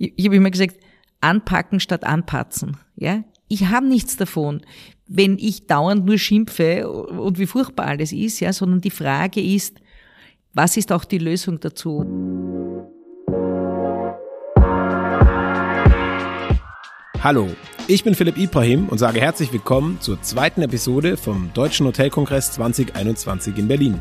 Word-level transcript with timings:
Ich, 0.00 0.14
ich 0.16 0.24
habe 0.24 0.36
immer 0.36 0.50
gesagt, 0.50 0.76
anpacken 1.20 1.78
statt 1.78 2.04
anpatzen. 2.04 2.78
Ja, 2.96 3.22
ich 3.48 3.66
habe 3.66 3.86
nichts 3.86 4.16
davon, 4.16 4.62
wenn 5.06 5.38
ich 5.38 5.66
dauernd 5.66 6.06
nur 6.06 6.16
schimpfe 6.16 6.88
und 6.88 7.38
wie 7.38 7.46
furchtbar 7.46 7.86
alles 7.86 8.12
ist, 8.12 8.40
ja, 8.40 8.52
sondern 8.52 8.80
die 8.80 8.90
Frage 8.90 9.42
ist, 9.42 9.78
was 10.54 10.76
ist 10.78 10.90
auch 10.90 11.04
die 11.04 11.18
Lösung 11.18 11.60
dazu? 11.60 12.06
Hallo, 17.22 17.50
ich 17.86 18.02
bin 18.02 18.14
Philipp 18.14 18.38
Ibrahim 18.38 18.88
und 18.88 18.96
sage 18.96 19.20
herzlich 19.20 19.52
willkommen 19.52 20.00
zur 20.00 20.22
zweiten 20.22 20.62
Episode 20.62 21.18
vom 21.18 21.50
Deutschen 21.52 21.86
Hotelkongress 21.86 22.52
2021 22.52 23.58
in 23.58 23.68
Berlin. 23.68 24.00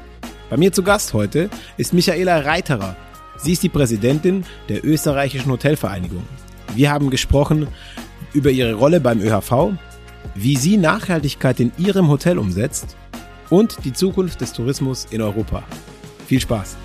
Bei 0.50 0.56
mir 0.56 0.72
zu 0.72 0.82
Gast 0.82 1.14
heute 1.14 1.50
ist 1.76 1.94
Michaela 1.94 2.40
Reiterer. 2.40 2.96
Sie 3.42 3.54
ist 3.54 3.64
die 3.64 3.70
Präsidentin 3.70 4.44
der 4.68 4.86
österreichischen 4.86 5.52
Hotelvereinigung. 5.52 6.24
Wir 6.76 6.92
haben 6.92 7.10
gesprochen 7.10 7.68
über 8.34 8.52
ihre 8.52 8.74
Rolle 8.74 9.00
beim 9.00 9.22
ÖHV, 9.22 9.74
wie 10.36 10.58
sie 10.58 10.78
Nachhaltigkeit 10.78 11.60
in 11.60 11.72
ihrem 11.78 12.10
Hotel 12.10 12.38
umsetzt 12.38 12.98
und 13.50 13.78
die 13.86 13.94
Zukunft 13.94 14.42
des 14.42 14.54
Tourismus 14.54 15.08
in 15.10 15.22
Europa. 15.22 15.64
Viel 16.28 16.42
Spaß! 16.42 16.76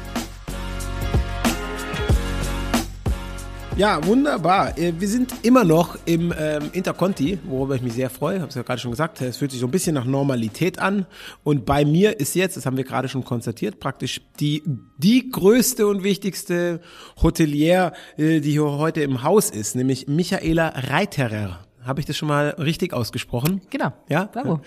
Ja, 3.77 4.07
wunderbar. 4.07 4.79
Äh, 4.79 4.93
wir 5.01 5.09
sind 5.09 5.35
immer 5.43 5.65
noch 5.65 5.99
im 6.07 6.33
ähm, 6.39 6.71
Interconti, 6.73 7.41
worüber 7.45 7.75
ich 7.75 7.83
mich 7.83 7.95
sehr 7.95 8.09
freue. 8.09 8.39
Habe 8.39 8.49
es 8.49 8.55
ja 8.55 8.63
gerade 8.63 8.81
schon 8.81 8.93
gesagt. 8.93 9.21
Es 9.21 9.39
fühlt 9.39 9.51
sich 9.51 9.59
so 9.59 9.67
ein 9.67 9.73
bisschen 9.73 9.95
nach 9.95 10.05
Normalität 10.05 10.79
an. 10.79 11.07
Und 11.43 11.67
bei 11.67 11.85
mir 11.85 12.21
ist 12.21 12.37
jetzt, 12.37 12.57
das 12.57 12.67
haben 12.67 12.77
wir 12.77 12.85
gerade 12.85 13.09
schon 13.09 13.25
konstatiert, 13.25 13.81
praktisch 13.81 14.21
die 14.39 14.63
die 14.97 15.29
größte 15.29 15.89
und 15.89 16.05
wichtigste 16.05 16.83
Hotelier, 17.21 17.93
äh, 18.17 18.39
die 18.39 18.53
hier 18.53 18.63
heute 18.63 19.03
im 19.03 19.25
Haus 19.25 19.51
ist, 19.51 19.75
nämlich 19.75 20.07
Michaela 20.07 20.69
Reiterer. 20.69 21.59
Habe 21.83 21.99
ich 21.99 22.07
das 22.07 22.17
schon 22.17 22.29
mal 22.29 22.51
richtig 22.51 22.93
ausgesprochen? 22.93 23.61
Genau. 23.71 23.93
Ja? 24.09 24.27
Bravo. 24.33 24.61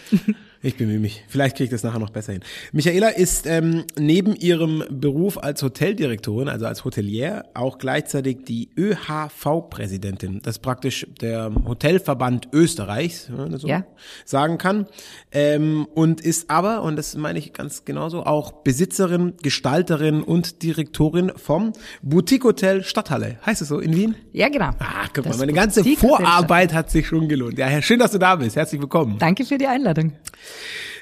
Ich 0.64 0.76
bemühe 0.76 1.00
mich. 1.00 1.24
Vielleicht 1.28 1.58
kriege 1.58 1.66
ich 1.66 1.70
das 1.70 1.84
nachher 1.84 2.00
noch 2.00 2.10
besser 2.10 2.34
hin. 2.34 2.42
Michaela 2.72 3.10
ist 3.10 3.46
ähm, 3.46 3.86
neben 3.98 4.36
ihrem 4.36 4.84
Beruf 4.90 5.38
als 5.38 5.62
Hoteldirektorin, 5.62 6.50
also 6.50 6.66
als 6.66 6.84
Hotelier, 6.84 7.46
auch 7.54 7.78
gleichzeitig 7.78 8.44
die 8.46 8.70
ÖHV-Präsidentin. 8.76 10.42
Das 10.42 10.56
ist 10.56 10.62
praktisch 10.62 11.06
der 11.22 11.52
Hotelverband 11.68 12.50
Österreichs, 12.54 13.30
wenn 13.30 13.38
man 13.38 13.52
das 13.52 13.62
so 13.62 13.68
ja. 13.68 13.86
sagen 14.26 14.58
kann. 14.58 14.88
Ähm, 15.32 15.88
und 15.94 16.22
ist 16.22 16.50
aber, 16.50 16.82
und 16.82 16.96
das 16.96 17.16
meine 17.16 17.38
ich 17.38 17.54
ganz 17.54 17.86
genauso, 17.86 18.24
auch 18.24 18.52
Besitzerin, 18.64 19.34
Gestalterin 19.44 20.24
und 20.24 20.64
Direktorin 20.64 21.32
vom 21.36 21.74
Boutique 22.02 22.44
Hotel 22.44 22.84
Stadthalle. 22.84 23.38
Heißt 23.46 23.62
es 23.62 23.68
so 23.68 23.80
in 23.80 23.96
Wien? 23.96 24.16
Ja, 24.34 24.50
genau. 24.50 24.72
Ah, 24.80 25.08
guck 25.14 25.26
mal, 25.26 25.38
meine 25.38 25.54
ganze 25.54 25.84
Vorarbeit 25.84 26.74
hat 26.74 26.90
sich 26.90 27.06
schon 27.06 27.28
gelohnt. 27.28 27.60
Ja, 27.60 27.82
schön, 27.82 28.00
dass 28.00 28.12
du 28.12 28.18
da 28.18 28.36
bist. 28.36 28.56
Herzlich 28.56 28.82
willkommen. 28.82 29.18
Danke 29.20 29.46
für 29.46 29.58
die 29.58 29.68
Einladung. 29.68 30.14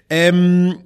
Ähm, 0.10 0.78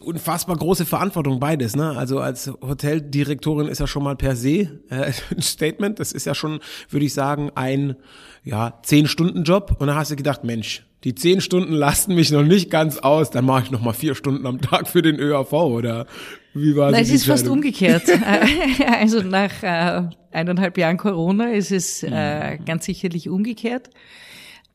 unfassbar 0.00 0.56
große 0.56 0.86
Verantwortung 0.86 1.38
beides, 1.38 1.76
ne? 1.76 1.96
Also 1.96 2.18
als 2.18 2.50
Hoteldirektorin 2.60 3.68
ist 3.68 3.78
ja 3.78 3.86
schon 3.86 4.02
mal 4.02 4.16
per 4.16 4.34
se 4.34 4.80
äh, 4.90 5.12
ein 5.30 5.42
Statement. 5.42 6.00
Das 6.00 6.12
ist 6.12 6.26
ja 6.26 6.34
schon, 6.34 6.60
würde 6.90 7.06
ich 7.06 7.14
sagen, 7.14 7.50
ein 7.54 7.96
ja 8.44 8.78
zehn 8.82 9.06
Stunden 9.06 9.44
Job. 9.44 9.76
Und 9.78 9.86
dann 9.86 9.96
hast 9.96 10.10
du 10.10 10.16
gedacht, 10.16 10.44
Mensch, 10.44 10.84
die 11.04 11.14
zehn 11.14 11.40
Stunden 11.40 11.74
lasten 11.74 12.14
mich 12.14 12.32
noch 12.32 12.42
nicht 12.42 12.70
ganz 12.70 12.98
aus. 12.98 13.30
Dann 13.30 13.44
mache 13.44 13.64
ich 13.64 13.70
noch 13.70 13.82
mal 13.82 13.92
vier 13.92 14.14
Stunden 14.14 14.46
am 14.46 14.60
Tag 14.60 14.88
für 14.88 15.02
den 15.02 15.18
ÖAV 15.20 15.52
oder 15.52 16.06
wie 16.54 16.74
war 16.74 16.90
Nein, 16.90 17.02
es 17.02 17.10
ist 17.10 17.26
fast 17.26 17.46
umgekehrt. 17.46 18.04
also 19.00 19.22
nach 19.22 19.62
äh, 19.62 20.08
eineinhalb 20.32 20.76
Jahren 20.76 20.96
Corona 20.96 21.52
ist 21.52 21.70
es 21.70 22.02
äh, 22.02 22.58
ganz 22.64 22.84
sicherlich 22.84 23.28
umgekehrt. 23.28 23.90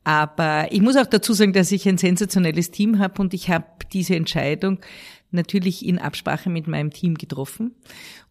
Aber 0.04 0.68
ich 0.70 0.82
muss 0.82 0.96
auch 0.96 1.06
dazu 1.06 1.32
sagen, 1.32 1.54
dass 1.54 1.72
ich 1.72 1.88
ein 1.88 1.98
sensationelles 1.98 2.70
Team 2.70 2.98
habe 2.98 3.20
und 3.22 3.32
ich 3.34 3.50
habe 3.50 3.66
diese 3.92 4.14
Entscheidung 4.14 4.78
natürlich 5.30 5.84
in 5.84 5.98
Absprache 5.98 6.50
mit 6.50 6.68
meinem 6.68 6.90
Team 6.90 7.14
getroffen. 7.14 7.74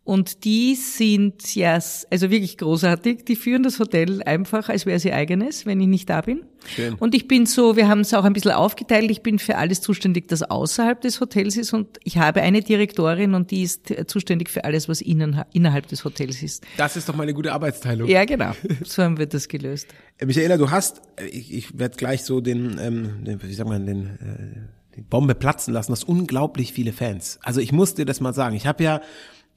Und 0.06 0.44
die 0.44 0.76
sind 0.76 1.56
ja, 1.56 1.74
also 1.76 2.30
wirklich 2.30 2.58
großartig. 2.58 3.24
Die 3.24 3.38
führen 3.38 3.64
das 3.64 3.80
Hotel 3.80 4.22
einfach, 4.24 4.68
als 4.68 4.86
wäre 4.86 5.00
sie 5.00 5.14
eigenes, 5.14 5.66
wenn 5.66 5.80
ich 5.80 5.88
nicht 5.88 6.10
da 6.10 6.20
bin. 6.20 6.42
Schön. 6.66 6.96
Und 6.96 7.16
ich 7.16 7.30
bin 7.30 7.46
so, 7.46 7.78
wir 7.78 7.88
haben 7.88 8.02
es 8.02 8.14
auch 8.14 8.26
ein 8.26 8.34
bisschen 8.34 8.52
aufgeteilt. 8.52 9.10
Ich 9.12 9.22
bin 9.22 9.40
für 9.40 9.56
alles 9.56 9.80
zuständig, 9.80 10.28
das 10.28 10.44
außerhalb 10.44 11.00
des 11.00 11.22
Hotels 11.22 11.56
ist. 11.56 11.72
Und 11.72 12.00
ich 12.04 12.18
habe 12.18 12.42
eine 12.42 12.62
Direktorin 12.62 13.34
und 13.34 13.52
die 13.52 13.64
ist 13.64 13.94
zuständig 14.08 14.50
für 14.50 14.66
alles, 14.66 14.90
was 14.90 15.00
innen, 15.00 15.42
innerhalb 15.54 15.88
des 15.88 16.04
Hotels 16.04 16.44
ist. 16.44 16.66
Das 16.76 16.98
ist 16.98 17.08
doch 17.08 17.16
mal 17.16 17.24
eine 17.24 17.34
gute 17.34 17.54
Arbeitsteilung. 17.54 18.10
Ja, 18.10 18.26
genau. 18.26 18.52
So 18.84 19.04
haben 19.04 19.18
wir 19.18 19.26
das 19.26 19.48
gelöst. 19.48 19.88
Äh, 20.20 20.28
Michaela, 20.28 20.58
du 20.58 20.70
hast, 20.70 21.02
äh, 21.16 21.26
ich, 21.26 21.52
ich 21.52 21.80
werde 21.80 21.98
gleich 21.98 22.24
so 22.24 22.40
den, 22.40 22.78
ähm, 22.80 23.24
den, 23.24 23.42
wie 23.42 23.52
sagt 23.52 23.68
man, 23.68 23.88
den, 23.88 24.06
äh, 24.06 24.96
die 24.96 25.02
Bombe 25.02 25.34
platzen 25.34 25.74
lassen. 25.74 25.92
Du 25.92 25.94
hast 25.94 26.04
unglaublich 26.04 26.72
viele 26.72 26.94
Fans. 26.94 27.40
Also 27.42 27.62
ich 27.62 27.72
muss 27.72 27.96
dir 27.96 28.06
das 28.06 28.22
mal 28.22 28.32
sagen. 28.32 28.56
Ich 28.56 28.68
habe 28.68 28.84
ja 28.84 29.02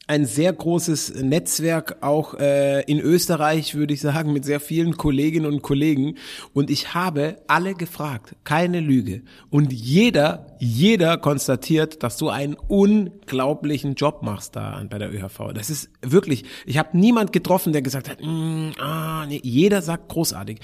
ein 0.09 0.25
sehr 0.25 0.53
großes 0.53 1.23
Netzwerk 1.23 1.97
auch 2.01 2.35
äh, 2.35 2.83
in 2.83 3.01
Österreich, 3.01 3.75
würde 3.75 3.93
ich 3.93 4.01
sagen, 4.01 4.33
mit 4.33 4.45
sehr 4.45 4.61
vielen 4.61 4.97
Kolleginnen 4.97 5.47
und 5.47 5.63
Kollegen. 5.63 6.17
Und 6.53 6.71
ich 6.71 6.95
habe 6.95 7.39
alle 7.49 7.75
gefragt, 7.75 8.37
keine 8.45 8.81
Lüge. 8.81 9.23
Und 9.51 9.73
jeder, 9.73 10.56
jeder 10.59 11.19
konstatiert, 11.19 12.03
dass 12.03 12.17
du 12.17 12.29
einen 12.29 12.55
unglaublichen 12.55 13.95
Job 13.95 14.23
machst 14.23 14.57
da 14.57 14.83
bei 14.89 14.99
der 14.99 15.13
ÖHV. 15.13 15.53
Das 15.55 15.71
ist 15.71 15.91
wirklich, 16.03 16.45
ich 16.65 16.79
habe 16.79 16.97
niemand 16.97 17.33
getroffen, 17.33 17.73
der 17.73 17.83
gesagt 17.83 18.09
hat, 18.09 18.19
mm, 18.23 18.71
ah, 18.79 19.27
nee, 19.27 19.41
jeder 19.43 19.83
sagt 19.83 20.09
großartig. 20.09 20.59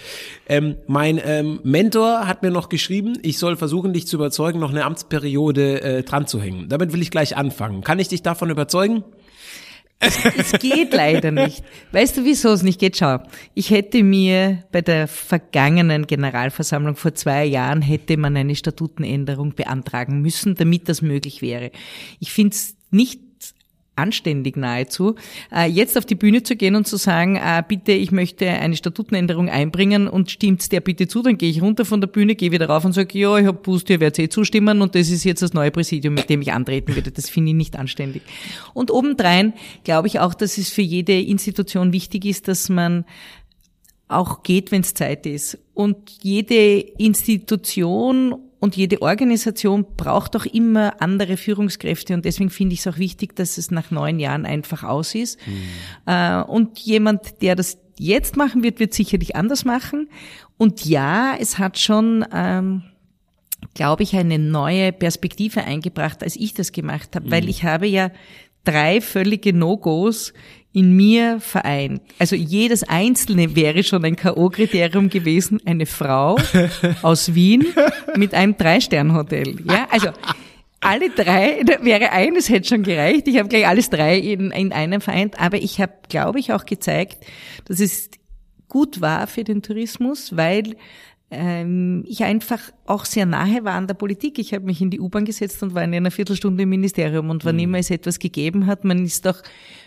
Ähm, 0.49 0.77
mein 0.87 1.21
ähm, 1.25 1.61
Mentor 1.63 2.27
hat 2.27 2.43
mir 2.43 2.51
noch 2.51 2.69
geschrieben, 2.69 3.19
ich 3.23 3.39
soll 3.39 3.57
versuchen, 3.57 3.93
dich 3.93 4.07
zu 4.07 4.17
überzeugen, 4.17 4.61
noch 4.61 4.71
eine 4.71 4.85
Amtsperiode 4.85 5.83
äh, 5.83 6.03
dran 6.03 6.27
zu 6.27 6.41
hängen. 6.41 6.69
Damit 6.69 6.93
will 6.93 7.03
ich 7.03 7.11
gleich 7.11 7.37
anfangen. 7.37 7.83
Kann 7.83 7.99
ich 7.99 8.09
dich 8.09 8.23
davon 8.23 8.51
überzeugen? 8.51 9.05
Es 10.03 10.53
geht 10.59 10.93
leider 10.93 11.31
nicht. 11.31 11.63
Weißt 11.93 12.17
du, 12.17 12.25
wieso 12.25 12.51
es 12.51 12.63
nicht 12.63 12.81
geht? 12.81 12.97
Schau, 12.97 13.19
ich 13.55 13.71
hätte 13.71 14.03
mir 14.03 14.65
bei 14.73 14.83
der 14.83 15.07
vergangenen 15.07 16.07
Generalversammlung 16.07 16.97
vor 16.97 17.15
zwei 17.15 17.45
Jahren 17.45 17.83
hätte 17.83 18.17
man 18.17 18.37
eine 18.37 18.57
Statutenänderung 18.57 19.55
beantragen 19.55 20.21
müssen, 20.21 20.55
damit 20.57 20.89
das 20.89 21.03
möglich 21.03 21.41
wäre. 21.41 21.71
Ich 22.19 22.33
finde 22.33 22.55
es 22.55 22.77
nicht 22.91 23.21
anständig 23.95 24.57
nahezu, 24.57 25.17
äh, 25.55 25.69
jetzt 25.69 25.99
auf 25.99 26.07
die 26.07 26.15
Bühne 26.15 26.43
zu 26.43 26.57
gehen 26.57 26.77
und 26.77 26.87
zu 26.87 26.97
sagen, 26.97 27.37
äh, 27.37 27.63
bitte, 27.67 27.93
ich 27.93 28.11
möchte 28.11 28.49
eine 28.49 28.77
Statutenänderung 28.77 29.49
einbringen 29.49 30.09
und 30.09 30.31
stimmt's 30.31 30.69
der 30.69 30.81
bitte 30.81 31.09
zu, 31.09 31.23
dann 31.23 31.37
gehe 31.37 31.51
ich 31.51 31.61
runter 31.61 31.85
von 31.85 32.01
der 32.01 32.09
Bühne, 32.09 32.35
gehe 32.35 32.53
wieder 32.53 32.69
rauf 32.69 32.85
und 32.85 32.93
sage, 32.93 33.19
ja, 33.19 33.37
ich 33.37 33.47
habe 33.47 33.59
Boost, 33.59 33.91
ihr 33.91 34.01
werdet 34.01 34.19
eh 34.19 34.29
zustimmen 34.29 34.81
und 34.81 34.95
das 34.95 35.11
ist 35.11 35.25
jetzt 35.25 35.43
das 35.43 35.53
neue 35.53 35.71
Präsidium, 35.71 36.15
mit 36.15 36.31
dem 36.31 36.41
ich 36.41 36.53
antreten 36.53 36.95
würde. 36.95 37.11
Das 37.11 37.29
finde 37.29 37.51
ich 37.51 37.57
nicht 37.57 37.77
anständig. 37.77 38.23
Und 38.73 38.91
obendrein 38.91 39.53
glaube 39.85 40.09
ich 40.09 40.21
auch, 40.21 40.35
dass 40.35 40.57
es 40.57 40.71
für 40.71 40.83
jede 40.83 41.21
Institution 41.21 41.93
wichtig 41.93 42.25
ist, 42.25 42.49
dass 42.49 42.69
man 42.69 43.05
auch 44.09 44.43
geht, 44.43 44.73
wenn 44.73 44.83
es 44.83 44.95
Zeit 44.95 45.27
ist. 45.27 45.59
Und 45.75 45.97
jede 46.23 46.79
Institution 46.79 48.37
und 48.63 48.77
jede 48.77 49.03
Organisation 49.03 49.85
braucht 49.97 50.37
auch 50.37 50.47
immer 50.47 51.03
andere 51.03 51.37
Führungskräfte 51.37 52.15
und 52.15 52.25
deswegen 52.25 52.49
finde 52.49 52.75
ich 52.75 52.79
es 52.79 52.87
auch 52.87 52.97
wichtig, 52.97 53.35
dass 53.35 53.59
es 53.59 53.73
nach 53.73 53.91
neun 53.91 54.21
Jahren 54.21 54.47
einfach 54.47 54.85
aus 54.85 55.17
ist. 55.17 55.37
Mhm. 56.07 56.45
Und 56.45 56.79
jemand, 56.79 57.43
der 57.43 57.57
das 57.57 57.79
jetzt 57.99 58.37
machen 58.37 58.63
wird, 58.63 58.79
wird 58.79 58.95
sicherlich 58.95 59.35
anders 59.35 59.65
machen. 59.65 60.09
Und 60.59 60.85
ja, 60.85 61.35
es 61.41 61.59
hat 61.59 61.77
schon, 61.77 62.25
ähm, 62.33 62.85
glaube 63.75 64.05
ich, 64.05 64.15
eine 64.15 64.39
neue 64.39 64.93
Perspektive 64.93 65.65
eingebracht, 65.65 66.23
als 66.23 66.37
ich 66.37 66.55
das 66.55 66.71
gemacht 66.71 67.17
habe, 67.17 67.27
mhm. 67.27 67.31
weil 67.33 67.49
ich 67.49 67.65
habe 67.65 67.89
ja 67.89 68.13
drei 68.63 69.01
völlige 69.01 69.53
No-Gos 69.53 70.33
in 70.73 70.97
mir 70.97 71.39
vereint. 71.41 72.01
Also 72.19 72.35
jedes 72.35 72.83
einzelne 72.83 73.55
wäre 73.55 73.83
schon 73.83 74.05
ein 74.05 74.17
K.O.-Kriterium 74.17 75.09
gewesen, 75.09 75.61
eine 75.67 75.87
Frau 75.87 76.39
aus 77.03 77.35
Wien 77.35 77.67
mit 78.17 78.35
einem 78.35 78.57
Drei-Stern-Hotel. 78.57 79.57
Ja, 79.65 79.87
also 79.91 80.09
alle 80.81 81.11
drei, 81.11 81.63
da 81.65 81.85
wäre 81.85 82.11
eines 82.11 82.49
hätte 82.49 82.69
schon 82.69 82.83
gereicht. 82.83 83.29
Ich 83.29 83.39
habe 83.39 83.49
gleich 83.49 83.67
alles 83.67 83.89
drei 83.89 84.19
in, 84.19 84.51
in 84.51 84.73
einem 84.73 85.01
vereint, 85.01 85.39
aber 85.39 85.59
ich 85.59 85.81
habe, 85.81 85.93
glaube 86.09 86.41
ich, 86.41 86.53
auch 86.53 86.65
gezeigt, 86.65 87.25
dass 87.67 87.79
es 87.79 88.11
gut 88.69 89.01
war 89.01 89.27
für 89.27 89.45
den 89.45 89.63
Tourismus, 89.63 90.37
weil 90.37 90.77
ähm, 91.31 92.05
ich 92.07 92.25
einfach 92.25 92.61
auch 92.85 93.05
sehr 93.05 93.27
nahe 93.27 93.65
war 93.65 93.75
an 93.75 93.87
der 93.87 93.95
Politik. 93.95 94.39
Ich 94.39 94.53
habe 94.53 94.67
mich 94.67 94.81
in 94.81 94.91
die 94.91 95.01
U-Bahn 95.01 95.25
gesetzt 95.25 95.63
und 95.63 95.75
war 95.75 95.85
in 95.85 95.95
einer 95.95 96.11
Viertelstunde 96.11 96.65
im 96.65 96.69
Ministerium 96.69 97.31
und 97.31 97.45
wann 97.45 97.57
mhm. 97.57 97.63
immer 97.63 97.79
es 97.79 97.91
etwas 97.91 98.19
gegeben 98.19 98.67
hat, 98.67 98.85
man 98.85 99.05
ist 99.05 99.27
auch 99.27 99.41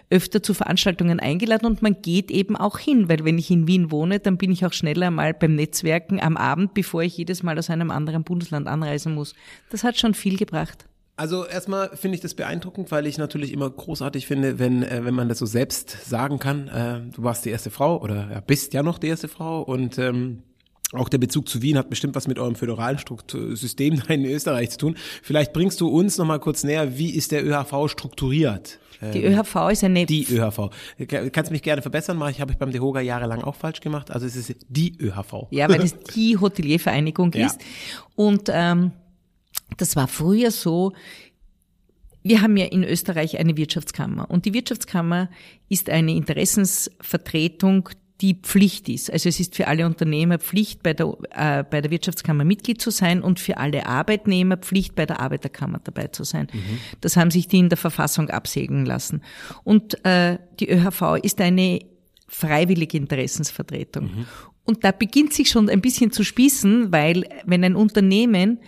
öfter 0.10 0.44
zu 0.44 0.54
Veranstaltungen 0.54 1.20
eingeladen 1.20 1.66
und 1.66 1.82
man 1.82 2.02
geht 2.02 2.32
eben 2.32 2.56
auch 2.56 2.78
hin, 2.78 3.10
weil 3.10 3.26
wenn 3.26 3.38
ich 3.38 3.50
in 3.50 3.68
Wien 3.68 3.92
wohne, 3.92 4.20
dann 4.20 4.38
bin 4.38 4.52
ich 4.52 4.66
auch 4.66 4.74
schneller 4.74 5.12
mal 5.12 5.34
beim 5.34 5.56
Netzwerken 5.56 6.20
am 6.20 6.38
Abend, 6.38 6.74
bevor 6.74 7.04
ich 7.04 7.18
jedes 7.18 7.44
Mal 7.44 7.58
aus 7.58 7.70
einem 7.70 7.92
anderen 7.92 8.24
Bundesland 8.24 8.68
anreisen 8.68 9.14
muss. 9.14 9.34
Das 9.70 9.84
hat 9.84 9.98
schon 9.98 10.14
viel 10.14 10.38
gebracht. 10.38 10.86
Also 11.18 11.46
erstmal 11.46 11.96
finde 11.96 12.16
ich 12.16 12.22
das 12.22 12.34
beeindruckend, 12.34 12.92
weil 12.92 13.08
ich 13.08 13.18
natürlich 13.18 13.54
immer 13.54 13.70
großartig 13.70 14.28
finde, 14.28 14.60
wenn 14.60 14.84
äh, 14.84 15.06
wenn 15.06 15.14
man 15.14 15.30
das 15.30 15.40
so 15.40 15.46
selbst 15.46 16.10
sagen 16.10 16.40
kann. 16.40 16.68
Äh, 16.68 17.02
du 17.16 17.24
warst 17.24 17.46
die 17.46 17.52
erste 17.52 17.72
Frau 17.72 18.02
oder 18.02 18.30
ja, 18.32 18.42
bist 18.42 18.74
ja 18.74 18.84
noch 18.84 19.00
die 19.00 19.08
erste 19.08 19.30
Frau 19.30 19.62
und 19.62 19.98
ähm, 19.98 20.44
auch 20.92 21.10
der 21.10 21.18
Bezug 21.18 21.48
zu 21.48 21.62
Wien 21.62 21.78
hat 21.78 21.90
bestimmt 21.90 22.16
was 22.16 22.28
mit 22.28 22.38
eurem 22.38 22.56
föderalen 22.56 22.98
Struktur 22.98 23.56
System 23.56 24.02
in 24.10 24.26
Österreich 24.26 24.72
zu 24.72 24.78
tun. 24.78 24.98
Vielleicht 25.24 25.54
bringst 25.54 25.80
du 25.80 25.88
uns 25.88 26.18
noch 26.18 26.26
mal 26.26 26.40
kurz 26.40 26.64
näher, 26.64 26.98
wie 26.98 27.12
ist 27.12 27.32
der 27.32 27.46
ÖHV 27.46 27.90
strukturiert? 27.90 28.80
Die 29.14 29.24
ÖHV 29.24 29.70
ist 29.72 29.84
eine... 29.84 30.06
Die 30.06 30.26
ÖHV. 30.26 30.70
Kannst 31.32 31.52
mich 31.52 31.62
gerne 31.62 31.82
verbessern, 31.82 32.18
mache 32.18 32.32
ich, 32.32 32.42
habe 32.42 32.52
ich 32.52 32.58
beim 32.58 32.72
DEHOGA 32.72 33.02
jahrelang 33.02 33.44
auch 33.44 33.56
falsch 33.56 33.82
gemacht. 33.82 34.12
Also 34.12 34.26
es 34.26 34.36
ist 34.36 34.56
die 34.70 34.98
ÖHV. 35.00 35.48
Ja, 35.52 35.70
weil 35.70 35.82
es 35.82 35.98
die 35.98 36.38
Hoteliervereinigung 36.42 37.32
ja. 37.34 37.48
ist. 37.48 37.60
Und 38.16 38.50
ähm, 38.52 38.92
das 39.78 39.96
war 39.96 40.08
früher 40.08 40.52
so, 40.52 40.94
wir 42.24 42.42
haben 42.42 42.58
ja 42.58 42.66
in 42.66 42.84
Österreich 42.84 43.38
eine 43.38 43.56
Wirtschaftskammer 43.56 44.30
und 44.32 44.46
die 44.46 44.54
Wirtschaftskammer 44.54 45.30
ist 45.70 45.92
eine 45.92 46.14
Interessensvertretung, 46.14 47.90
die 48.22 48.36
Pflicht 48.36 48.88
ist. 48.88 49.12
Also 49.12 49.28
es 49.28 49.40
ist 49.40 49.56
für 49.56 49.68
alle 49.68 49.86
Unternehmer 49.86 50.40
Pflicht, 50.40 50.84
bei 50.84 50.94
der, 50.94 51.18
äh, 51.32 51.64
bei 51.64 51.82
der 51.82 51.92
Wirtschaftskammer 51.92 52.46
Mitglied 52.46 52.82
zu 52.82 52.90
sein 52.90 53.22
und 53.22 53.40
für 53.40 53.58
alle 53.58 53.86
Arbeitnehmer 53.86 54.58
Pflicht, 54.58 54.96
bei 54.96 55.06
der 55.06 55.20
Arbeiterkammer 55.20 55.82
dabei 55.84 56.08
zu 56.08 56.24
sein. 56.24 56.48
Mhm. 56.54 56.78
Das 57.02 57.18
haben 57.18 57.30
sich 57.30 57.48
die 57.48 57.60
in 57.60 57.70
der 57.70 57.78
Verfassung 57.78 58.30
absägen 58.30 58.86
lassen. 58.86 59.22
Und 59.64 60.04
äh, 60.06 60.38
die 60.60 60.70
ÖHV 60.70 61.18
ist 61.22 61.42
eine 61.42 61.80
freiwillige 62.28 62.98
Interessensvertretung. 62.98 64.06
Mhm. 64.06 64.26
Und 64.64 64.84
da 64.84 64.92
beginnt 64.92 65.34
sich 65.34 65.50
schon 65.50 65.70
ein 65.70 65.82
bisschen 65.82 66.12
zu 66.12 66.24
spießen, 66.24 66.92
weil 66.92 67.28
wenn 67.46 67.64
ein 67.64 67.76
Unternehmen 67.76 68.60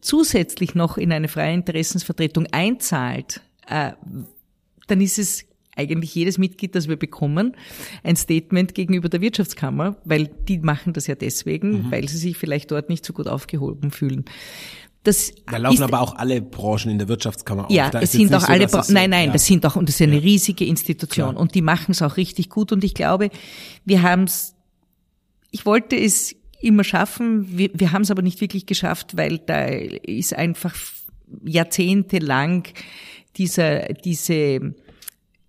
zusätzlich 0.00 0.74
noch 0.74 0.96
in 0.96 1.12
eine 1.12 1.28
freie 1.28 1.54
Interessensvertretung 1.54 2.46
einzahlt, 2.52 3.40
äh, 3.66 3.92
dann 4.86 5.00
ist 5.00 5.18
es 5.18 5.44
eigentlich 5.80 6.14
jedes 6.14 6.38
Mitglied, 6.38 6.74
das 6.74 6.88
wir 6.88 6.96
bekommen, 6.96 7.56
ein 8.02 8.16
Statement 8.16 8.74
gegenüber 8.74 9.08
der 9.08 9.20
Wirtschaftskammer, 9.20 9.96
weil 10.04 10.28
die 10.48 10.58
machen 10.58 10.92
das 10.92 11.06
ja 11.06 11.14
deswegen, 11.14 11.86
mhm. 11.86 11.90
weil 11.90 12.08
sie 12.08 12.18
sich 12.18 12.36
vielleicht 12.36 12.70
dort 12.70 12.88
nicht 12.88 13.04
so 13.04 13.12
gut 13.12 13.26
aufgehoben 13.26 13.90
fühlen. 13.90 14.24
Das 15.02 15.32
da 15.46 15.56
laufen 15.56 15.76
ist, 15.76 15.80
aber 15.80 16.02
auch 16.02 16.16
alle 16.16 16.42
Branchen 16.42 16.90
in 16.90 16.98
der 16.98 17.08
Wirtschaftskammer 17.08 17.64
auf. 17.64 17.70
Ja, 17.70 17.88
da 17.88 18.00
es 18.00 18.12
sind 18.12 18.34
auch 18.34 18.42
so, 18.42 18.48
alle, 18.48 18.66
Bra 18.66 18.84
nein, 18.90 19.08
nein, 19.08 19.28
ja. 19.28 19.32
das 19.32 19.46
sind 19.46 19.64
auch, 19.64 19.76
und 19.76 19.88
das 19.88 19.96
ist 19.96 20.02
eine 20.02 20.16
ja. 20.16 20.20
riesige 20.20 20.66
Institution 20.66 21.30
Klar. 21.30 21.40
und 21.40 21.54
die 21.54 21.62
machen 21.62 21.92
es 21.92 22.02
auch 22.02 22.18
richtig 22.18 22.50
gut 22.50 22.70
und 22.70 22.84
ich 22.84 22.92
glaube, 22.92 23.30
wir 23.86 24.02
haben 24.02 24.24
es, 24.24 24.54
ich 25.50 25.64
wollte 25.64 25.96
es 25.96 26.36
immer 26.60 26.84
schaffen. 26.84 27.56
Wir, 27.56 27.70
wir 27.72 27.92
haben 27.92 28.02
es 28.02 28.10
aber 28.10 28.20
nicht 28.20 28.42
wirklich 28.42 28.66
geschafft, 28.66 29.16
weil 29.16 29.38
da 29.38 29.64
ist 29.64 30.34
einfach 30.34 30.74
jahrzehntelang 31.44 32.64
dieser, 33.36 33.84
diese, 33.94 34.74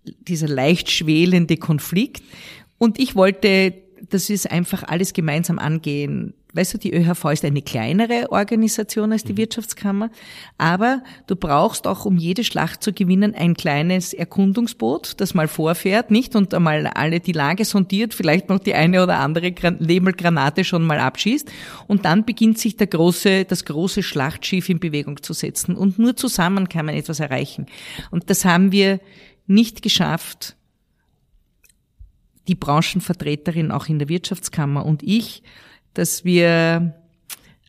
dieser 0.04 0.48
leicht 0.48 0.90
schwelende 0.90 1.56
Konflikt. 1.56 2.22
Und 2.78 2.98
ich 2.98 3.14
wollte, 3.14 3.74
das 4.10 4.30
ist 4.30 4.50
einfach 4.50 4.82
alles 4.84 5.12
gemeinsam 5.12 5.58
angehen 5.58 6.34
weißt 6.54 6.74
du, 6.74 6.78
die 6.78 6.92
ÖHV 6.92 7.24
ist 7.32 7.44
eine 7.44 7.62
kleinere 7.62 8.30
Organisation 8.30 9.12
als 9.12 9.24
die 9.24 9.32
mhm. 9.32 9.38
Wirtschaftskammer, 9.38 10.10
aber 10.58 11.02
du 11.26 11.36
brauchst 11.36 11.86
auch, 11.86 12.04
um 12.04 12.16
jede 12.16 12.44
Schlacht 12.44 12.82
zu 12.82 12.92
gewinnen, 12.92 13.34
ein 13.34 13.54
kleines 13.54 14.12
Erkundungsboot, 14.12 15.20
das 15.20 15.34
mal 15.34 15.48
vorfährt, 15.48 16.10
nicht, 16.10 16.36
und 16.36 16.52
einmal 16.54 16.86
alle 16.86 17.20
die 17.20 17.32
Lage 17.32 17.64
sondiert, 17.64 18.14
vielleicht 18.14 18.48
noch 18.48 18.58
die 18.58 18.74
eine 18.74 19.02
oder 19.02 19.18
andere 19.18 19.52
Nebelgranate 19.78 20.64
schon 20.64 20.84
mal 20.84 20.98
abschießt, 20.98 21.50
und 21.88 22.04
dann 22.04 22.24
beginnt 22.24 22.58
sich 22.58 22.76
der 22.76 22.86
große, 22.86 23.44
das 23.44 23.64
große 23.64 24.02
Schlachtschiff 24.02 24.68
in 24.68 24.78
Bewegung 24.78 25.22
zu 25.22 25.32
setzen. 25.32 25.74
Und 25.74 25.98
nur 25.98 26.16
zusammen 26.16 26.68
kann 26.68 26.86
man 26.86 26.94
etwas 26.94 27.20
erreichen. 27.20 27.66
Und 28.10 28.30
das 28.30 28.44
haben 28.44 28.72
wir 28.72 29.00
nicht 29.52 29.82
geschafft, 29.82 30.56
die 32.48 32.54
Branchenvertreterin 32.54 33.70
auch 33.70 33.88
in 33.88 33.98
der 33.98 34.08
Wirtschaftskammer 34.08 34.84
und 34.84 35.02
ich, 35.02 35.42
dass 35.94 36.24
wir 36.24 36.94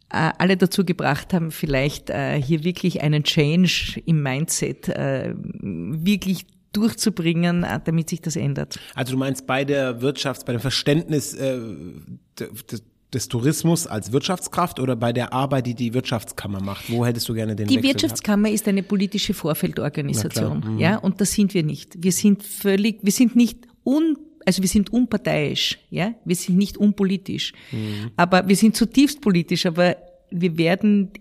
äh, 0.10 0.32
alle 0.38 0.58
dazu 0.58 0.86
gebracht 0.86 1.34
haben, 1.34 1.52
vielleicht 1.52 2.10
äh, 2.10 2.42
hier 2.42 2.64
wirklich 2.64 3.02
einen 3.02 3.24
Change 3.24 4.02
im 4.06 4.24
Mindset 4.24 4.90
äh, 4.90 5.34
wirklich 5.36 6.46
durchzubringen, 6.72 7.66
damit 7.86 8.10
sich 8.10 8.22
das 8.22 8.36
ändert. 8.36 8.80
Also 8.96 9.14
du 9.14 9.20
meinst 9.20 9.46
bei 9.46 9.64
der 9.64 10.02
Wirtschafts-, 10.02 10.44
bei 10.44 10.54
dem 10.54 10.62
Verständnis 10.62 11.38
des, 11.38 12.84
des 13.14 13.28
Tourismus 13.28 13.88
als 13.88 14.12
Wirtschaftskraft 14.12 14.80
oder 14.80 14.96
bei 14.96 15.14
der 15.14 15.34
Arbeit, 15.34 15.68
die 15.68 15.76
die 15.76 15.94
Wirtschaftskammer 15.94 16.62
macht? 16.62 16.92
Wo 16.92 17.06
hättest 17.06 17.30
du 17.30 17.34
gerne 17.34 17.56
den 17.56 17.68
Die 17.68 17.76
Wechsel 17.76 17.90
Wirtschaftskammer 17.90 18.50
gehabt? 18.50 18.56
ist 18.56 18.68
eine 18.68 18.84
politische 18.84 19.34
Vorfeldorganisation, 19.34 20.74
mhm. 20.74 20.80
ja, 20.80 20.98
und 20.98 21.22
das 21.22 21.32
sind 21.32 21.54
wir 21.54 21.64
nicht. 21.64 22.04
Wir 22.04 22.12
sind 22.12 22.44
völlig, 22.44 23.00
wir 23.02 23.12
sind 23.12 23.36
nicht 23.36 23.60
un 23.84 24.18
also 24.46 24.62
wir 24.62 24.68
sind 24.68 24.92
unparteiisch, 24.92 25.80
ja, 25.90 26.16
wir 26.26 26.36
sind 26.36 26.58
nicht 26.58 26.76
unpolitisch, 26.78 27.54
mhm. 27.72 28.12
aber 28.18 28.46
wir 28.48 28.58
sind 28.58 28.76
zutiefst 28.76 29.22
politisch, 29.22 29.66
aber 29.66 29.96
wir 30.32 30.58
werden 30.58 31.12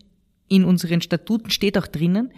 in 0.48 0.64
unseren 0.64 1.00
Statuten 1.00 1.50
steht 1.50 1.78
auch 1.78 1.86
drinnen, 1.86 2.32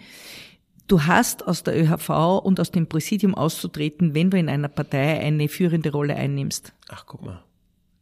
du 0.87 1.03
hast 1.03 1.47
aus 1.47 1.63
der 1.63 1.75
ÖHV 1.75 2.09
und 2.43 2.59
aus 2.59 2.71
dem 2.71 2.87
Präsidium 2.87 3.35
auszutreten, 3.35 4.13
wenn 4.13 4.29
du 4.29 4.37
in 4.37 4.49
einer 4.49 4.67
Partei 4.67 5.19
eine 5.19 5.47
führende 5.49 5.91
Rolle 5.91 6.15
einnimmst. 6.15 6.73
Ach, 6.89 7.05
guck 7.05 7.25
mal. 7.25 7.43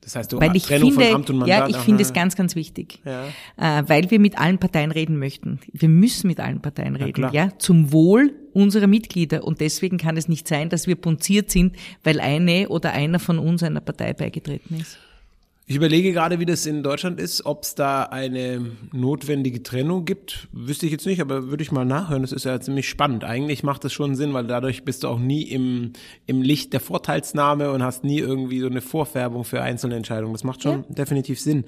Das 0.03 0.15
heißt, 0.15 0.33
du 0.33 0.39
weil 0.39 0.55
ich 0.55 0.63
Trennung 0.63 0.91
finde, 0.91 1.05
von 1.05 1.15
Amt 1.15 1.29
und 1.29 1.37
Mandat. 1.39 1.69
Ja, 1.71 1.77
ich 1.77 1.83
finde 1.83 2.01
es 2.01 2.13
ganz, 2.13 2.35
ganz 2.35 2.55
wichtig, 2.55 2.99
ja. 3.05 3.25
äh, 3.79 3.83
weil 3.87 4.11
wir 4.11 4.19
mit 4.19 4.37
allen 4.37 4.57
Parteien 4.57 4.91
reden 4.91 5.17
möchten. 5.17 5.59
Wir 5.71 5.89
müssen 5.89 6.27
mit 6.27 6.39
allen 6.39 6.61
Parteien 6.61 6.95
reden, 6.95 7.21
ja, 7.21 7.31
ja, 7.31 7.49
zum 7.57 7.91
Wohl 7.91 8.33
unserer 8.53 8.87
Mitglieder. 8.87 9.43
Und 9.43 9.61
deswegen 9.61 9.97
kann 9.97 10.17
es 10.17 10.27
nicht 10.27 10.47
sein, 10.47 10.69
dass 10.69 10.87
wir 10.87 10.95
punziert 10.95 11.49
sind, 11.49 11.75
weil 12.03 12.19
eine 12.19 12.69
oder 12.69 12.91
einer 12.91 13.19
von 13.19 13.39
uns 13.39 13.63
einer 13.63 13.81
Partei 13.81 14.13
beigetreten 14.13 14.79
ist. 14.79 14.97
Ich 15.65 15.77
überlege 15.77 16.11
gerade, 16.11 16.39
wie 16.39 16.45
das 16.45 16.65
in 16.65 16.83
Deutschland 16.83 17.21
ist, 17.21 17.45
ob 17.45 17.63
es 17.63 17.73
da 17.73 18.03
eine 18.03 18.71
notwendige 18.91 19.63
Trennung 19.63 20.03
gibt. 20.03 20.49
Wüsste 20.51 20.85
ich 20.85 20.91
jetzt 20.91 21.05
nicht, 21.05 21.21
aber 21.21 21.47
würde 21.47 21.63
ich 21.63 21.71
mal 21.71 21.85
nachhören. 21.85 22.21
Das 22.21 22.33
ist 22.33 22.43
ja 22.43 22.59
ziemlich 22.59 22.89
spannend. 22.89 23.23
Eigentlich 23.23 23.63
macht 23.63 23.85
das 23.85 23.93
schon 23.93 24.15
Sinn, 24.15 24.33
weil 24.33 24.45
dadurch 24.45 24.83
bist 24.83 25.03
du 25.03 25.07
auch 25.07 25.19
nie 25.19 25.43
im, 25.43 25.93
im 26.25 26.41
Licht 26.41 26.73
der 26.73 26.81
Vorteilsnahme 26.81 27.71
und 27.71 27.81
hast 27.81 28.03
nie 28.03 28.19
irgendwie 28.19 28.59
so 28.59 28.67
eine 28.67 28.81
Vorfärbung 28.81 29.45
für 29.45 29.61
einzelne 29.61 29.95
Entscheidungen. 29.95 30.33
Das 30.33 30.43
macht 30.43 30.63
schon 30.63 30.83
ja. 30.89 30.95
definitiv 30.95 31.39
Sinn. 31.39 31.63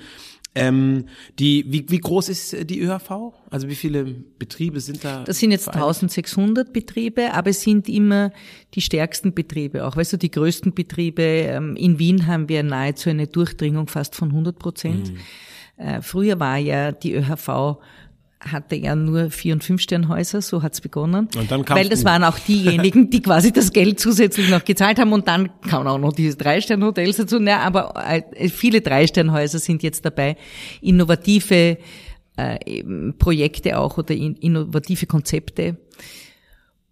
Ähm, 0.57 1.06
die, 1.38 1.66
wie, 1.68 1.86
wie 1.90 2.00
groß 2.00 2.30
ist 2.30 2.69
die 2.69 2.80
ÖHV? 2.80 3.34
Also 3.50 3.68
wie 3.68 3.75
viele 3.75 4.06
Betriebe 4.06 4.80
sind 4.80 5.04
da? 5.04 5.25
Das 5.25 5.40
sind 5.40 5.52
jetzt 5.52 5.68
1600 5.68 6.72
Betriebe, 6.72 7.34
aber 7.34 7.50
es 7.50 7.62
sind 7.62 7.90
immer 7.90 8.31
die 8.74 8.81
stärksten 8.81 9.34
Betriebe 9.34 9.86
auch. 9.86 9.98
Weißt 9.98 10.13
du, 10.13 10.18
die 10.18 10.31
größten 10.31 10.74
Betriebe, 10.74 11.22
ähm, 11.22 11.75
in 11.75 12.00
Wien 12.00 12.25
haben 12.25 12.48
wir 12.48 12.63
nahezu 12.63 13.10
eine 13.10 13.28
Durchdringung 13.28 13.88
fast 13.88 14.16
von 14.16 14.30
100 14.30 14.57
Prozent. 14.57 15.12
Mhm. 15.12 15.18
Äh, 15.78 16.02
früher 16.02 16.40
war 16.40 16.57
ja 16.57 16.94
die 16.94 17.14
ÖHV 17.14 17.78
hatte 18.52 18.75
er 18.75 18.95
nur 18.95 19.31
Vier- 19.31 19.54
und 19.54 19.64
Fünf-Sternhäuser, 19.64 20.42
so 20.42 20.61
hat's 20.61 20.81
begonnen. 20.81 21.28
Und 21.37 21.52
dann 21.52 21.68
Weil 21.68 21.90
das 21.90 22.06
waren 22.06 22.23
auch 22.23 22.37
diejenigen, 22.40 23.09
die 23.09 23.21
quasi 23.21 23.52
das 23.52 23.73
Geld 23.73 23.99
zusätzlich 23.99 24.49
noch 24.49 24.64
gezahlt 24.64 24.99
haben 24.99 25.14
und 25.14 25.28
dann 25.28 25.49
kamen 25.61 25.87
auch 25.87 25.97
noch 25.97 26.14
diese 26.14 26.37
Drei-Stern-Hotels 26.37 27.18
dazu. 27.18 27.42
Ja, 27.42 27.59
aber 27.59 27.94
äh, 28.07 28.49
viele 28.49 28.81
Drei-Sternhäuser 28.81 29.59
sind 29.59 29.83
jetzt 29.83 30.06
dabei, 30.06 30.37
innovative 30.81 31.78
äh, 32.37 32.83
Projekte 33.18 33.80
auch 33.80 33.97
oder 33.97 34.14
innovative 34.14 35.06
Konzepte 35.06 35.78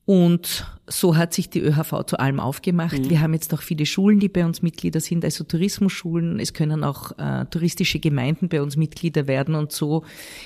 und 0.05 0.65
so 0.87 1.15
hat 1.15 1.33
sich 1.33 1.49
die 1.49 1.61
ÖHV 1.61 2.03
zu 2.05 2.19
allem 2.19 2.41
aufgemacht. 2.41 2.99
Mhm. 2.99 3.09
Wir 3.09 3.21
haben 3.21 3.33
jetzt 3.33 3.53
auch 3.53 3.61
viele 3.61 3.85
Schulen, 3.85 4.19
die 4.19 4.27
bei 4.27 4.45
uns 4.45 4.61
Mitglieder 4.61 4.99
sind, 4.99 5.23
also 5.23 5.45
Tourismusschulen. 5.45 6.39
Es 6.39 6.53
können 6.53 6.83
auch 6.83 7.17
äh, 7.17 7.45
touristische 7.45 7.99
Gemeinden 7.99 8.49
bei 8.49 8.61
uns 8.61 8.75
Mitglieder 8.75 9.27
werden. 9.27 9.55
Und 9.55 9.71
so 9.71 10.03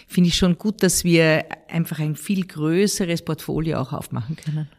finde 0.08 0.30
ich 0.30 0.36
schon 0.36 0.60
gut, 0.60 0.84
dass 0.84 1.04
wir 1.04 1.46
einfach 1.70 2.00
ein 2.00 2.16
viel 2.16 2.46
größeres 2.46 3.24
Portfolio 3.24 3.80
auch 3.80 3.94
aufmachen 3.94 4.36
können. 4.36 4.70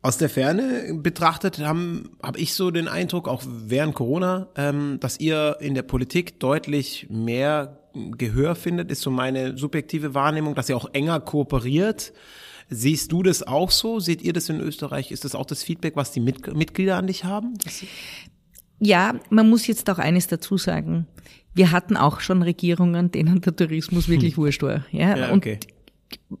Aus 0.00 0.16
der 0.16 0.30
Ferne 0.30 0.94
betrachtet 0.94 1.58
haben, 1.58 2.10
habe 2.22 2.38
ich 2.38 2.54
so 2.54 2.70
den 2.70 2.88
Eindruck, 2.88 3.28
auch 3.28 3.42
während 3.46 3.94
Corona, 3.94 4.48
ähm, 4.56 4.98
dass 5.00 5.20
ihr 5.20 5.58
in 5.60 5.74
der 5.74 5.82
Politik 5.82 6.40
deutlich 6.40 7.08
mehr 7.10 7.80
Gehör 8.16 8.54
findet, 8.54 8.90
ist 8.90 9.02
so 9.02 9.10
meine 9.10 9.58
subjektive 9.58 10.14
Wahrnehmung, 10.14 10.54
dass 10.54 10.68
ihr 10.68 10.76
auch 10.76 10.88
enger 10.94 11.20
kooperiert. 11.20 12.12
Siehst 12.70 13.12
du 13.12 13.22
das 13.22 13.42
auch 13.42 13.70
so? 13.70 13.98
Seht 13.98 14.22
ihr 14.22 14.32
das 14.32 14.48
in 14.48 14.60
Österreich? 14.60 15.10
Ist 15.10 15.24
das 15.24 15.34
auch 15.34 15.46
das 15.46 15.62
Feedback, 15.62 15.96
was 15.96 16.12
die 16.12 16.20
Mit 16.20 16.54
Mitglieder 16.54 16.96
an 16.96 17.06
dich 17.06 17.24
haben? 17.24 17.54
Ja, 18.78 19.14
man 19.30 19.48
muss 19.48 19.66
jetzt 19.66 19.88
auch 19.90 19.98
eines 19.98 20.26
dazu 20.26 20.58
sagen. 20.58 21.06
Wir 21.54 21.72
hatten 21.72 21.96
auch 21.96 22.20
schon 22.20 22.42
Regierungen, 22.42 23.10
denen 23.10 23.40
der 23.40 23.56
Tourismus 23.56 24.08
wirklich 24.08 24.36
hm. 24.36 24.44
wurscht 24.44 24.62
war. 24.62 24.84
Ja, 24.92 25.16
ja 25.16 25.32
okay. 25.32 25.58
Und 26.28 26.38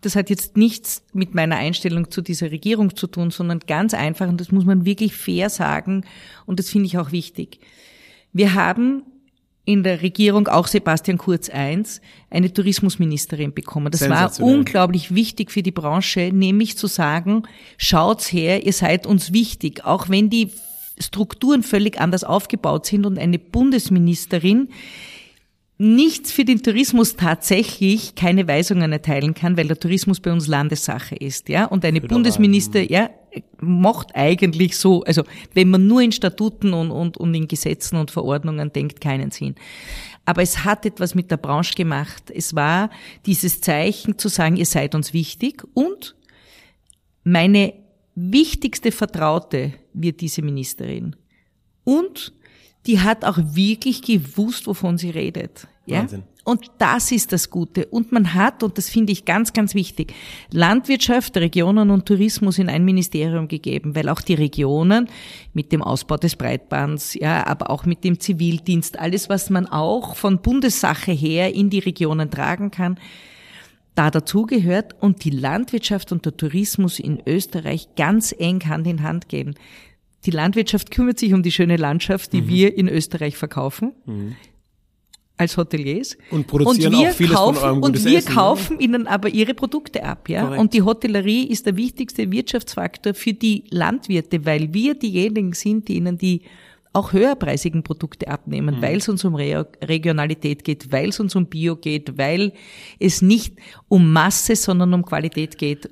das 0.00 0.16
hat 0.16 0.30
jetzt 0.30 0.56
nichts 0.56 1.02
mit 1.12 1.34
meiner 1.34 1.56
Einstellung 1.56 2.10
zu 2.10 2.22
dieser 2.22 2.50
Regierung 2.50 2.94
zu 2.94 3.06
tun, 3.06 3.30
sondern 3.30 3.60
ganz 3.60 3.94
einfach, 3.94 4.28
und 4.28 4.40
das 4.40 4.52
muss 4.52 4.64
man 4.64 4.84
wirklich 4.84 5.14
fair 5.14 5.50
sagen, 5.50 6.04
und 6.46 6.58
das 6.60 6.70
finde 6.70 6.86
ich 6.86 6.98
auch 6.98 7.10
wichtig. 7.10 7.58
Wir 8.32 8.54
haben 8.54 9.02
in 9.64 9.82
der 9.82 10.02
Regierung, 10.02 10.48
auch 10.48 10.66
Sebastian 10.66 11.18
Kurz 11.18 11.48
I, 11.48 11.82
eine 12.30 12.52
Tourismusministerin 12.52 13.54
bekommen. 13.54 13.90
Das 13.90 14.08
war 14.08 14.30
unglaublich 14.40 15.14
wichtig 15.14 15.50
für 15.50 15.62
die 15.62 15.70
Branche, 15.70 16.30
nämlich 16.32 16.76
zu 16.76 16.86
sagen, 16.86 17.44
schaut's 17.78 18.30
her, 18.32 18.66
ihr 18.66 18.72
seid 18.72 19.06
uns 19.06 19.32
wichtig, 19.32 19.84
auch 19.84 20.08
wenn 20.08 20.28
die 20.28 20.50
Strukturen 20.98 21.62
völlig 21.62 22.00
anders 22.00 22.24
aufgebaut 22.24 22.86
sind 22.86 23.06
und 23.06 23.18
eine 23.18 23.38
Bundesministerin 23.38 24.68
nichts 25.76 26.30
für 26.30 26.44
den 26.44 26.62
Tourismus 26.62 27.16
tatsächlich 27.16 28.14
keine 28.14 28.46
Weisungen 28.46 28.92
erteilen 28.92 29.34
kann, 29.34 29.56
weil 29.56 29.66
der 29.66 29.78
Tourismus 29.78 30.20
bei 30.20 30.30
uns 30.30 30.46
Landessache 30.46 31.16
ist, 31.16 31.48
ja. 31.48 31.64
Und 31.64 31.84
eine 31.84 32.00
Bundesminister, 32.00 32.80
ja, 32.80 33.10
macht 33.60 34.14
eigentlich 34.14 34.76
so, 34.76 35.02
also 35.04 35.24
wenn 35.52 35.70
man 35.70 35.86
nur 35.86 36.00
in 36.00 36.12
Statuten 36.12 36.72
und, 36.72 36.90
und, 36.90 37.16
und 37.16 37.34
in 37.34 37.48
Gesetzen 37.48 37.96
und 37.96 38.10
Verordnungen 38.10 38.72
denkt, 38.72 39.00
keinen 39.00 39.30
Sinn. 39.30 39.54
Aber 40.24 40.42
es 40.42 40.64
hat 40.64 40.86
etwas 40.86 41.14
mit 41.14 41.30
der 41.30 41.36
Branche 41.36 41.74
gemacht. 41.74 42.30
Es 42.30 42.54
war 42.54 42.90
dieses 43.26 43.60
Zeichen 43.60 44.18
zu 44.18 44.28
sagen, 44.28 44.56
ihr 44.56 44.66
seid 44.66 44.94
uns 44.94 45.12
wichtig 45.12 45.62
und 45.74 46.14
meine 47.24 47.74
wichtigste 48.14 48.92
Vertraute 48.92 49.72
wird 49.92 50.20
diese 50.20 50.42
Ministerin. 50.42 51.16
Und 51.84 52.32
die 52.86 53.00
hat 53.00 53.24
auch 53.24 53.38
wirklich 53.38 54.02
gewusst, 54.02 54.66
wovon 54.66 54.98
sie 54.98 55.10
redet. 55.10 55.66
Ja? 55.86 56.00
Wahnsinn. 56.00 56.22
Und 56.44 56.70
das 56.76 57.10
ist 57.10 57.32
das 57.32 57.48
Gute. 57.48 57.86
Und 57.86 58.12
man 58.12 58.34
hat, 58.34 58.62
und 58.62 58.76
das 58.76 58.90
finde 58.90 59.12
ich 59.12 59.24
ganz, 59.24 59.54
ganz 59.54 59.74
wichtig, 59.74 60.12
Landwirtschaft, 60.52 61.36
Regionen 61.38 61.90
und 61.90 62.04
Tourismus 62.04 62.58
in 62.58 62.68
ein 62.68 62.84
Ministerium 62.84 63.48
gegeben, 63.48 63.96
weil 63.96 64.10
auch 64.10 64.20
die 64.20 64.34
Regionen 64.34 65.08
mit 65.54 65.72
dem 65.72 65.82
Ausbau 65.82 66.18
des 66.18 66.36
Breitbands, 66.36 67.14
ja, 67.14 67.46
aber 67.46 67.70
auch 67.70 67.86
mit 67.86 68.04
dem 68.04 68.20
Zivildienst, 68.20 68.98
alles, 68.98 69.30
was 69.30 69.48
man 69.48 69.66
auch 69.66 70.16
von 70.16 70.42
Bundessache 70.42 71.12
her 71.12 71.54
in 71.54 71.70
die 71.70 71.78
Regionen 71.78 72.30
tragen 72.30 72.70
kann, 72.70 72.98
da 73.94 74.10
dazugehört 74.10 74.94
und 75.00 75.24
die 75.24 75.30
Landwirtschaft 75.30 76.12
und 76.12 76.26
der 76.26 76.36
Tourismus 76.36 76.98
in 76.98 77.22
Österreich 77.26 77.88
ganz 77.96 78.34
eng 78.38 78.60
Hand 78.66 78.86
in 78.86 79.02
Hand 79.02 79.28
gehen. 79.28 79.54
Die 80.26 80.30
Landwirtschaft 80.30 80.90
kümmert 80.90 81.18
sich 81.18 81.32
um 81.32 81.42
die 81.42 81.52
schöne 81.52 81.76
Landschaft, 81.76 82.32
die 82.32 82.42
mhm. 82.42 82.48
wir 82.48 82.76
in 82.76 82.88
Österreich 82.88 83.36
verkaufen. 83.36 83.92
Mhm. 84.04 84.36
Als 85.36 85.56
Hoteliers. 85.56 86.16
Und 86.30 86.46
produzieren 86.46 86.94
und 86.94 87.00
wir 87.00 87.10
auch 87.10 87.12
vieles 87.12 87.34
kaufen, 87.34 87.54
von 87.56 87.68
eurem 87.68 87.82
Und 87.82 88.04
wir 88.04 88.18
Essen, 88.18 88.34
kaufen 88.34 88.76
oder? 88.76 88.84
ihnen 88.84 89.06
aber 89.08 89.28
ihre 89.28 89.54
Produkte 89.54 90.04
ab, 90.04 90.28
ja. 90.28 90.42
Korrekt. 90.42 90.60
Und 90.60 90.74
die 90.74 90.82
Hotellerie 90.82 91.44
ist 91.48 91.66
der 91.66 91.76
wichtigste 91.76 92.30
Wirtschaftsfaktor 92.30 93.14
für 93.14 93.32
die 93.32 93.64
Landwirte, 93.70 94.46
weil 94.46 94.72
wir 94.72 94.94
diejenigen 94.94 95.52
sind, 95.52 95.88
die 95.88 95.96
ihnen 95.96 96.18
die 96.18 96.42
auch 96.94 97.12
höherpreisigen 97.12 97.82
Produkte 97.82 98.28
abnehmen, 98.28 98.76
mhm. 98.76 98.82
weil 98.82 98.98
es 98.98 99.08
uns 99.08 99.24
um 99.24 99.34
Re 99.34 99.66
Regionalität 99.82 100.62
geht, 100.62 100.92
weil 100.92 101.08
es 101.08 101.18
uns 101.18 101.34
um 101.34 101.46
Bio 101.46 101.74
geht, 101.74 102.16
weil 102.16 102.52
es 103.00 103.20
nicht 103.20 103.56
um 103.88 104.12
Masse, 104.12 104.54
sondern 104.54 104.94
um 104.94 105.04
Qualität 105.04 105.58
geht. 105.58 105.90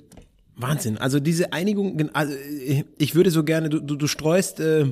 Wahnsinn. 0.55 0.99
Also 0.99 1.19
diese 1.19 1.55
Einigung, 1.55 2.11
also 2.13 2.35
ich 2.99 3.15
würde 3.15 3.31
so 3.31 3.43
gerne, 3.43 3.71
du, 3.71 3.81
du, 3.81 3.97
du 3.97 4.07
streust 4.07 4.61
äh, 4.61 4.85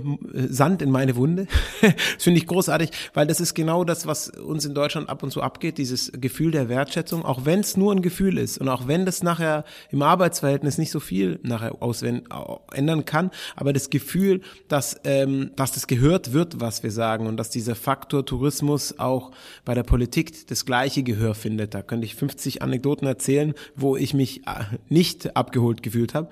Sand 0.48 0.80
in 0.80 0.90
meine 0.90 1.16
Wunde. 1.16 1.48
das 1.82 2.24
finde 2.24 2.38
ich 2.38 2.46
großartig, 2.46 2.90
weil 3.12 3.26
das 3.26 3.40
ist 3.40 3.52
genau 3.54 3.84
das, 3.84 4.06
was 4.06 4.30
uns 4.30 4.64
in 4.64 4.74
Deutschland 4.74 5.10
ab 5.10 5.22
und 5.22 5.30
zu 5.30 5.42
abgeht, 5.42 5.76
dieses 5.76 6.12
Gefühl 6.12 6.50
der 6.50 6.70
Wertschätzung, 6.70 7.26
auch 7.26 7.44
wenn 7.44 7.60
es 7.60 7.76
nur 7.76 7.92
ein 7.92 8.00
Gefühl 8.00 8.38
ist 8.38 8.56
und 8.58 8.70
auch 8.70 8.88
wenn 8.88 9.04
das 9.04 9.22
nachher 9.22 9.64
im 9.90 10.00
Arbeitsverhältnis 10.00 10.78
nicht 10.78 10.90
so 10.90 10.98
viel 10.98 11.38
nachher 11.42 11.82
auswenden, 11.82 12.24
ändern 12.72 13.04
kann, 13.04 13.30
aber 13.54 13.74
das 13.74 13.90
Gefühl, 13.90 14.40
dass, 14.68 14.98
ähm, 15.04 15.50
dass 15.56 15.72
das 15.72 15.86
gehört 15.86 16.32
wird, 16.32 16.60
was 16.60 16.82
wir 16.82 16.90
sagen 16.90 17.26
und 17.26 17.36
dass 17.36 17.50
dieser 17.50 17.74
Faktor 17.74 18.24
Tourismus 18.24 18.98
auch 18.98 19.30
bei 19.66 19.74
der 19.74 19.82
Politik 19.82 20.46
das 20.46 20.64
gleiche 20.64 21.02
Gehör 21.02 21.34
findet. 21.34 21.74
Da 21.74 21.82
könnte 21.82 22.06
ich 22.06 22.14
50 22.14 22.62
Anekdoten 22.62 23.06
erzählen, 23.06 23.52
wo 23.76 23.96
ich 23.96 24.14
mich 24.14 24.46
äh, 24.46 24.64
nicht 24.88 25.36
ab 25.36 25.50
abgeholt 25.50 25.83
gefühlt 25.83 26.14
habe. 26.14 26.28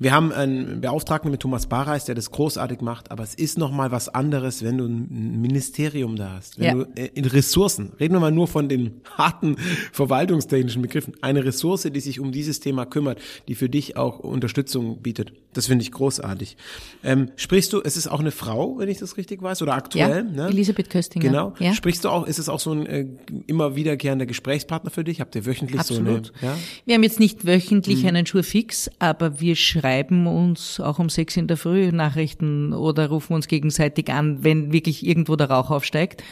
Wir 0.00 0.12
haben 0.12 0.32
einen 0.32 0.80
Beauftragten 0.80 1.30
mit 1.30 1.40
Thomas 1.40 1.66
Barreis, 1.66 2.06
der 2.06 2.14
das 2.14 2.30
großartig 2.30 2.80
macht, 2.80 3.10
aber 3.10 3.22
es 3.22 3.34
ist 3.34 3.58
noch 3.58 3.70
mal 3.70 3.92
was 3.92 4.08
anderes, 4.08 4.64
wenn 4.64 4.78
du 4.78 4.86
ein 4.86 5.42
Ministerium 5.42 6.16
da 6.16 6.32
hast, 6.38 6.58
wenn 6.58 6.64
ja. 6.78 6.84
du 6.84 6.90
äh, 6.94 7.10
in 7.12 7.26
Ressourcen, 7.26 7.92
reden 8.00 8.14
wir 8.14 8.20
mal 8.20 8.32
nur 8.32 8.48
von 8.48 8.70
den 8.70 9.02
harten 9.18 9.56
verwaltungstechnischen 9.92 10.80
Begriffen, 10.80 11.12
eine 11.20 11.44
Ressource, 11.44 11.82
die 11.82 12.00
sich 12.00 12.18
um 12.18 12.32
dieses 12.32 12.60
Thema 12.60 12.86
kümmert, 12.86 13.20
die 13.46 13.54
für 13.54 13.68
dich 13.68 13.98
auch 13.98 14.20
Unterstützung 14.20 15.02
bietet. 15.02 15.34
Das 15.52 15.66
finde 15.66 15.82
ich 15.82 15.92
großartig. 15.92 16.56
Ähm, 17.04 17.30
sprichst 17.36 17.70
du, 17.74 17.82
es 17.82 17.98
ist 17.98 18.06
auch 18.06 18.20
eine 18.20 18.30
Frau, 18.30 18.78
wenn 18.78 18.88
ich 18.88 18.98
das 18.98 19.18
richtig 19.18 19.42
weiß, 19.42 19.60
oder 19.60 19.74
aktuell? 19.74 20.24
Ja, 20.34 20.44
ne? 20.44 20.48
Elisabeth 20.48 20.88
Köstinger. 20.88 21.26
Genau. 21.26 21.52
Ja. 21.58 21.74
Sprichst 21.74 22.04
du 22.04 22.08
auch, 22.08 22.26
ist 22.26 22.38
es 22.38 22.48
auch 22.48 22.60
so 22.60 22.72
ein 22.72 22.86
äh, 22.86 23.06
immer 23.46 23.76
wiederkehrender 23.76 24.24
Gesprächspartner 24.24 24.90
für 24.90 25.04
dich? 25.04 25.20
Habt 25.20 25.34
ihr 25.34 25.44
wöchentlich 25.44 25.78
Absolut. 25.78 26.28
so 26.28 26.32
eine? 26.40 26.52
Ja? 26.52 26.58
Wir 26.86 26.94
haben 26.94 27.02
jetzt 27.02 27.20
nicht 27.20 27.44
wöchentlich 27.44 28.02
mhm. 28.02 28.08
einen 28.08 28.26
Schurfix, 28.26 28.90
aber 28.98 29.40
wir 29.40 29.56
schreiben 29.56 29.89
schreiben 29.90 30.26
uns 30.26 30.80
auch 30.80 30.98
um 30.98 31.08
sechs 31.08 31.36
in 31.36 31.48
der 31.48 31.56
Früh 31.56 31.90
Nachrichten 31.90 32.72
oder 32.72 33.08
rufen 33.08 33.34
uns 33.34 33.48
gegenseitig 33.48 34.10
an, 34.10 34.44
wenn 34.44 34.72
wirklich 34.72 35.04
irgendwo 35.04 35.36
der 35.36 35.50
Rauch 35.50 35.70
aufsteigt. 35.70 36.22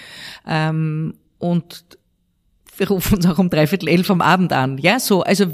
Ähm, 0.46 1.14
und 1.38 1.84
wir 2.76 2.88
rufen 2.88 3.16
uns 3.16 3.26
auch 3.26 3.38
um 3.38 3.50
dreiviertel 3.50 3.88
elf 3.88 4.08
am 4.10 4.20
Abend 4.20 4.52
an. 4.52 4.78
Ja, 4.78 5.00
so. 5.00 5.22
Also 5.22 5.46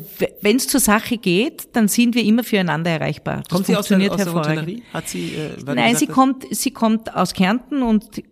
wenn 0.42 0.56
es 0.56 0.68
zur 0.68 0.80
Sache 0.80 1.16
geht, 1.16 1.74
dann 1.74 1.88
sind 1.88 2.14
wir 2.14 2.22
immer 2.22 2.44
füreinander 2.44 2.90
erreichbar. 2.90 3.38
Das 3.38 3.48
kommt 3.48 3.66
sie 3.66 3.76
aus 3.76 3.88
der, 3.88 4.12
aus 4.12 4.46
der? 4.46 4.66
Hat 4.92 5.08
sie, 5.08 5.34
äh, 5.34 5.74
Nein, 5.74 5.96
sie 5.96 6.06
kommt, 6.06 6.44
sie 6.50 6.72
kommt 6.72 7.14
aus 7.14 7.32
Kärnten 7.32 7.82
und 7.82 8.22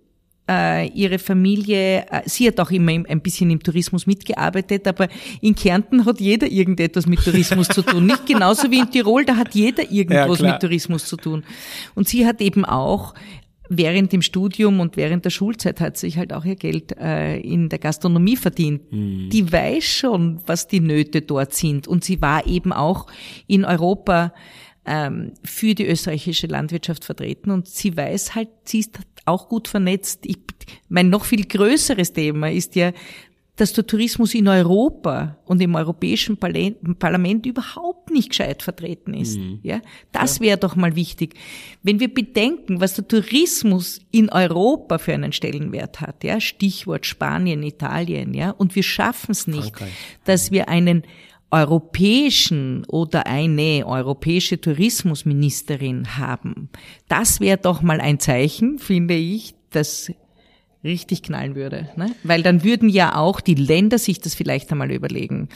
äh, 0.52 0.88
ihre 0.88 1.18
Familie, 1.18 2.06
äh, 2.11 2.23
sie 2.26 2.47
hat 2.47 2.61
auch 2.61 2.71
immer 2.71 2.92
ein 2.92 3.21
bisschen 3.21 3.50
im 3.50 3.62
Tourismus 3.62 4.06
mitgearbeitet, 4.06 4.87
aber 4.87 5.09
in 5.40 5.54
Kärnten 5.54 6.04
hat 6.04 6.21
jeder 6.21 6.47
irgendetwas 6.47 7.06
mit 7.06 7.25
Tourismus 7.25 7.68
zu 7.68 7.82
tun. 7.82 8.06
Nicht 8.06 8.26
genauso 8.26 8.71
wie 8.71 8.80
in 8.80 8.90
Tirol, 8.90 9.25
da 9.25 9.37
hat 9.37 9.54
jeder 9.54 9.90
irgendwas 9.90 10.40
ja, 10.40 10.52
mit 10.52 10.61
Tourismus 10.61 11.06
zu 11.06 11.16
tun. 11.16 11.44
Und 11.94 12.09
sie 12.09 12.26
hat 12.26 12.40
eben 12.40 12.64
auch 12.64 13.14
während 13.68 14.12
dem 14.12 14.23
Studium 14.23 14.80
und 14.80 14.97
während 14.97 15.25
der 15.25 15.30
Schulzeit 15.30 15.80
hat 15.80 15.97
sich 15.97 16.18
halt 16.18 16.32
auch 16.32 16.44
ihr 16.44 16.56
Geld 16.56 16.97
äh, 16.99 17.38
in 17.38 17.68
der 17.68 17.78
Gastronomie 17.78 18.37
verdient. 18.37 18.92
Mhm. 18.92 19.30
Die 19.30 19.50
weiß 19.50 19.85
schon, 19.85 20.40
was 20.47 20.68
die 20.68 20.80
Nöte 20.80 21.23
dort 21.23 21.54
sind. 21.54 21.88
Und 21.88 22.04
sie 22.04 22.21
war 22.21 22.47
eben 22.47 22.73
auch 22.73 23.06
in 23.47 23.64
Europa 23.64 24.32
ähm, 24.85 25.32
für 25.44 25.75
die 25.75 25.87
österreichische 25.87 26.49
Landwirtschaft 26.49 27.04
vertreten 27.04 27.50
und 27.50 27.68
sie 27.68 27.97
weiß 27.97 28.35
halt, 28.35 28.49
sie 28.64 28.80
ist 28.80 28.99
auch 29.25 29.49
gut 29.49 29.69
vernetzt. 29.69 30.21
Ich, 30.25 30.38
mein 30.88 31.11
noch 31.11 31.25
viel 31.25 31.45
größeres 31.45 32.12
Thema 32.12 32.50
ist 32.50 32.75
ja, 32.76 32.93
dass 33.57 33.75
der 33.75 33.87
Tourismus 33.87 34.35
in 34.35 34.49
Europa 34.49 35.37
und 35.45 35.61
im 35.61 35.75
Europäischen 35.75 36.38
Parlament 36.38 37.47
überhaupt 37.47 38.11
nicht 38.11 38.31
gescheit 38.31 38.62
vertreten 38.62 39.12
ist. 39.12 39.37
Mhm. 39.37 39.61
Ja, 39.62 39.83
das 40.11 40.41
wäre 40.41 40.57
doch 40.57 40.75
mal 40.75 40.97
wichtig. 40.97 41.35
Wenn 41.83 42.00
wir 42.00 42.12
bedenken, 42.12 42.81
was 42.81 42.95
der 42.95 43.07
Tourismus 43.07 44.00
in 44.11 44.31
Europa 44.31 44.97
für 44.97 45.12
einen 45.12 45.33
Stellenwert 45.33 46.00
hat, 46.00 46.25
ja, 46.25 46.41
Stichwort 46.41 47.05
Spanien, 47.05 47.62
Italien, 47.62 48.33
ja, 48.33 48.50
und 48.50 48.75
wir 48.75 48.83
schaffen 48.83 49.33
es 49.33 49.47
nicht, 49.47 49.76
Frankreich. 49.76 49.93
dass 50.25 50.50
wir 50.50 50.71
einen 50.71 51.02
europäischen 51.52 52.85
oder 52.87 53.26
eine 53.26 53.85
europäische 53.87 54.61
Tourismusministerin 54.61 56.18
haben. 56.18 56.71
Das 57.09 57.40
wäre 57.40 57.59
doch 57.59 57.82
mal 57.82 58.00
ein 58.00 58.18
Zeichen, 58.18 58.78
finde 58.78 59.14
ich, 59.14 59.54
das 59.71 60.11
richtig 60.85 61.23
knallen 61.23 61.54
würde. 61.54 61.90
Ne? 61.97 62.11
Weil 62.25 62.42
dann 62.42 62.64
würden 62.64 62.88
ja 62.88 63.14
auch 63.16 63.40
die 63.40 63.54
Länder 63.54 63.99
sich 63.99 64.21
das 64.21 64.35
vielleicht 64.35 64.73
einmal 64.73 64.90
überlegen. 64.90 65.42
Mhm. 65.42 65.49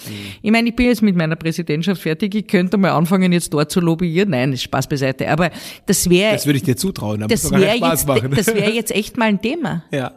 Ich 0.42 0.50
meine, 0.52 0.68
ich 0.68 0.76
bin 0.76 0.86
jetzt 0.86 1.02
mit 1.02 1.16
meiner 1.16 1.34
Präsidentschaft 1.34 2.02
fertig, 2.02 2.34
ich 2.34 2.46
könnte 2.46 2.76
mal 2.76 2.90
anfangen, 2.90 3.32
jetzt 3.32 3.52
dort 3.52 3.72
zu 3.72 3.80
lobbyieren. 3.80 4.30
Nein, 4.30 4.52
ist 4.52 4.62
Spaß 4.62 4.88
beiseite. 4.88 5.28
Aber 5.28 5.50
das 5.86 6.08
wäre... 6.08 6.32
Das 6.32 6.46
würde 6.46 6.58
ich 6.58 6.62
dir 6.62 6.76
zutrauen, 6.76 7.26
das 7.26 7.50
wäre 7.50 7.74
jetzt, 7.74 8.08
das 8.08 8.54
wäre 8.54 8.70
jetzt 8.74 8.94
echt 8.94 9.16
mal 9.16 9.26
ein 9.26 9.40
Thema. 9.40 9.84
Ja. 9.90 10.12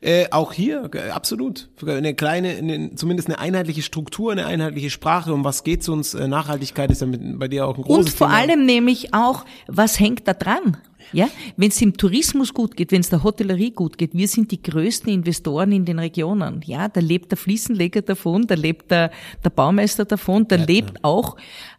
Äh, 0.00 0.26
auch 0.30 0.52
hier, 0.52 0.90
äh, 0.94 1.10
absolut. 1.10 1.68
Eine 1.84 2.14
kleine, 2.14 2.50
eine, 2.50 2.94
zumindest 2.94 3.28
eine 3.28 3.38
einheitliche 3.38 3.82
Struktur, 3.82 4.32
eine 4.32 4.46
einheitliche 4.46 4.90
Sprache. 4.90 5.32
Um 5.32 5.44
was 5.44 5.64
geht's 5.64 5.88
uns? 5.88 6.14
Äh, 6.14 6.28
Nachhaltigkeit 6.28 6.90
ist 6.90 7.00
ja 7.00 7.06
mit, 7.06 7.38
bei 7.38 7.48
dir 7.48 7.66
auch 7.66 7.76
ein 7.76 7.82
großes 7.82 8.12
Und 8.12 8.16
vor 8.16 8.28
Thema. 8.28 8.38
allem 8.38 8.66
nämlich 8.66 9.14
auch, 9.14 9.44
was 9.66 9.98
hängt 9.98 10.26
da 10.28 10.34
dran? 10.34 10.76
Ja, 11.12 11.28
wenn 11.56 11.68
es 11.68 11.80
im 11.80 11.96
Tourismus 11.96 12.52
gut 12.52 12.76
geht, 12.76 12.92
wenn 12.92 13.00
es 13.00 13.08
der 13.08 13.22
Hotellerie 13.22 13.70
gut 13.70 13.96
geht, 13.96 14.14
wir 14.14 14.28
sind 14.28 14.50
die 14.50 14.62
größten 14.62 15.10
Investoren 15.10 15.72
in 15.72 15.86
den 15.86 15.98
Regionen. 15.98 16.60
Ja, 16.66 16.88
da 16.88 17.00
lebt 17.00 17.30
der 17.30 17.38
Fliesenleger 17.38 18.02
davon, 18.02 18.46
da 18.46 18.54
lebt 18.54 18.90
der, 18.90 19.10
der 19.42 19.50
Baumeister 19.50 20.04
davon, 20.04 20.46
da 20.46 20.56
ja, 20.56 20.64
lebt 20.64 20.90
ja. 20.96 21.00
auch 21.02 21.36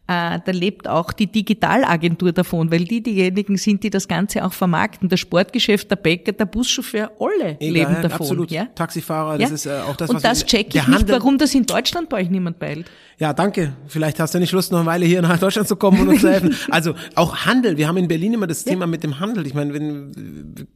da 0.10 0.52
lebt 0.52 0.88
auch 0.88 1.14
die 1.14 1.28
Digitalagentur 1.28 2.32
davon, 2.32 2.72
weil 2.72 2.86
die 2.86 3.04
diejenigen 3.04 3.58
sind, 3.58 3.84
die 3.84 3.92
das 3.92 4.08
Ganze 4.08 4.44
auch 4.44 4.54
vermarkten. 4.54 5.08
Das 5.08 5.20
Sportgeschäft, 5.20 5.92
der 5.92 5.98
Bäcker, 5.98 6.32
der 6.32 6.46
Buschauffeur, 6.46 7.12
alle 7.20 7.58
Egal, 7.60 7.74
leben 7.74 7.94
davon. 8.02 8.22
Absolut. 8.22 8.50
Ja? 8.50 8.66
Taxifahrer, 8.74 9.38
das 9.38 9.50
ja? 9.50 9.56
ist 9.56 9.66
äh, 9.68 9.82
auch 9.88 9.96
das, 9.96 10.10
Und 10.10 10.16
was 10.16 10.24
das 10.24 10.46
check 10.48 10.74
ich 10.74 10.88
nicht, 10.88 11.08
warum 11.10 11.38
das 11.38 11.54
in 11.54 11.68
Deutschland 11.68 12.10
bei 12.10 12.22
euch 12.22 12.32
niemand 12.32 12.58
beilt. 12.58 12.88
Ja, 13.20 13.34
danke. 13.34 13.74
Vielleicht 13.86 14.20
hast 14.20 14.34
du 14.34 14.40
nicht 14.40 14.52
Lust, 14.52 14.72
noch 14.72 14.80
eine 14.80 14.88
Weile 14.88 15.06
hier 15.06 15.22
nach 15.22 15.38
Deutschland 15.38 15.68
zu 15.68 15.76
kommen 15.76 16.02
und 16.02 16.10
uns 16.10 16.22
zu 16.22 16.32
helfen. 16.32 16.56
Also 16.72 16.96
auch 17.16 17.46
Handel. 17.46 17.78
Wir 17.78 17.88
haben 17.88 17.98
in 17.98 18.08
Berlin 18.08 18.34
immer 18.34 18.48
das 18.48 18.66
ja. 18.66 18.72
Thema 18.72 18.88
mit 18.88 19.04
dem 19.04 19.20
Handel. 19.20 19.46
Ich 19.46 19.54
meine, 19.54 19.74
wenn 19.74 20.68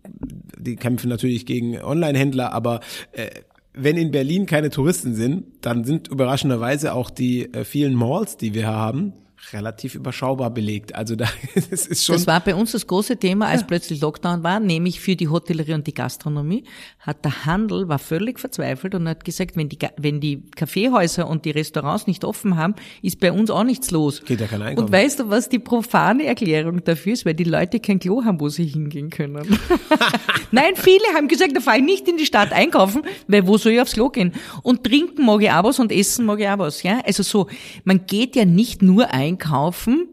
die 0.57 0.75
kämpfen 0.75 1.09
natürlich 1.09 1.45
gegen 1.45 1.81
Online-Händler, 1.81 2.51
aber 2.51 2.81
äh, 3.13 3.29
wenn 3.73 3.97
in 3.97 4.11
Berlin 4.11 4.45
keine 4.45 4.69
Touristen 4.69 5.15
sind, 5.15 5.45
dann 5.61 5.83
sind 5.83 6.07
überraschenderweise 6.07 6.93
auch 6.93 7.09
die 7.09 7.51
äh, 7.53 7.65
vielen 7.65 7.95
Malls, 7.95 8.37
die 8.37 8.53
wir 8.53 8.67
haben, 8.67 9.13
relativ 9.51 9.95
überschaubar 9.95 10.51
belegt. 10.51 10.95
Also 10.95 11.15
da 11.15 11.25
das 11.69 11.87
ist 11.87 12.05
schon. 12.05 12.15
Das 12.15 12.27
war 12.27 12.39
bei 12.39 12.55
uns 12.55 12.71
das 12.71 12.87
große 12.87 13.17
Thema, 13.17 13.47
als 13.47 13.61
ja. 13.61 13.67
plötzlich 13.67 14.01
Lockdown 14.01 14.43
war, 14.43 14.59
nämlich 14.59 14.99
für 14.99 15.15
die 15.15 15.27
Hotellerie 15.27 15.73
und 15.73 15.87
die 15.87 15.93
Gastronomie, 15.93 16.63
hat 16.99 17.25
der 17.25 17.45
Handel 17.45 17.87
war 17.89 17.99
völlig 17.99 18.39
verzweifelt 18.39 18.95
und 18.95 19.07
hat 19.07 19.25
gesagt, 19.25 19.57
wenn 19.57 19.69
die 19.69 19.77
wenn 19.97 20.21
die 20.21 20.43
Kaffeehäuser 20.55 21.27
und 21.27 21.45
die 21.45 21.51
Restaurants 21.51 22.07
nicht 22.07 22.23
offen 22.23 22.55
haben, 22.55 22.75
ist 23.01 23.19
bei 23.19 23.31
uns 23.31 23.49
auch 23.49 23.63
nichts 23.63 23.91
los. 23.91 24.23
Geht 24.23 24.41
ja 24.41 24.47
kein 24.47 24.61
Einkommen. 24.61 24.87
Und 24.87 24.93
weißt 24.93 25.19
du, 25.19 25.29
was 25.29 25.49
die 25.49 25.59
profane 25.59 26.25
Erklärung 26.25 26.83
dafür 26.83 27.13
ist, 27.13 27.25
weil 27.25 27.33
die 27.33 27.43
Leute 27.43 27.79
kein 27.79 27.99
Klo 27.99 28.23
haben, 28.23 28.39
wo 28.39 28.49
sie 28.49 28.65
hingehen 28.65 29.09
können. 29.09 29.57
Nein, 30.51 30.75
viele 30.75 31.03
haben 31.15 31.27
gesagt, 31.27 31.55
da 31.55 31.61
fahre 31.61 31.77
ich 31.77 31.83
nicht 31.83 32.07
in 32.07 32.17
die 32.17 32.25
Stadt 32.25 32.51
einkaufen, 32.51 33.01
weil 33.27 33.47
wo 33.47 33.57
soll 33.57 33.73
ich 33.73 33.81
aufs 33.81 33.93
Klo 33.93 34.09
gehen? 34.09 34.33
Und 34.61 34.83
trinken 34.83 35.25
mag 35.25 35.41
ich 35.41 35.51
auch 35.51 35.63
was 35.63 35.79
und 35.79 35.91
essen 35.91 36.25
mag 36.25 36.39
ich 36.39 36.47
auch 36.47 36.59
was, 36.59 36.83
ja? 36.83 37.01
Also 37.05 37.23
so, 37.23 37.47
man 37.83 38.05
geht 38.05 38.35
ja 38.35 38.45
nicht 38.45 38.81
nur 38.81 39.11
ein 39.11 39.32
einkaufen, 39.33 40.07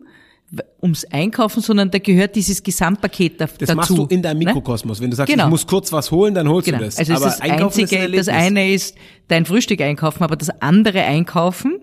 ums 0.83 1.05
Einkaufen, 1.05 1.63
sondern 1.63 1.91
da 1.91 1.99
gehört 1.99 2.35
dieses 2.35 2.63
Gesamtpaket 2.63 3.41
da, 3.41 3.47
das 3.47 3.57
dazu. 3.57 3.67
Das 3.67 3.77
machst 3.77 3.91
du 3.91 4.07
in 4.07 4.23
deinem 4.23 4.39
ne? 4.39 4.47
Mikrokosmos. 4.47 5.01
Wenn 5.01 5.11
du 5.11 5.17
sagst, 5.17 5.31
genau. 5.31 5.45
ich 5.45 5.51
muss 5.51 5.67
kurz 5.67 5.93
was 5.93 6.11
holen, 6.11 6.35
dann 6.35 6.49
holst 6.49 6.67
genau. 6.67 6.79
du 6.79 6.85
das. 6.87 6.99
Also 6.99 7.15
aber 7.15 7.27
das 7.27 7.41
Einkaufen 7.41 7.83
Einzige, 7.83 8.05
ist 8.05 8.29
das 8.29 8.35
eine 8.35 8.73
ist 8.73 8.97
dein 9.29 9.47
Frühstück 9.47 9.81
einkaufen, 9.81 10.25
aber 10.25 10.37
das 10.37 10.51
andere 10.61 11.03
Einkaufen 11.03 11.79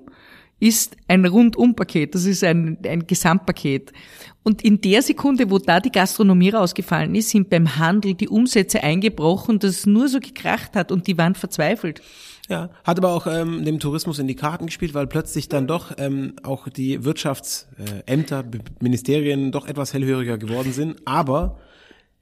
ist 0.60 0.98
ein 1.08 1.25
Rundumpaket. 1.25 2.15
Das 2.15 2.25
ist 2.25 2.44
ein, 2.44 2.77
ein 2.86 3.06
Gesamtpaket. 3.08 3.94
Und 4.44 4.63
in 4.63 4.82
der 4.82 5.01
Sekunde, 5.01 5.50
wo 5.50 5.60
da 5.60 5.79
die 5.79 5.91
Gastronomie 5.91 6.50
rausgefallen 6.50 7.13
ist, 7.15 7.29
sind 7.29 7.50
beim 7.50 7.77
Handel 7.77 8.15
die 8.15 8.27
Umsätze 8.27 8.82
eingebrochen, 8.82 9.60
dass 9.60 9.72
es 9.72 9.86
nur 9.86 10.10
so 10.10 10.20
gekracht 10.20 10.75
hat 10.75 10.91
und 10.91 11.08
die 11.08 11.17
waren 11.17 11.36
verzweifelt. 11.36 12.01
Ja, 12.50 12.70
hat 12.86 12.98
aber 12.98 13.12
auch 13.12 13.27
ähm, 13.27 13.66
dem 13.66 13.80
Tourismus 13.80 14.20
in 14.20 14.27
die 14.27 14.36
Karten 14.36 14.68
gespielt, 14.68 14.94
weil 14.94 15.06
plötzlich 15.06 15.50
dann 15.50 15.68
doch 15.68 15.92
ähm, 15.98 16.34
auch 16.44 16.70
die 16.70 17.04
Wirtschaftsämter, 17.04 18.46
Ministerien 18.80 19.51
doch 19.51 19.68
etwas 19.68 19.94
hellhöriger 19.94 20.38
geworden 20.38 20.72
sind. 20.72 20.96
Aber 21.04 21.58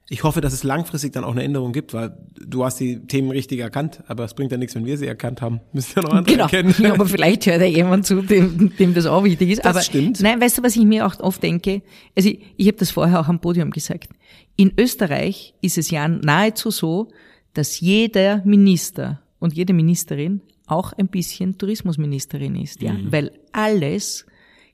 ich 0.08 0.24
hoffe, 0.24 0.40
dass 0.40 0.52
es 0.52 0.64
langfristig 0.64 1.12
dann 1.12 1.24
auch 1.24 1.32
eine 1.32 1.42
Änderung 1.42 1.72
gibt, 1.72 1.92
weil 1.92 2.16
du 2.40 2.64
hast 2.64 2.78
die 2.78 3.06
Themen 3.06 3.30
richtig 3.30 3.60
erkannt, 3.60 4.02
aber 4.06 4.24
es 4.24 4.34
bringt 4.34 4.52
ja 4.52 4.58
nichts, 4.58 4.74
wenn 4.74 4.84
wir 4.84 4.98
sie 4.98 5.06
erkannt 5.06 5.42
haben. 5.42 5.60
Müssen 5.72 5.92
ja 5.96 6.02
noch 6.02 6.12
andere 6.12 6.34
genau. 6.34 6.44
erkennen. 6.44 6.74
Ja, 6.78 6.94
aber 6.94 7.06
vielleicht 7.06 7.46
hört 7.46 7.60
ja 7.60 7.66
jemand 7.66 8.06
zu, 8.06 8.22
dem, 8.22 8.72
dem 8.76 8.94
das 8.94 9.06
auch 9.06 9.22
wichtig 9.22 9.50
ist. 9.50 9.64
Das 9.64 9.76
aber 9.76 9.82
stimmt. 9.82 10.20
Nein, 10.20 10.40
weißt 10.40 10.58
du, 10.58 10.62
was 10.62 10.74
ich 10.74 10.84
mir 10.84 11.06
auch 11.06 11.18
oft 11.20 11.42
denke? 11.42 11.82
Also 12.16 12.30
ich, 12.30 12.40
ich 12.56 12.66
habe 12.66 12.78
das 12.78 12.90
vorher 12.90 13.20
auch 13.20 13.28
am 13.28 13.40
Podium 13.40 13.70
gesagt. 13.70 14.08
In 14.56 14.72
Österreich 14.76 15.54
ist 15.60 15.78
es 15.78 15.90
ja 15.90 16.08
nahezu 16.08 16.70
so, 16.70 17.08
dass 17.54 17.80
jeder 17.80 18.42
Minister 18.44 19.20
und 19.46 19.54
jede 19.54 19.72
Ministerin 19.72 20.40
auch 20.66 20.92
ein 20.92 21.06
bisschen 21.06 21.56
Tourismusministerin 21.56 22.56
ist, 22.56 22.82
ja, 22.82 22.94
mhm. 22.94 23.12
weil 23.12 23.30
alles 23.52 24.26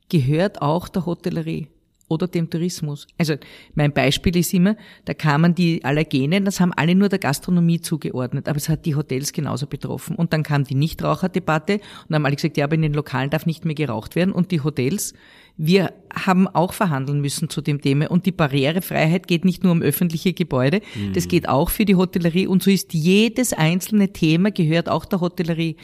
gehört 0.08 0.62
auch 0.62 0.88
der 0.88 1.04
Hotellerie 1.04 1.68
oder 2.08 2.28
dem 2.28 2.50
Tourismus. 2.50 3.06
Also 3.18 3.34
mein 3.74 3.92
Beispiel 3.92 4.36
ist 4.36 4.52
immer, 4.52 4.76
da 5.04 5.14
kamen 5.14 5.54
die 5.54 5.84
Allergene, 5.84 6.40
das 6.42 6.60
haben 6.60 6.72
alle 6.74 6.94
nur 6.94 7.08
der 7.08 7.18
Gastronomie 7.18 7.80
zugeordnet, 7.80 8.48
aber 8.48 8.58
es 8.58 8.68
hat 8.68 8.84
die 8.84 8.94
Hotels 8.94 9.32
genauso 9.32 9.66
betroffen. 9.66 10.16
Und 10.16 10.32
dann 10.32 10.42
kam 10.42 10.64
die 10.64 10.74
Nichtraucherdebatte 10.74 11.80
und 12.08 12.14
haben 12.14 12.26
alle 12.26 12.36
gesagt, 12.36 12.56
ja, 12.56 12.64
aber 12.64 12.74
in 12.74 12.82
den 12.82 12.94
Lokalen 12.94 13.30
darf 13.30 13.46
nicht 13.46 13.64
mehr 13.64 13.74
geraucht 13.74 14.16
werden 14.16 14.32
und 14.32 14.50
die 14.50 14.60
Hotels 14.60 15.14
wir 15.56 15.92
haben 16.12 16.48
auch 16.48 16.72
verhandeln 16.72 17.20
müssen 17.20 17.48
zu 17.48 17.60
dem 17.60 17.80
Thema. 17.80 18.10
Und 18.10 18.26
die 18.26 18.32
Barrierefreiheit 18.32 19.26
geht 19.26 19.44
nicht 19.44 19.62
nur 19.62 19.72
um 19.72 19.82
öffentliche 19.82 20.32
Gebäude, 20.32 20.80
mhm. 20.94 21.12
das 21.12 21.28
geht 21.28 21.48
auch 21.48 21.70
für 21.70 21.84
die 21.84 21.94
Hotellerie. 21.94 22.46
Und 22.46 22.62
so 22.62 22.70
ist 22.70 22.94
jedes 22.94 23.52
einzelne 23.52 24.12
Thema 24.12 24.50
gehört 24.50 24.88
auch 24.88 25.04
der 25.04 25.20
Hotellerie. 25.20 25.76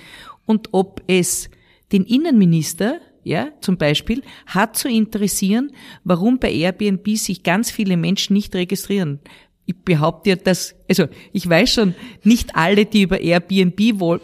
Und 0.47 0.71
ob 0.73 1.03
es 1.07 1.51
den 1.93 2.05
Innenminister 2.05 3.01
ja, 3.29 3.49
zum 3.61 3.77
Beispiel, 3.77 4.23
hat 4.47 4.77
zu 4.77 4.89
interessieren, 4.89 5.73
warum 6.05 6.39
bei 6.39 6.51
Airbnb 6.53 7.17
sich 7.17 7.43
ganz 7.43 7.71
viele 7.71 7.97
Menschen 7.97 8.35
nicht 8.35 8.55
registrieren 8.55 9.21
ich 9.69 9.77
behaupte 9.77 10.31
ja, 10.31 10.37
dass, 10.37 10.75
also 10.89 11.09
ich 11.31 11.47
weiß 11.47 11.71
schon, 11.71 11.95
nicht 12.25 12.57
alle, 12.57 12.87
die 12.87 13.03
über 13.03 13.21
Airbnb 13.21 14.01
wohl, 14.01 14.19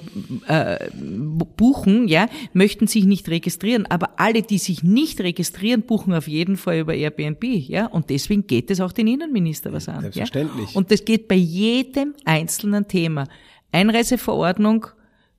äh, 0.49 0.89
buchen, 0.95 2.09
ja, 2.09 2.29
möchten 2.55 2.87
sich 2.87 3.05
nicht 3.05 3.29
registrieren, 3.29 3.85
aber 3.85 4.19
alle, 4.19 4.41
die 4.41 4.57
sich 4.57 4.83
nicht 4.83 5.21
registrieren, 5.21 5.83
buchen 5.83 6.15
auf 6.15 6.29
jeden 6.29 6.57
Fall 6.57 6.79
über 6.79 6.95
Airbnb, 6.95 7.45
ja, 7.45 7.85
und 7.85 8.09
deswegen 8.09 8.47
geht 8.47 8.71
es 8.71 8.81
auch 8.81 8.93
den 8.93 9.07
Innenminister 9.07 9.71
was 9.75 9.87
an. 9.87 10.01
Selbstverständlich. 10.01 10.71
Ja? 10.71 10.79
Und 10.79 10.91
das 10.91 11.05
geht 11.05 11.29
bei 11.29 11.35
jedem 11.35 12.15
einzelnen 12.25 12.89
Thema. 12.89 13.29
Einreiseverordnung, 13.71 14.87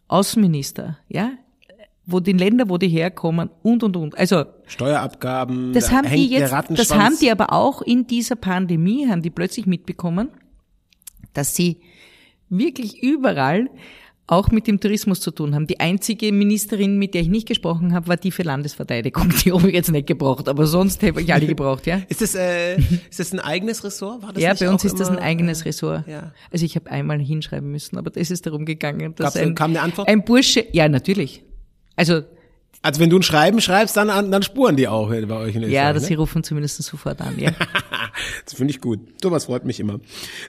Außenminister, 0.08 1.00
ja, 1.10 1.32
wo 2.06 2.20
die 2.20 2.34
Länder, 2.34 2.70
wo 2.70 2.78
die 2.78 2.88
herkommen 2.88 3.50
und 3.64 3.84
und 3.84 3.98
und. 3.98 4.18
Also 4.18 4.46
Steuerabgaben. 4.68 5.74
Das 5.74 5.92
haben 5.92 6.10
die 6.10 6.28
jetzt, 6.28 6.54
das 6.70 6.94
haben 6.94 7.18
die 7.20 7.32
aber 7.32 7.52
auch 7.52 7.82
in 7.82 8.08
dieser 8.08 8.36
Pandemie 8.36 9.08
haben 9.08 9.22
die 9.22 9.30
plötzlich 9.32 9.66
mitbekommen, 9.66 10.30
dass 11.34 11.56
sie 11.56 11.82
wirklich 12.50 13.02
überall 13.02 13.70
auch 14.28 14.50
mit 14.50 14.66
dem 14.66 14.80
Tourismus 14.80 15.20
zu 15.20 15.30
tun 15.30 15.54
haben. 15.54 15.68
Die 15.68 15.80
einzige 15.80 16.32
Ministerin, 16.32 16.98
mit 16.98 17.14
der 17.14 17.22
ich 17.22 17.28
nicht 17.28 17.48
gesprochen 17.48 17.94
habe, 17.94 18.08
war 18.08 18.18
die 18.18 18.32
für 18.32 18.42
Landesverteidigung. 18.42 19.30
Die 19.44 19.52
habe 19.52 19.68
ich 19.68 19.76
jetzt 19.76 19.92
nicht 19.92 20.08
gebraucht, 20.08 20.50
aber 20.50 20.66
sonst 20.66 21.04
habe 21.04 21.22
ich 21.22 21.32
alle 21.32 21.46
gebraucht, 21.46 21.86
ja. 21.86 22.02
ist 22.10 22.22
das, 22.22 22.34
äh, 22.34 22.78
ist 22.78 23.20
das 23.20 23.34
ein 23.34 23.40
eigenes 23.40 23.84
Ressort? 23.84 24.24
War 24.24 24.34
das 24.34 24.42
ja, 24.42 24.54
bei 24.56 24.70
uns 24.70 24.84
ist 24.84 25.00
das 25.00 25.10
ein 25.10 25.20
eigenes 25.20 25.62
äh, 25.62 25.66
Ressort. 25.66 26.08
Ja. 26.08 26.34
Also 26.52 26.66
ich 26.66 26.76
habe 26.76 26.90
einmal 26.90 27.20
hinschreiben 27.20 27.70
müssen, 27.70 27.98
aber 27.98 28.10
das 28.10 28.32
ist 28.32 28.48
darum 28.48 28.66
gegangen, 28.66 29.14
dass 29.16 29.36
ein, 29.36 29.54
kam 29.54 29.72
eine 29.72 29.82
Antwort? 29.82 30.08
ein 30.08 30.24
Bursche, 30.24 30.66
ja 30.72 30.90
natürlich, 30.90 31.44
also 31.96 32.24
also 32.86 33.02
wenn 33.02 33.10
du 33.10 33.18
ein 33.18 33.24
Schreiben 33.24 33.62
schreibst, 33.62 33.98
dann, 33.98 34.10
dann 34.30 34.44
spuren 34.44 34.76
die 34.76 34.88
auch 34.88 35.10
bei 35.10 35.16
euch 35.16 35.56
in 35.56 35.64
Österreich. 35.64 35.72
Ja, 35.72 35.92
dass 35.92 36.04
ne? 36.04 36.10
sie 36.10 36.14
rufen 36.14 36.44
zumindest 36.44 36.84
sofort 36.84 37.20
an, 37.20 37.34
ja. 37.40 37.50
das 38.46 38.54
finde 38.54 38.70
ich 38.70 38.80
gut. 38.80 39.00
Sowas 39.24 39.46
freut 39.46 39.66
mich 39.66 39.80
immer. 39.80 40.00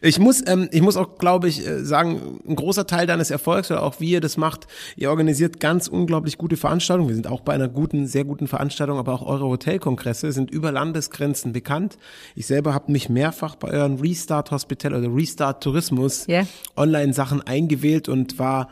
Ich 0.02 0.18
muss, 0.18 0.46
ähm, 0.46 0.68
ich 0.70 0.82
muss 0.82 0.98
auch, 0.98 1.16
glaube 1.16 1.48
ich, 1.48 1.66
äh, 1.66 1.82
sagen, 1.82 2.40
ein 2.46 2.54
großer 2.54 2.86
Teil 2.86 3.06
deines 3.06 3.30
Erfolgs 3.30 3.70
oder 3.70 3.82
auch 3.82 4.00
wie 4.00 4.10
ihr 4.10 4.20
das 4.20 4.36
macht, 4.36 4.66
ihr 4.96 5.08
organisiert 5.08 5.60
ganz 5.60 5.88
unglaublich 5.88 6.36
gute 6.36 6.58
Veranstaltungen. 6.58 7.08
Wir 7.08 7.14
sind 7.14 7.26
auch 7.26 7.40
bei 7.40 7.54
einer 7.54 7.68
guten, 7.68 8.06
sehr 8.06 8.24
guten 8.24 8.48
Veranstaltung, 8.48 8.98
aber 8.98 9.14
auch 9.14 9.24
eure 9.24 9.46
Hotelkongresse 9.46 10.30
sind 10.30 10.50
über 10.50 10.70
Landesgrenzen 10.72 11.54
bekannt. 11.54 11.96
Ich 12.34 12.46
selber 12.46 12.74
habe 12.74 12.92
mich 12.92 13.08
mehrfach 13.08 13.56
bei 13.56 13.70
euren 13.70 13.98
Restart 13.98 14.50
Hospital 14.50 14.92
oder 14.92 15.08
Restart 15.14 15.62
Tourismus 15.62 16.28
yeah. 16.28 16.46
Online-Sachen 16.76 17.40
eingewählt 17.40 18.10
und 18.10 18.38
war 18.38 18.68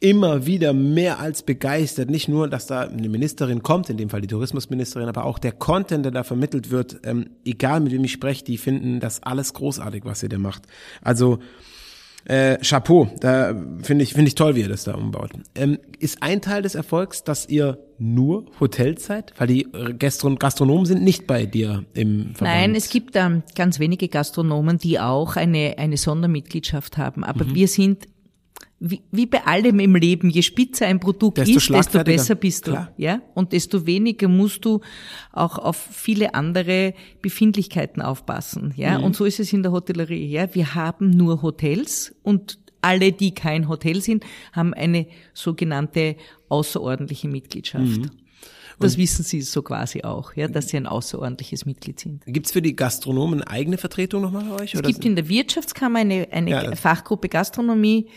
immer 0.00 0.46
wieder 0.46 0.72
mehr 0.72 1.20
als 1.20 1.42
begeistert. 1.42 2.10
Nicht 2.10 2.26
nur, 2.26 2.48
dass 2.48 2.66
da 2.66 2.80
eine 2.80 3.08
Ministerin 3.08 3.62
kommt, 3.62 3.90
in 3.90 3.98
dem 3.98 4.08
Fall 4.08 4.22
die 4.22 4.28
Tourismusministerin, 4.28 5.08
aber 5.08 5.24
auch 5.24 5.38
der 5.38 5.52
Content, 5.52 6.06
der 6.06 6.12
da 6.12 6.24
vermittelt 6.24 6.70
wird, 6.70 7.00
ähm, 7.04 7.30
egal 7.44 7.80
mit 7.80 7.92
wem 7.92 8.04
ich 8.04 8.12
spreche, 8.12 8.42
die 8.42 8.56
finden 8.56 8.98
das 8.98 9.22
alles 9.22 9.52
großartig, 9.52 10.04
was 10.06 10.22
ihr 10.22 10.30
da 10.30 10.38
macht. 10.38 10.62
Also 11.02 11.38
äh, 12.24 12.58
Chapeau, 12.58 13.08
da 13.20 13.54
finde 13.82 14.04
ich 14.04 14.12
finde 14.12 14.28
ich 14.28 14.34
toll, 14.34 14.54
wie 14.54 14.60
ihr 14.60 14.68
das 14.68 14.84
da 14.84 14.94
umbaut. 14.94 15.30
Ähm, 15.54 15.78
ist 15.98 16.22
ein 16.22 16.40
Teil 16.42 16.62
des 16.62 16.74
Erfolgs, 16.74 17.24
dass 17.24 17.48
ihr 17.48 17.78
nur 17.98 18.46
Hotels 18.60 19.06
seid, 19.06 19.32
weil 19.38 19.46
die 19.46 19.66
Gastron 19.98 20.36
Gastronomen 20.36 20.86
sind 20.86 21.02
nicht 21.02 21.26
bei 21.26 21.46
dir 21.46 21.84
im 21.94 22.34
Verband. 22.34 22.56
Nein, 22.56 22.74
es 22.74 22.90
gibt 22.90 23.16
ähm, 23.16 23.42
ganz 23.54 23.78
wenige 23.78 24.08
Gastronomen, 24.08 24.78
die 24.78 25.00
auch 25.00 25.36
eine 25.36 25.76
eine 25.78 25.96
Sondermitgliedschaft 25.96 26.98
haben, 26.98 27.24
aber 27.24 27.44
mhm. 27.44 27.54
wir 27.54 27.68
sind 27.68 28.06
wie, 28.82 29.02
wie 29.12 29.26
bei 29.26 29.46
allem 29.46 29.78
im 29.78 29.94
Leben, 29.94 30.30
je 30.30 30.40
spitzer 30.40 30.86
ein 30.86 31.00
Produkt 31.00 31.36
desto 31.36 31.58
ist, 31.58 31.68
desto 31.68 32.02
besser 32.02 32.34
bist 32.34 32.66
du. 32.66 32.72
Klar. 32.72 32.92
Ja? 32.96 33.20
Und 33.34 33.52
desto 33.52 33.86
weniger 33.86 34.26
musst 34.26 34.64
du 34.64 34.80
auch 35.32 35.58
auf 35.58 35.76
viele 35.76 36.34
andere 36.34 36.94
Befindlichkeiten 37.20 38.00
aufpassen. 38.00 38.72
Ja? 38.76 38.98
Mhm. 38.98 39.04
Und 39.04 39.16
so 39.16 39.26
ist 39.26 39.38
es 39.38 39.52
in 39.52 39.62
der 39.62 39.72
Hotellerie. 39.72 40.26
Ja? 40.26 40.54
Wir 40.54 40.74
haben 40.74 41.10
nur 41.10 41.42
Hotels 41.42 42.14
und 42.22 42.58
alle, 42.80 43.12
die 43.12 43.34
kein 43.34 43.68
Hotel 43.68 44.00
sind, 44.00 44.24
haben 44.52 44.72
eine 44.72 45.06
sogenannte 45.34 46.16
außerordentliche 46.48 47.28
Mitgliedschaft. 47.28 47.84
Mhm. 47.84 48.10
Das 48.78 48.96
wissen 48.96 49.22
Sie 49.22 49.42
so 49.42 49.60
quasi 49.60 50.04
auch, 50.04 50.34
ja, 50.36 50.48
dass 50.48 50.68
Sie 50.68 50.78
ein 50.78 50.86
außerordentliches 50.86 51.66
Mitglied 51.66 52.00
sind. 52.00 52.22
Gibt's 52.24 52.52
für 52.52 52.62
die 52.62 52.74
Gastronomen 52.74 53.42
eigene 53.42 53.76
Vertretung 53.76 54.22
nochmal 54.22 54.44
bei 54.44 54.62
euch? 54.62 54.74
Es 54.74 54.80
gibt 54.80 55.04
in 55.04 55.16
der 55.16 55.28
Wirtschaftskammer 55.28 55.98
eine, 55.98 56.28
eine 56.32 56.50
ja, 56.50 56.74
Fachgruppe 56.76 57.28
Gastronomie, 57.28 58.08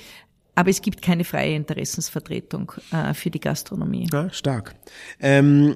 aber 0.55 0.69
es 0.69 0.81
gibt 0.81 1.01
keine 1.01 1.23
freie 1.23 1.55
Interessensvertretung 1.55 2.73
äh, 2.91 3.13
für 3.13 3.29
die 3.29 3.39
Gastronomie. 3.39 4.07
Ja, 4.11 4.29
stark. 4.31 4.75
Ähm, 5.19 5.75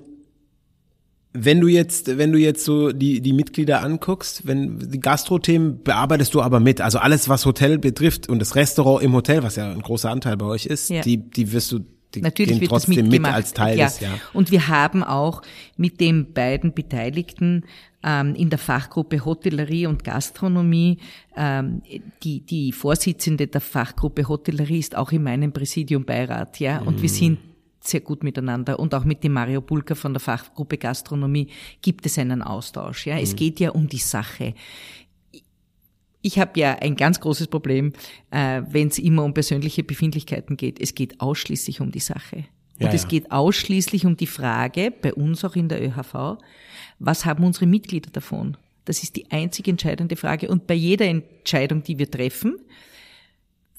wenn 1.34 1.62
du 1.62 1.68
jetzt, 1.68 2.18
wenn 2.18 2.32
du 2.32 2.40
jetzt 2.40 2.64
so 2.66 2.92
die, 2.92 3.22
die 3.22 3.34
Mitglieder 3.34 3.84
anguckst, 3.84 4.48
wenn 4.48 4.80
die 4.80 5.00
Gastro-Themen 5.00 5.84
bearbeitest 5.84 6.34
du 6.34 6.42
aber 6.42 6.60
mit. 6.60 6.82
Also 6.82 7.00
alles, 7.00 7.30
was 7.30 7.46
Hotel 7.46 7.78
betrifft 7.78 8.28
und 8.30 8.40
das 8.40 8.56
Restaurant 8.56 9.04
im 9.04 9.14
Hotel, 9.14 9.44
was 9.44 9.56
ja 9.56 9.70
ein 9.72 9.82
großer 9.82 10.10
Anteil 10.10 10.38
bei 10.38 10.46
euch 10.46 10.66
ist, 10.66 10.90
ja. 10.90 11.02
die, 11.02 11.18
die 11.18 11.52
wirst 11.52 11.72
du 11.72 11.80
die 12.16 12.22
Natürlich 12.22 12.62
wird 12.62 12.72
trotzdem 12.72 12.96
das 12.96 13.20
mit 13.20 13.26
als 13.26 13.54
Teil 13.54 13.78
ja. 13.78 13.86
des, 13.86 14.00
ja. 14.00 14.18
Und 14.34 14.50
wir 14.50 14.70
haben 14.70 15.04
auch 15.04 15.42
mit 15.76 16.00
den 16.00 16.34
beiden 16.34 16.74
Beteiligten 16.74 17.66
in 18.04 18.50
der 18.50 18.60
Fachgruppe 18.60 19.26
Hotellerie 19.26 19.88
und 19.88 20.04
Gastronomie. 20.04 21.00
Ähm, 21.36 21.82
die, 22.24 22.42
die 22.42 22.72
Vorsitzende 22.72 23.48
der 23.48 23.60
Fachgruppe 23.60 24.28
Hotellerie 24.28 24.80
ist 24.80 24.96
auch 24.96 25.12
in 25.12 25.24
meinem 25.24 25.52
Präsidium 25.52 26.06
Beirat, 26.06 26.60
ja, 26.60 26.80
und 26.80 27.02
wir 27.02 27.10
sind 27.10 27.40
sehr 27.88 28.02
gut 28.02 28.24
miteinander 28.24 28.80
und 28.80 28.94
auch 28.94 29.04
mit 29.04 29.24
dem 29.24 29.34
Mario 29.34 29.62
Bulka 29.62 29.96
von 29.96 30.14
der 30.14 30.20
Fachgruppe 30.20 30.78
Gastronomie 30.78 31.48
gibt 31.82 32.06
es 32.06 32.18
einen 32.18 32.42
Austausch. 32.42 33.08
Ja, 33.08 33.18
es 33.18 33.36
geht 33.36 33.60
ja 33.60 33.72
um 33.72 33.88
die 33.88 33.98
Sache. 33.98 34.54
Ich 36.22 36.40
habe 36.40 36.60
ja 36.60 36.74
ein 36.74 36.96
ganz 36.96 37.20
großes 37.20 37.48
Problem, 37.48 37.94
äh, 38.32 38.62
wenn 38.70 38.90
es 38.90 39.00
immer 39.00 39.24
um 39.24 39.34
persönliche 39.34 39.84
Befindlichkeiten 39.84 40.58
geht. 40.58 40.82
Es 40.82 40.96
geht 40.96 41.22
ausschließlich 41.22 41.80
um 41.80 41.92
die 41.92 42.00
Sache. 42.00 42.46
Und 42.80 42.86
Ja, 42.86 42.92
es 42.92 43.04
ja. 43.04 43.08
geht 43.08 43.32
ausschließlich 43.32 44.06
um 44.06 44.18
die 44.18 44.28
Frage, 44.28 44.92
bei 44.92 45.14
uns 45.14 45.46
auch 45.46 45.56
in 45.56 45.70
der 45.70 45.82
ÖHV, 45.82 46.38
was 47.00 47.26
haben 47.26 47.44
unsere 47.44 47.66
Mitglieder 47.66 48.10
davon? 48.12 48.58
Das 48.86 49.04
ist 49.04 49.16
die 49.16 49.30
einzig 49.32 49.68
entscheidende 49.68 50.16
Frage. 50.16 50.50
Und 50.50 50.66
bei 50.68 50.74
jeder 50.74 51.06
Entscheidung, 51.06 51.84
die 51.84 52.00
wir 52.00 52.10
treffen, 52.10 52.56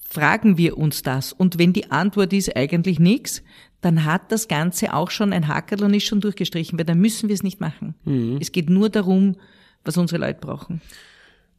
fragen 0.08 0.56
wir 0.58 0.78
uns 0.78 1.02
das. 1.02 1.32
Und 1.32 1.58
wenn 1.58 1.72
die 1.72 1.90
Antwort 1.90 2.32
ist 2.32 2.54
eigentlich 2.56 2.98
nichts, 2.98 3.42
dann 3.80 4.04
hat 4.04 4.32
das 4.32 4.48
Ganze 4.48 4.92
auch 4.94 5.10
schon 5.10 5.32
ein 5.32 5.48
Hackerl 5.48 5.84
und 5.84 5.94
ist 5.94 6.04
schon 6.04 6.20
durchgestrichen, 6.20 6.78
weil 6.78 6.84
dann 6.86 6.98
müssen 6.98 7.28
wir 7.28 7.34
es 7.34 7.42
nicht 7.42 7.60
machen. 7.60 7.94
Mhm. 8.04 8.38
Es 8.40 8.52
geht 8.52 8.68
nur 8.70 8.88
darum, 8.90 9.36
was 9.84 9.96
unsere 9.96 10.20
Leute 10.20 10.40
brauchen. 10.40 10.80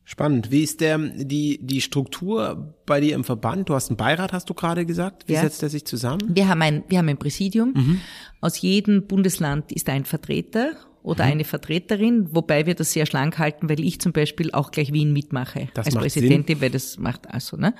Spannend. 0.03 0.49
Wie 0.49 0.63
ist 0.63 0.81
der, 0.81 0.97
die, 0.97 1.59
die 1.61 1.81
Struktur 1.81 2.73
bei 2.87 2.99
dir 2.99 3.13
im 3.13 3.23
Verband? 3.23 3.69
Du 3.69 3.75
hast 3.75 3.89
einen 3.89 3.97
Beirat, 3.97 4.33
hast 4.33 4.49
du 4.49 4.55
gerade 4.55 4.85
gesagt. 4.85 5.27
Wie 5.27 5.33
Ja. 5.33 5.41
setzt 5.41 5.61
er 5.61 5.69
sich 5.69 5.85
zusammen? 5.85 6.21
Wir 6.35 6.47
haben 6.47 6.61
ein, 6.63 6.83
wir 6.87 6.97
haben 6.97 7.09
ein 7.09 7.17
Präsidium. 7.19 7.73
Mhm. 7.75 8.01
Aus 8.41 8.59
jedem 8.59 9.05
Bundesland 9.05 9.71
ist 9.71 9.87
ein 9.87 10.05
Vertreter 10.05 10.71
oder 11.03 11.25
Mhm. 11.25 11.31
eine 11.31 11.43
Vertreterin, 11.43 12.27
wobei 12.31 12.65
wir 12.65 12.75
das 12.75 12.91
sehr 12.93 13.05
schlank 13.05 13.37
halten, 13.39 13.69
weil 13.69 13.79
ich 13.79 13.99
zum 14.01 14.11
Beispiel 14.11 14.51
auch 14.51 14.71
gleich 14.71 14.91
Wien 14.93 15.13
mitmache 15.13 15.67
Das 15.73 15.87
als 15.87 15.95
Präsidentin, 15.95 16.61
weil 16.61 16.69
das 16.71 16.97
macht 16.97 17.29
also, 17.29 17.57
ne? 17.57 17.73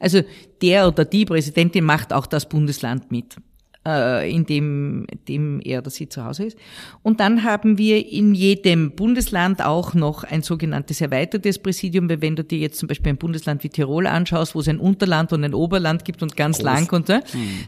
Also 0.00 0.22
der 0.60 0.88
oder 0.88 1.04
die 1.04 1.24
Präsidentin 1.24 1.84
macht 1.84 2.12
auch 2.12 2.26
das 2.26 2.48
Bundesland 2.48 3.10
mit 3.12 3.36
in 3.86 4.46
dem, 4.46 5.06
dem 5.28 5.60
er 5.60 5.80
oder 5.80 5.90
sie 5.90 6.08
zu 6.08 6.24
Hause 6.24 6.44
ist. 6.44 6.58
Und 7.02 7.20
dann 7.20 7.44
haben 7.44 7.76
wir 7.76 8.10
in 8.10 8.34
jedem 8.34 8.92
Bundesland 8.92 9.62
auch 9.62 9.92
noch 9.92 10.24
ein 10.24 10.42
sogenanntes 10.42 11.02
erweitertes 11.02 11.58
Präsidium, 11.58 12.08
weil 12.08 12.22
wenn 12.22 12.34
du 12.34 12.44
dir 12.44 12.58
jetzt 12.58 12.78
zum 12.78 12.88
Beispiel 12.88 13.12
ein 13.12 13.18
Bundesland 13.18 13.62
wie 13.62 13.68
Tirol 13.68 14.06
anschaust, 14.06 14.54
wo 14.54 14.60
es 14.60 14.68
ein 14.68 14.78
Unterland 14.78 15.34
und 15.34 15.44
ein 15.44 15.52
Oberland 15.52 16.04
gibt 16.04 16.22
und 16.22 16.34
ganz 16.34 16.62
lang 16.62 16.90
und 16.92 17.08
so, 17.08 17.20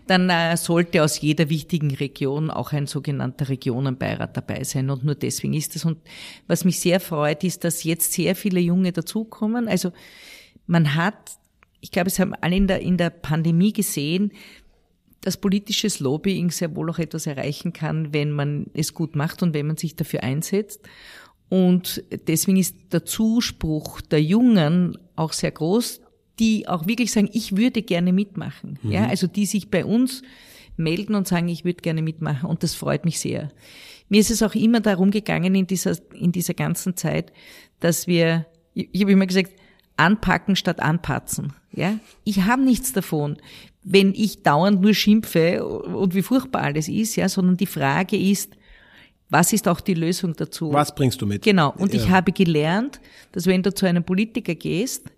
dann 0.07 0.31
äh, 0.31 0.57
sollte 0.57 1.02
aus 1.02 1.20
jeder 1.20 1.50
wichtigen 1.50 1.94
Region 1.94 2.50
auch 2.50 2.72
ein 2.72 2.87
sogenannter 2.87 3.50
Regionenbeirat 3.50 4.37
dabei 4.37 4.64
sein. 4.64 4.88
Und 4.88 5.05
nur 5.05 5.16
deswegen 5.16 5.52
ist 5.52 5.76
es. 5.76 5.85
Und 5.85 5.98
was 6.46 6.64
mich 6.64 6.81
sehr 6.81 6.98
freut, 6.98 7.44
ist, 7.44 7.64
dass 7.64 7.85
jetzt 7.85 8.12
sehr 8.12 8.35
viele 8.35 8.61
Junge 8.61 8.92
dazukommen. 8.92 9.68
Also 9.68 9.92
man 10.66 10.94
hat, 10.94 11.14
ich 11.81 11.90
glaube, 11.90 12.09
es 12.09 12.18
haben 12.18 12.35
alle 12.40 12.57
in 12.57 12.66
der, 12.66 12.81
in 12.81 12.96
der 12.96 13.11
Pandemie 13.11 13.72
gesehen, 13.72 14.33
dass 15.27 15.37
politisches 15.37 15.99
Lobbying 15.99 16.53
sehr 16.53 16.77
wohl 16.77 16.89
auch 16.89 17.01
etwas 17.01 17.27
erreichen 17.27 17.73
kann, 17.73 18.15
wenn 18.15 18.31
man 18.31 18.67
es 18.75 18.95
gut 18.95 19.17
macht 19.17 19.43
und 19.43 19.55
wenn 19.55 19.67
man 19.67 19.77
sich 19.77 19.97
dafür 19.97 20.23
einsetzt. 20.23 20.83
Und 21.49 22.05
deswegen 22.29 22.59
ist 22.59 22.77
der 22.93 23.05
Zuspruch 23.05 24.01
der 24.01 24.23
Jungen 24.23 24.97
auch 25.17 25.33
sehr 25.33 25.51
groß, 25.51 26.01
die 26.39 26.69
auch 26.69 26.87
wirklich 26.87 27.11
sagen, 27.11 27.29
ich 27.33 27.57
würde 27.57 27.83
gerne 27.83 28.12
mitmachen. 28.12 28.79
Ja, 28.85 29.09
also 29.09 29.27
die 29.27 29.47
sich 29.47 29.69
bei 29.69 29.85
uns 29.85 30.23
melden 30.77 31.17
und 31.17 31.27
sagen, 31.27 31.49
ich 31.49 31.65
würde 31.65 31.83
gerne 31.83 32.03
mitmachen. 32.03 32.49
Und 32.49 32.62
das 32.62 32.77
freut 32.77 33.05
mich 33.05 33.19
sehr. 33.19 33.51
Mir 34.09 34.21
ist 34.21 34.31
es 34.31 34.45
auch 34.45 34.55
immer 34.55 34.79
darum 34.79 35.11
gegangen 35.11 35.57
in 35.57 35.67
dieser, 35.67 35.97
in 36.15 36.31
dieser 36.31 36.55
ganzen 36.55 36.97
Zeit, 36.97 37.33
dass 37.81 38.07
wir, 38.07 38.47
ich, 38.75 38.91
ich 38.93 39.01
habe 39.01 39.11
immer 39.11 39.27
gesagt, 39.27 39.51
anpacken 39.97 40.57
statt 40.57 40.79
anpatzen. 40.79 41.53
Ja, 41.73 41.99
ich 42.25 42.43
habe 42.43 42.62
nichts 42.62 42.93
davon, 42.93 43.39
wenn 43.88 44.12
ich 44.14 44.42
dauernd 44.42 44.81
nur 44.83 44.92
schimpfe 44.94 45.64
und 45.64 46.12
wie 46.14 46.22
furchtbar 46.22 46.62
alles 46.62 46.88
ist, 46.88 47.14
ja, 47.14 47.29
sondern 47.29 47.57
die 47.57 47.66
Frage 47.66 48.16
ist, 48.18 48.57
was 49.31 49.53
ist 49.53 49.68
auch 49.68 49.81
die 49.81 49.94
Lösung 49.94 50.35
dazu? 50.35 50.72
Was 50.72 50.92
bringst 50.92 51.22
du 51.22 51.27
mit? 51.27 51.42
Genau. 51.42 51.72
Und 51.79 51.94
ich 51.94 52.07
Ja. 52.07 52.11
habe 52.11 52.33
gelernt, 52.33 53.01
dass 53.31 53.46
wenn 53.46 53.62
du 53.62 53.72
zu 53.72 53.87
einem 53.87 54.03
Politiker 54.03 54.57
gehst, 54.57 55.09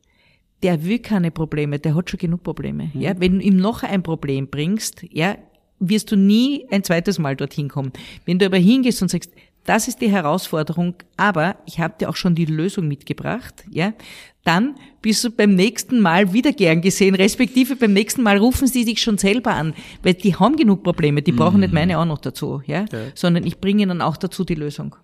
der 0.62 0.85
will 0.85 0.98
keine 0.98 1.31
Probleme, 1.31 1.78
der 1.78 1.94
hat 1.94 2.11
schon 2.11 2.18
genug 2.18 2.42
Probleme. 2.42 2.90
Mhm. 2.92 3.00
Ja, 3.00 3.18
wenn 3.18 3.38
du 3.38 3.44
ihm 3.44 3.57
noch 3.57 3.83
ein 3.83 4.02
Problem 4.02 4.48
bringst, 4.48 5.02
ja, 5.11 5.37
wirst 5.78 6.11
du 6.12 6.16
nie 6.16 6.66
ein 6.70 6.85
zweites 6.85 7.18
Mal 7.18 7.37
dorthin 7.37 7.68
kommen. 7.68 7.92
Wenn 8.26 8.38
du 8.38 8.44
aber 8.46 8.59
hingehst 8.59 9.00
und 9.00 9.11
sagst, 9.11 9.31
das 9.64 9.88
ist 9.88 10.00
die 10.00 10.11
Herausforderung, 10.11 10.94
aber 11.16 11.57
ich 11.66 11.78
habe 11.78 11.94
dir 11.98 12.09
auch 12.09 12.16
schon 12.16 12.35
die 12.35 12.46
Lösung 12.46 12.88
mitgebracht, 12.88 13.64
ja, 13.70 13.92
dann 14.44 14.74
bist 15.00 15.22
du 15.24 15.30
beim 15.30 15.54
nächsten 15.54 16.00
Mal 16.00 16.32
wieder 16.32 16.52
gern 16.52 16.80
gesehen, 16.80 17.14
respektive 17.14 17.76
beim 17.76 17.92
nächsten 17.92 18.22
Mal 18.22 18.38
rufen 18.38 18.66
sie 18.66 18.84
dich 18.84 19.00
schon 19.00 19.18
selber 19.18 19.54
an, 19.54 19.74
weil 20.02 20.14
die 20.14 20.34
haben 20.34 20.56
genug 20.56 20.82
Probleme, 20.82 21.22
die 21.22 21.32
brauchen 21.32 21.61
nicht 21.61 21.72
meine 21.72 21.98
auch 21.98 22.04
noch 22.04 22.18
dazu, 22.18 22.62
ja, 22.66 22.84
sondern 23.14 23.46
ich 23.46 23.58
bringe 23.58 23.82
ihnen 23.82 24.02
auch 24.02 24.16
dazu 24.16 24.44
die 24.44 24.54
Lösung. 24.56 24.96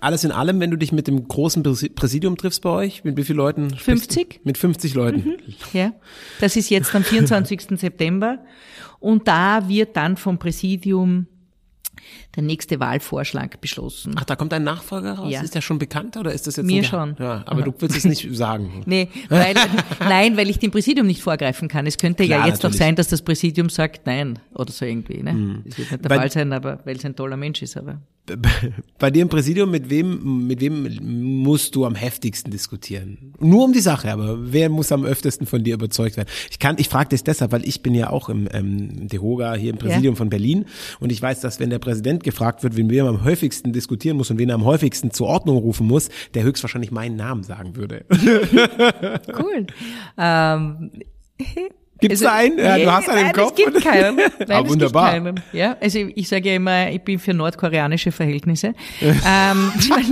Alles 0.00 0.22
in 0.22 0.32
allem, 0.32 0.60
wenn 0.60 0.70
du 0.70 0.76
dich 0.76 0.92
mit 0.92 1.06
dem 1.06 1.26
großen 1.26 1.62
Präsi- 1.62 1.88
Präsidium 1.94 2.36
triffst 2.36 2.60
bei 2.60 2.68
euch, 2.68 3.04
mit 3.04 3.16
wie 3.16 3.24
vielen 3.24 3.38
Leuten? 3.38 3.70
sprichst 3.70 4.10
du? 4.10 4.14
50? 4.20 4.40
Mit 4.44 4.58
50 4.58 4.94
Leuten. 4.94 5.32
Ja, 5.72 5.92
das 6.40 6.56
ist 6.56 6.68
jetzt 6.68 6.94
am 6.94 7.02
24. 7.02 7.78
September. 7.78 8.38
Und 9.00 9.26
da 9.28 9.66
wird 9.66 9.96
dann 9.96 10.18
vom 10.18 10.38
Präsidium 10.38 11.26
der 12.36 12.42
nächste 12.42 12.80
Wahlvorschlag 12.80 13.60
beschlossen. 13.60 14.14
Ach, 14.16 14.24
da 14.24 14.36
kommt 14.36 14.52
ein 14.52 14.64
Nachfolger 14.64 15.12
raus? 15.14 15.32
Ja. 15.32 15.42
Ist 15.42 15.54
der 15.54 15.60
schon 15.60 15.78
bekannt 15.78 16.16
oder 16.16 16.32
ist 16.32 16.46
das 16.46 16.56
jetzt 16.56 16.66
Mir 16.66 16.84
schon. 16.84 17.16
Ja, 17.18 17.42
aber 17.46 17.62
du 17.62 17.72
willst 17.78 17.96
es 17.96 18.04
nicht 18.04 18.28
sagen. 18.34 18.82
Nee, 18.86 19.08
weil, 19.28 19.54
nein, 20.00 20.36
weil 20.36 20.50
ich 20.50 20.58
dem 20.58 20.70
Präsidium 20.70 21.06
nicht 21.06 21.22
vorgreifen 21.22 21.68
kann. 21.68 21.86
Es 21.86 21.96
könnte 21.98 22.24
Klar, 22.24 22.40
ja 22.40 22.46
jetzt 22.46 22.62
natürlich. 22.62 22.80
auch 22.80 22.84
sein, 22.86 22.96
dass 22.96 23.08
das 23.08 23.22
Präsidium 23.22 23.68
sagt 23.68 24.06
nein 24.06 24.38
oder 24.54 24.72
so 24.72 24.84
irgendwie. 24.84 25.22
Ne? 25.22 25.62
Das 25.66 25.78
wird 25.78 25.90
nicht 25.92 26.04
der 26.04 26.10
Weil- 26.10 26.18
Fall 26.18 26.30
sein, 26.32 26.52
aber 26.52 26.80
weil 26.84 26.96
es 26.96 27.04
ein 27.04 27.14
toller 27.16 27.36
Mensch 27.36 27.62
ist. 27.62 27.76
Aber 27.76 28.00
Bei 28.98 29.10
dir 29.10 29.22
im 29.22 29.28
Präsidium, 29.28 29.70
mit 29.70 29.90
wem, 29.90 30.46
mit 30.46 30.60
wem 30.60 31.42
musst 31.42 31.74
du 31.76 31.84
am 31.84 31.94
heftigsten 31.94 32.50
diskutieren? 32.50 33.34
Nur 33.38 33.64
um 33.64 33.72
die 33.74 33.80
Sache, 33.80 34.10
aber 34.10 34.50
wer 34.52 34.70
muss 34.70 34.90
am 34.92 35.04
öftesten 35.04 35.46
von 35.46 35.62
dir 35.62 35.74
überzeugt 35.74 36.16
werden? 36.16 36.28
Ich 36.50 36.58
kann, 36.58 36.76
ich 36.78 36.88
frage 36.88 37.10
das 37.10 37.22
deshalb, 37.22 37.52
weil 37.52 37.66
ich 37.68 37.82
bin 37.82 37.94
ja 37.94 38.08
auch 38.10 38.28
im 38.30 38.48
ähm, 38.52 39.08
DEHOGA 39.08 39.54
hier 39.54 39.70
im 39.70 39.78
Präsidium 39.78 40.14
Ja. 40.14 40.18
von 40.18 40.30
Berlin 40.30 40.64
und 41.00 41.12
ich 41.12 41.20
weiß, 41.20 41.40
dass 41.40 41.60
wenn 41.60 41.68
der 41.70 41.78
Präsident 41.78 42.23
gefragt 42.24 42.62
wird, 42.62 42.76
wen 42.76 42.90
wir 42.90 43.04
am 43.04 43.24
häufigsten 43.24 43.72
diskutieren 43.72 44.16
muss 44.16 44.30
und 44.30 44.38
wen 44.38 44.48
er 44.48 44.56
am 44.56 44.64
häufigsten 44.64 45.10
zur 45.10 45.28
Ordnung 45.28 45.58
rufen 45.58 45.86
muss, 45.86 46.08
der 46.34 46.42
höchstwahrscheinlich 46.42 46.90
meinen 46.90 47.16
Namen 47.16 47.42
sagen 47.42 47.76
würde. 47.76 48.04
cool. 49.38 49.66
ähm, 50.18 50.90
Gibt's 52.00 52.20
da 52.20 52.34
einen? 52.34 52.58
Ja, 52.58 52.76
du 52.76 52.92
hast 52.92 53.08
einen 53.08 53.18
im 53.18 53.24
nein, 53.26 53.34
Kopf. 53.34 53.52
Es 53.56 53.64
gibt 53.64 53.84
keinen. 53.84 54.16
Nein, 54.38 54.50
Ah, 54.50 54.68
wunderbar. 54.68 55.12
Keinen. 55.12 55.40
Ja, 55.52 55.76
also 55.80 56.00
ich 56.14 56.28
sage 56.28 56.48
ja 56.50 56.56
immer, 56.56 56.90
ich 56.90 57.00
bin 57.02 57.18
für 57.18 57.32
nordkoreanische 57.32 58.10
Verhältnisse, 58.12 58.74
ähm, 59.00 59.72
weil, 59.88 60.04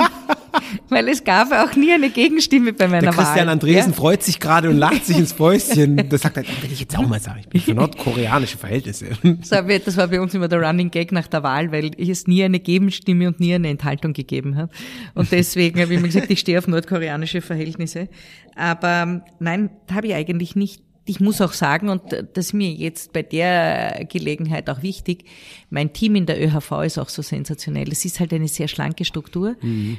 weil 0.88 1.09
es 1.09 1.25
gab 1.25 1.53
auch 1.53 1.75
nie 1.75 1.92
eine 1.92 2.11
Gegenstimme 2.11 2.73
bei 2.73 2.87
meiner 2.87 3.03
Der 3.03 3.11
Christian 3.11 3.47
Wahl. 3.47 3.53
Andresen 3.53 3.90
ja? 3.90 3.97
freut 3.97 4.23
sich 4.23 4.38
gerade 4.38 4.71
und 4.71 4.79
lacht 4.79 5.05
sich 5.05 5.18
ins 5.18 5.33
Fäustchen. 5.33 6.01
Das 6.12 6.23
sagt 6.23 6.37
er, 6.37 6.45
will 6.45 6.71
ich 6.73 6.81
jetzt 6.81 6.97
auch 6.97 7.07
mal 7.07 7.21
sagen. 7.21 7.40
Ich 7.40 7.49
bin 7.49 7.61
für 7.61 7.75
nordkoreanische 7.75 8.59
Verhältnisse. 8.59 9.07
Das 9.23 9.97
war, 9.97 10.07
bei 10.09 10.21
uns 10.21 10.35
immer 10.35 10.49
der 10.49 10.61
Running 10.62 10.90
Gag 10.90 11.11
nach 11.12 11.27
der 11.27 11.42
Wahl, 11.42 11.73
weil 11.73 11.90
es 11.99 12.27
nie 12.27 12.45
eine 12.45 12.61
Gegenstimme 12.61 13.29
und 13.29 13.40
nie 13.40 13.55
eine 13.55 13.68
Enthaltung 13.68 14.12
gegeben 14.12 14.57
hat. 14.57 14.71
Und 15.14 15.33
deswegen 15.33 15.81
habe 15.81 15.92
ich 15.92 15.99
immer 15.99 16.09
gesagt, 16.09 16.31
ich 16.31 16.40
stehe 16.40 16.59
auf 16.59 16.68
nordkoreanische 16.68 17.40
Verhältnisse. 17.40 18.09
Aber 18.57 19.03
ähm, 19.03 19.23
nein, 19.38 19.71
da 19.87 19.95
habe 19.97 20.09
ich 20.09 20.14
eigentlich 20.14 20.55
nicht. 20.57 20.83
Ich 21.05 21.19
muss 21.19 21.41
auch 21.41 21.53
sagen, 21.53 21.88
und 21.88 22.03
das 22.12 22.47
ist 22.47 22.53
mir 22.53 22.71
jetzt 22.71 23.12
bei 23.12 23.23
der 23.23 24.07
Gelegenheit 24.09 24.71
auch 24.71 24.83
wichtig, 24.83 25.25
mein 25.69 25.93
Team 25.93 26.15
in 26.15 26.27
der 26.27 26.41
ÖHV 26.41 26.83
ist 26.85 26.99
auch 26.99 27.09
so 27.09 27.23
sensationell. 27.23 27.91
Es 27.91 28.05
ist 28.05 28.21
halt 28.21 28.33
eine 28.33 28.47
sehr 28.47 28.69
schlanke 28.69 29.05
Struktur. 29.05 29.57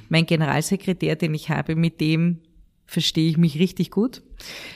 Mein 0.08 0.26
Generalsekretär, 0.26 1.18
den 1.18 1.34
ich 1.34 1.50
habe, 1.50 1.76
mit 1.76 2.00
dem 2.00 2.39
verstehe 2.86 3.30
ich 3.30 3.38
mich 3.38 3.58
richtig 3.60 3.91
gut. 3.91 4.22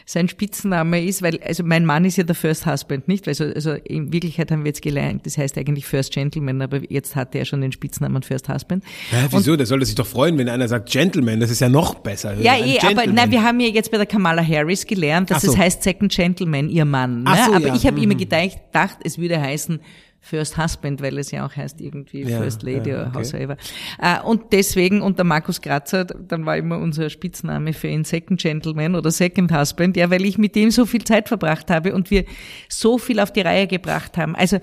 Sein 0.05 0.29
Spitzname 0.29 1.03
ist, 1.03 1.21
weil, 1.21 1.39
also 1.43 1.63
mein 1.63 1.85
Mann 1.85 2.05
ist 2.05 2.15
ja 2.17 2.23
der 2.23 2.35
First 2.35 2.65
Husband, 2.65 3.07
nicht? 3.07 3.27
Also, 3.27 3.43
also 3.43 3.73
in 3.73 4.13
Wirklichkeit 4.13 4.49
haben 4.49 4.63
wir 4.63 4.69
jetzt 4.69 4.81
gelernt, 4.81 5.25
das 5.25 5.37
heißt 5.37 5.57
eigentlich 5.57 5.85
First 5.85 6.13
Gentleman, 6.13 6.61
aber 6.61 6.89
jetzt 6.89 7.15
hat 7.15 7.35
er 7.35 7.43
schon 7.43 7.61
den 7.61 7.71
Spitznamen 7.73 8.23
First 8.23 8.47
Husband. 8.47 8.83
Ja, 9.11 9.27
wieso? 9.31 9.57
Der 9.57 9.65
sollte 9.65 9.85
sich 9.85 9.95
doch 9.95 10.07
freuen, 10.07 10.37
wenn 10.37 10.47
einer 10.47 10.67
sagt 10.67 10.89
Gentleman. 10.89 11.39
Das 11.39 11.51
ist 11.51 11.59
ja 11.59 11.69
noch 11.69 11.95
besser. 11.95 12.33
Ja, 12.39 12.57
eh, 12.57 12.79
aber 12.79 13.05
nein, 13.07 13.29
wir 13.31 13.43
haben 13.43 13.59
ja 13.59 13.67
jetzt 13.67 13.91
bei 13.91 13.97
der 13.97 14.05
Kamala 14.05 14.41
Harris 14.41 14.85
gelernt, 14.85 15.29
dass 15.29 15.43
so. 15.43 15.51
es 15.51 15.57
heißt 15.57 15.83
Second 15.83 16.11
Gentleman, 16.11 16.69
ihr 16.69 16.85
Mann. 16.85 17.23
Ne? 17.23 17.37
So, 17.45 17.53
aber 17.53 17.67
ja. 17.67 17.75
ich 17.75 17.85
habe 17.85 18.01
immer 18.01 18.13
Mhm. 18.13 18.19
gedacht, 18.19 18.57
gedacht, 18.71 18.97
es 19.03 19.17
würde 19.17 19.41
heißen 19.41 19.79
First 20.27 20.57
Husband, 20.57 21.01
weil 21.01 21.17
es 21.17 21.31
ja 21.31 21.45
auch 21.45 21.55
heißt 21.55 21.79
irgendwie 21.81 22.23
Ja, 22.23 22.39
First 22.39 22.63
Lady 22.63 22.89
ja, 22.89 23.01
oder 23.01 23.07
okay. 23.07 23.19
howsoever. 23.19 23.57
Äh, 23.99 24.21
und 24.21 24.51
deswegen, 24.51 25.01
und 25.01 25.17
der 25.17 25.25
Markus 25.25 25.61
Kratzer, 25.61 26.05
dann 26.05 26.45
war 26.45 26.57
immer 26.57 26.77
unser 26.77 27.09
Spitzname 27.09 27.73
für 27.73 27.87
ihn 27.87 28.03
Second 28.03 28.39
Gentleman 28.39 28.95
oder 28.95 29.11
Second 29.11 29.51
Husband, 29.51 29.95
ja, 29.95 30.09
weil 30.09 30.25
ich 30.25 30.37
mit 30.37 30.55
dem 30.55 30.71
so 30.71 30.85
viel 30.85 31.03
Zeit 31.03 31.27
verbracht 31.27 31.69
habe 31.69 31.95
und 31.95 32.11
wir 32.11 32.25
so 32.69 32.97
viel 32.97 33.19
auf 33.19 33.31
die 33.31 33.41
Reihe 33.41 33.67
gebracht 33.67 34.17
haben. 34.17 34.35
Also 34.35 34.59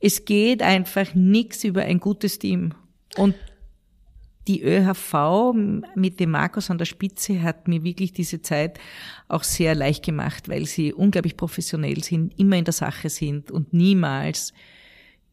es 0.00 0.24
geht 0.24 0.62
einfach 0.62 1.14
nichts 1.14 1.62
über 1.64 1.82
ein 1.82 2.00
gutes 2.00 2.38
Team. 2.38 2.74
Und 3.16 3.34
die 4.48 4.62
ÖHV 4.64 5.54
mit 5.94 6.18
dem 6.18 6.30
Markus 6.30 6.70
an 6.70 6.78
der 6.78 6.84
Spitze 6.84 7.42
hat 7.42 7.68
mir 7.68 7.84
wirklich 7.84 8.12
diese 8.12 8.42
Zeit 8.42 8.80
auch 9.28 9.44
sehr 9.44 9.74
leicht 9.74 10.04
gemacht, 10.04 10.48
weil 10.48 10.66
sie 10.66 10.92
unglaublich 10.92 11.36
professionell 11.36 12.02
sind, 12.02 12.38
immer 12.38 12.56
in 12.56 12.64
der 12.64 12.72
Sache 12.72 13.08
sind 13.08 13.50
und 13.50 13.72
niemals 13.72 14.52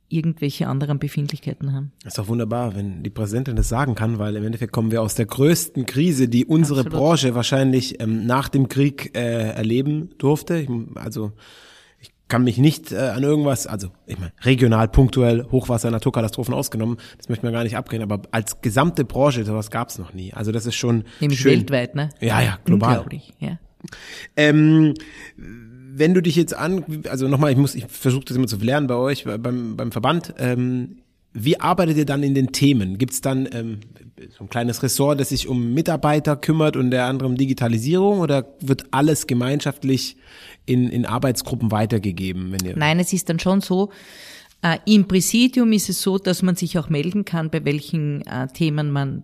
irgendwelche 0.10 0.68
anderen 0.68 1.00
Befindlichkeiten 1.00 1.74
haben. 1.74 1.92
Das 2.04 2.14
ist 2.14 2.18
doch 2.18 2.28
wunderbar, 2.28 2.76
wenn 2.76 3.04
die 3.04 3.10
Präsidentin 3.10 3.56
das 3.56 3.70
sagen 3.70 3.96
kann, 3.96 4.20
weil 4.20 4.36
im 4.36 4.44
Endeffekt 4.44 4.74
kommen 4.74 4.92
wir 4.92 5.02
aus 5.02 5.16
der 5.16 5.26
größten 5.26 5.86
Krise, 5.86 6.28
die 6.28 6.46
unsere 6.46 6.82
Absolut. 6.82 7.00
Branche 7.00 7.36
wahrscheinlich 7.36 8.02
ähm, 8.02 8.26
nach 8.26 8.50
dem 8.50 8.68
Krieg 8.68 9.16
äh, 9.16 9.52
erleben 9.52 10.10
durfte. 10.18 10.58
Ich, 10.58 10.70
also 10.96 11.32
kann 12.30 12.44
mich 12.44 12.58
nicht 12.60 12.92
äh, 12.92 12.98
an 12.98 13.24
irgendwas, 13.24 13.68
also 13.68 13.90
ich 14.06 14.18
meine, 14.18 14.32
regional, 14.44 14.88
punktuell, 14.88 15.46
Hochwasser, 15.52 15.92
Naturkatastrophen 15.92 16.54
ausgenommen, 16.54 16.98
das 17.18 17.28
möchte 17.28 17.46
man 17.46 17.54
gar 17.54 17.64
nicht 17.64 17.76
abgehen, 17.76 18.04
aber 18.04 18.22
als 18.32 18.62
gesamte 18.62 19.04
Branche, 19.04 19.44
sowas 19.44 19.72
gab 19.72 19.90
es 19.90 19.98
noch 19.98 20.14
nie. 20.14 20.32
Also 20.34 20.52
das 20.52 20.66
ist 20.66 20.76
schon 20.76 21.06
Nämlich 21.20 21.40
schön. 21.40 21.54
weltweit, 21.54 21.96
ne? 21.96 22.10
Ja, 22.22 22.40
ja, 22.42 22.60
global. 22.64 22.90
Unglaublich, 22.90 23.34
ja. 23.40 23.58
Ähm, 24.38 24.94
wenn 25.92 26.14
du 26.14 26.22
dich 26.22 26.36
jetzt 26.36 26.54
an, 26.54 27.04
also 27.10 27.28
nochmal, 27.28 27.52
ich 27.52 27.58
muss, 27.58 27.76
ich 27.76 27.86
versuche 27.88 28.26
das 28.26 28.38
immer 28.38 28.48
zu 28.48 28.58
lernen 28.58 28.88
bei 28.88 28.96
euch, 28.96 29.26
beim, 29.26 29.76
beim 29.76 29.92
Verband, 29.92 30.34
ähm, 30.38 30.98
wie 31.34 31.60
arbeitet 31.60 31.98
ihr 31.98 32.06
dann 32.06 32.24
in 32.24 32.34
den 32.34 32.52
Themen? 32.52 32.98
Gibt 32.98 33.14
es 33.14 33.22
dann 33.22 33.48
ähm, 33.52 33.80
so 34.38 34.44
ein 34.44 34.50
kleines 34.50 34.82
Ressort, 34.82 35.20
das 35.20 35.30
sich 35.30 35.48
um 35.48 35.74
Mitarbeiter 35.74 36.36
kümmert 36.36 36.76
und 36.76 36.92
der 36.92 37.06
andere 37.06 37.28
um 37.28 37.36
Digitalisierung 37.36 38.20
oder 38.20 38.48
wird 38.60 38.86
alles 38.92 39.28
gemeinschaftlich 39.28 40.18
in, 40.66 40.90
in 40.90 41.06
Arbeitsgruppen 41.06 41.72
weitergegeben? 41.72 42.52
Wenn 42.52 42.68
ihr 42.68 42.78
Nein, 42.78 43.00
es 43.00 43.14
ist 43.14 43.30
dann 43.30 43.40
schon 43.40 43.62
so, 43.62 43.92
äh, 44.62 44.78
im 44.86 45.08
Präsidium 45.08 45.72
ist 45.72 45.90
es 45.90 46.02
so, 46.02 46.18
dass 46.18 46.42
man 46.42 46.56
sich 46.56 46.78
auch 46.80 46.90
melden 46.90 47.26
kann, 47.26 47.50
bei 47.50 47.64
welchen 47.64 48.26
äh, 48.26 48.48
Themen 48.48 48.92
man 48.92 49.24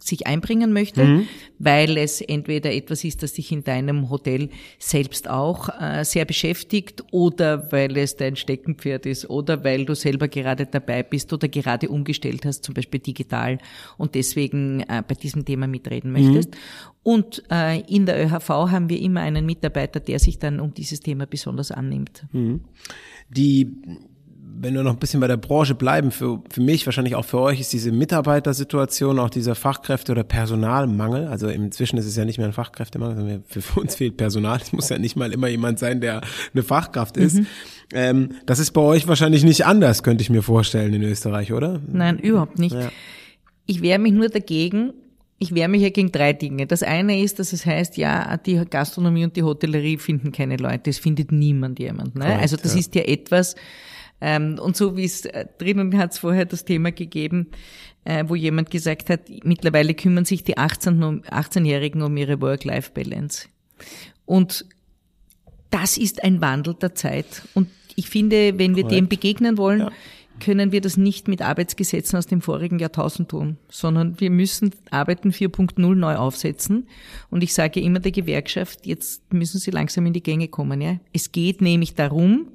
sich 0.00 0.26
einbringen 0.26 0.72
möchte, 0.72 1.04
mhm. 1.04 1.28
weil 1.58 1.96
es 1.96 2.20
entweder 2.20 2.72
etwas 2.72 3.04
ist, 3.04 3.22
das 3.22 3.32
dich 3.32 3.50
in 3.50 3.64
deinem 3.64 4.10
Hotel 4.10 4.50
selbst 4.78 5.28
auch 5.28 5.68
äh, 5.80 6.04
sehr 6.04 6.24
beschäftigt 6.24 7.04
oder 7.10 7.70
weil 7.72 7.96
es 7.96 8.16
dein 8.16 8.36
Steckenpferd 8.36 9.06
ist 9.06 9.28
oder 9.28 9.64
weil 9.64 9.84
du 9.84 9.94
selber 9.94 10.28
gerade 10.28 10.66
dabei 10.66 11.02
bist 11.02 11.32
oder 11.32 11.48
gerade 11.48 11.88
umgestellt 11.88 12.44
hast, 12.44 12.64
zum 12.64 12.74
Beispiel 12.74 13.00
digital 13.00 13.58
und 13.96 14.14
deswegen 14.14 14.80
äh, 14.80 15.02
bei 15.06 15.14
diesem 15.14 15.44
Thema 15.44 15.66
mitreden 15.66 16.12
möchtest. 16.12 16.52
Mhm. 16.52 16.58
Und 17.02 17.42
äh, 17.50 17.80
in 17.82 18.06
der 18.06 18.22
ÖHV 18.24 18.48
haben 18.48 18.88
wir 18.88 19.00
immer 19.00 19.22
einen 19.22 19.46
Mitarbeiter, 19.46 19.98
der 19.98 20.18
sich 20.18 20.38
dann 20.38 20.60
um 20.60 20.74
dieses 20.74 21.00
Thema 21.00 21.26
besonders 21.26 21.70
annimmt. 21.70 22.26
Mhm. 22.32 22.60
Die 23.30 23.66
wenn 24.60 24.74
wir 24.74 24.82
noch 24.82 24.92
ein 24.92 24.98
bisschen 24.98 25.20
bei 25.20 25.26
der 25.26 25.36
Branche 25.36 25.74
bleiben, 25.74 26.10
für, 26.10 26.42
für 26.50 26.60
mich, 26.60 26.84
wahrscheinlich 26.86 27.14
auch 27.14 27.24
für 27.24 27.38
euch, 27.40 27.60
ist 27.60 27.72
diese 27.72 27.92
Mitarbeitersituation, 27.92 29.18
auch 29.18 29.30
dieser 29.30 29.54
Fachkräfte- 29.54 30.12
oder 30.12 30.24
Personalmangel. 30.24 31.28
Also 31.28 31.48
inzwischen 31.48 31.98
ist 31.98 32.06
es 32.06 32.16
ja 32.16 32.24
nicht 32.24 32.38
mehr 32.38 32.46
ein 32.48 32.52
Fachkräftemangel, 32.52 33.16
sondern 33.16 33.44
für 33.46 33.80
uns 33.80 33.94
fehlt 33.94 34.16
Personal. 34.16 34.58
Es 34.60 34.72
muss 34.72 34.88
ja 34.88 34.98
nicht 34.98 35.16
mal 35.16 35.32
immer 35.32 35.48
jemand 35.48 35.78
sein, 35.78 36.00
der 36.00 36.22
eine 36.52 36.62
Fachkraft 36.62 37.16
ist. 37.16 37.36
Mhm. 37.36 37.46
Ähm, 37.92 38.28
das 38.46 38.58
ist 38.58 38.72
bei 38.72 38.80
euch 38.80 39.06
wahrscheinlich 39.06 39.44
nicht 39.44 39.64
anders, 39.64 40.02
könnte 40.02 40.22
ich 40.22 40.30
mir 40.30 40.42
vorstellen 40.42 40.92
in 40.92 41.02
Österreich, 41.02 41.52
oder? 41.52 41.80
Nein, 41.86 42.18
überhaupt 42.18 42.58
nicht. 42.58 42.74
Ja. 42.74 42.90
Ich 43.66 43.82
wehre 43.82 43.98
mich 43.98 44.12
nur 44.12 44.28
dagegen, 44.28 44.92
ich 45.38 45.54
wehre 45.54 45.68
mich 45.68 45.82
ja 45.82 45.90
gegen 45.90 46.10
drei 46.10 46.32
Dinge. 46.32 46.66
Das 46.66 46.82
eine 46.82 47.22
ist, 47.22 47.38
dass 47.38 47.52
es 47.52 47.64
heißt, 47.64 47.96
ja, 47.96 48.36
die 48.38 48.60
Gastronomie 48.68 49.24
und 49.24 49.36
die 49.36 49.44
Hotellerie 49.44 49.98
finden 49.98 50.32
keine 50.32 50.56
Leute. 50.56 50.90
Es 50.90 50.98
findet 50.98 51.30
niemand 51.30 51.78
jemand. 51.78 52.16
Ne? 52.16 52.24
Korrekt, 52.24 52.42
also 52.42 52.56
das 52.56 52.74
ja. 52.74 52.80
ist 52.80 52.94
ja 52.96 53.02
etwas, 53.02 53.54
ähm, 54.20 54.58
und 54.58 54.76
so 54.76 54.96
wie 54.96 55.04
es 55.04 55.24
äh, 55.24 55.46
drinnen 55.58 55.96
hat 55.96 56.12
es 56.12 56.18
vorher 56.18 56.44
das 56.44 56.64
Thema 56.64 56.90
gegeben, 56.90 57.48
äh, 58.04 58.24
wo 58.26 58.34
jemand 58.34 58.70
gesagt 58.70 59.10
hat, 59.10 59.28
mittlerweile 59.44 59.94
kümmern 59.94 60.24
sich 60.24 60.42
die 60.42 60.58
18, 60.58 61.24
18-Jährigen 61.24 62.02
um 62.02 62.16
ihre 62.16 62.40
Work-Life-Balance. 62.40 63.48
Und 64.26 64.66
das 65.70 65.96
ist 65.96 66.24
ein 66.24 66.40
Wandel 66.40 66.74
der 66.74 66.94
Zeit. 66.94 67.42
Und 67.54 67.68
ich 67.94 68.08
finde, 68.08 68.58
wenn 68.58 68.76
wir 68.76 68.84
Correct. 68.84 68.98
dem 68.98 69.08
begegnen 69.08 69.58
wollen, 69.58 69.80
ja. 69.80 69.92
können 70.40 70.72
wir 70.72 70.80
das 70.80 70.96
nicht 70.96 71.28
mit 71.28 71.42
Arbeitsgesetzen 71.42 72.16
aus 72.16 72.26
dem 72.26 72.40
vorigen 72.40 72.78
Jahrtausend 72.78 73.28
tun, 73.28 73.58
sondern 73.68 74.18
wir 74.20 74.30
müssen 74.30 74.72
Arbeiten 74.90 75.30
4.0 75.30 75.94
neu 75.94 76.16
aufsetzen. 76.16 76.88
Und 77.30 77.42
ich 77.42 77.54
sage 77.54 77.80
immer 77.80 78.00
der 78.00 78.12
Gewerkschaft, 78.12 78.86
jetzt 78.86 79.32
müssen 79.32 79.58
sie 79.58 79.70
langsam 79.70 80.06
in 80.06 80.12
die 80.12 80.22
Gänge 80.22 80.48
kommen. 80.48 80.80
Ja? 80.80 80.98
Es 81.12 81.30
geht 81.32 81.60
nämlich 81.60 81.94
darum, 81.94 82.48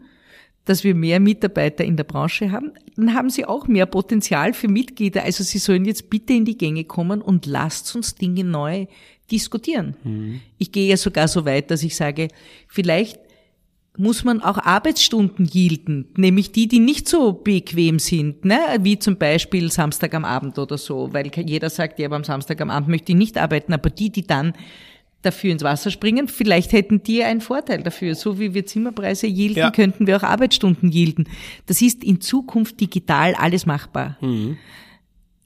dass 0.66 0.84
wir 0.84 0.96
mehr 0.96 1.20
Mitarbeiter 1.20 1.84
in 1.84 1.98
der 1.98 2.06
Branche 2.06 2.52
haben, 2.52 2.72
dann 2.96 3.14
haben 3.14 3.30
sie 3.30 3.46
auch 3.46 3.68
mehr 3.68 3.86
Potenzial 3.86 4.54
für 4.54 4.68
Mitglieder. 4.68 5.24
Also 5.24 5.44
sie 5.44 5.58
sollen 5.58 5.86
jetzt 5.86 6.10
bitte 6.10 6.34
in 6.34 6.46
die 6.46 6.58
Gänge 6.58 6.86
kommen 6.86 7.22
und 7.22 7.46
lasst 7.46 7.94
uns 7.96 8.16
Dinge 8.16 8.44
neu 8.44 8.86
diskutieren. 9.32 9.96
Mhm. 10.04 10.42
Ich 10.58 10.72
gehe 10.72 10.88
ja 10.88 10.98
sogar 10.98 11.28
so 11.28 11.46
weit, 11.46 11.72
dass 11.72 11.84
ich 11.84 11.96
sage, 11.96 12.30
vielleicht 12.68 13.20
muss 13.96 14.24
man 14.24 14.42
auch 14.42 14.58
Arbeitsstunden 14.58 15.48
yielden, 15.52 16.08
nämlich 16.18 16.52
die, 16.52 16.68
die 16.68 16.80
nicht 16.80 17.08
so 17.08 17.34
bequem 17.34 18.00
sind, 18.00 18.44
ne? 18.44 18.58
wie 18.80 18.98
zum 18.98 19.18
Beispiel 19.18 19.72
Samstag 19.72 20.16
am 20.16 20.26
Abend 20.26 20.58
oder 20.58 20.80
so, 20.80 21.14
weil 21.14 21.30
jeder 21.46 21.70
sagt, 21.70 22.00
ja, 22.00 22.08
aber 22.08 22.16
am 22.16 22.24
Samstag 22.24 22.60
am 22.62 22.72
Abend 22.72 22.90
möchte 22.90 23.12
ich 23.12 23.18
nicht 23.18 23.38
arbeiten, 23.38 23.72
aber 23.72 23.92
die, 23.92 24.10
die 24.10 24.26
dann 24.26 24.54
dafür 25.26 25.52
ins 25.52 25.64
Wasser 25.64 25.90
springen. 25.90 26.28
Vielleicht 26.28 26.72
hätten 26.72 27.02
die 27.04 27.24
einen 27.24 27.42
Vorteil 27.42 27.82
dafür. 27.82 28.16
So 28.16 28.40
wie 28.40 28.54
wir 28.54 28.66
Zimmerpreise 28.66 29.28
yielden, 29.28 29.58
ja. 29.58 29.72
könnten 29.72 30.08
wir 30.08 30.18
auch 30.18 30.24
Arbeitsstunden 30.24 30.92
yielden. 30.92 31.28
Das 31.66 31.82
ist 31.82 32.04
in 32.04 32.22
Zukunft 32.22 32.80
digital 32.80 33.34
alles 33.36 33.66
machbar. 33.66 34.18
Mhm. 34.22 34.58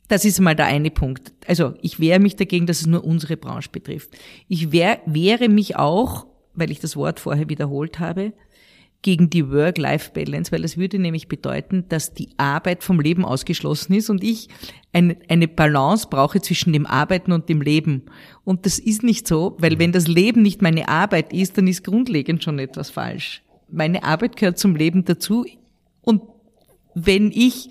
Das 0.08 0.24
ist 0.24 0.40
mal 0.40 0.56
der 0.56 0.68
eine 0.68 0.90
Punkt. 0.90 1.34
Also 1.48 1.74
ich 1.82 2.00
wehre 2.00 2.20
mich 2.20 2.36
dagegen, 2.36 2.66
dass 2.66 2.82
es 2.82 2.88
nur 2.88 3.04
unsere 3.04 3.38
Branche 3.38 3.70
betrifft. 3.72 4.10
Ich 4.48 4.72
wehr, 4.72 5.00
wehre 5.06 5.50
mich 5.50 5.76
auch, 5.76 6.28
weil 6.54 6.72
ich 6.72 6.80
das 6.80 6.96
Wort 6.96 7.20
vorher 7.20 7.50
wiederholt 7.50 8.00
habe, 8.00 8.34
gegen 9.02 9.30
die 9.30 9.50
Work-Life-Balance, 9.50 10.52
weil 10.52 10.62
das 10.62 10.78
würde 10.78 11.00
nämlich 11.00 11.28
bedeuten, 11.28 11.86
dass 11.90 12.14
die 12.14 12.30
Arbeit 12.38 12.84
vom 12.84 13.00
Leben 13.00 13.24
ausgeschlossen 13.24 13.94
ist 13.94 14.10
und 14.10 14.24
ich 14.24 14.50
eine, 14.92 15.18
eine 15.30 15.48
Balance 15.48 16.08
brauche 16.10 16.42
zwischen 16.42 16.74
dem 16.74 16.86
Arbeiten 16.86 17.32
und 17.32 17.48
dem 17.50 17.62
Leben. 17.62 18.04
Und 18.44 18.66
das 18.66 18.80
ist 18.80 19.04
nicht 19.04 19.28
so, 19.28 19.56
weil 19.60 19.76
mhm. 19.76 19.80
wenn 19.80 19.92
das 19.92 20.08
Leben 20.08 20.42
nicht 20.42 20.62
meine 20.62 20.90
Arbeit 20.90 21.32
ist, 21.32 21.58
dann 21.58 21.68
ist 21.68 21.84
grundlegend 21.84 22.44
schon 22.44 22.60
etwas 22.60 22.90
falsch. 22.90 23.44
Meine 23.70 24.04
Arbeit 24.04 24.36
gehört 24.36 24.58
zum 24.58 24.76
Leben 24.76 25.06
dazu 25.06 25.46
und 26.02 26.22
wenn 26.96 27.32
ich 27.32 27.70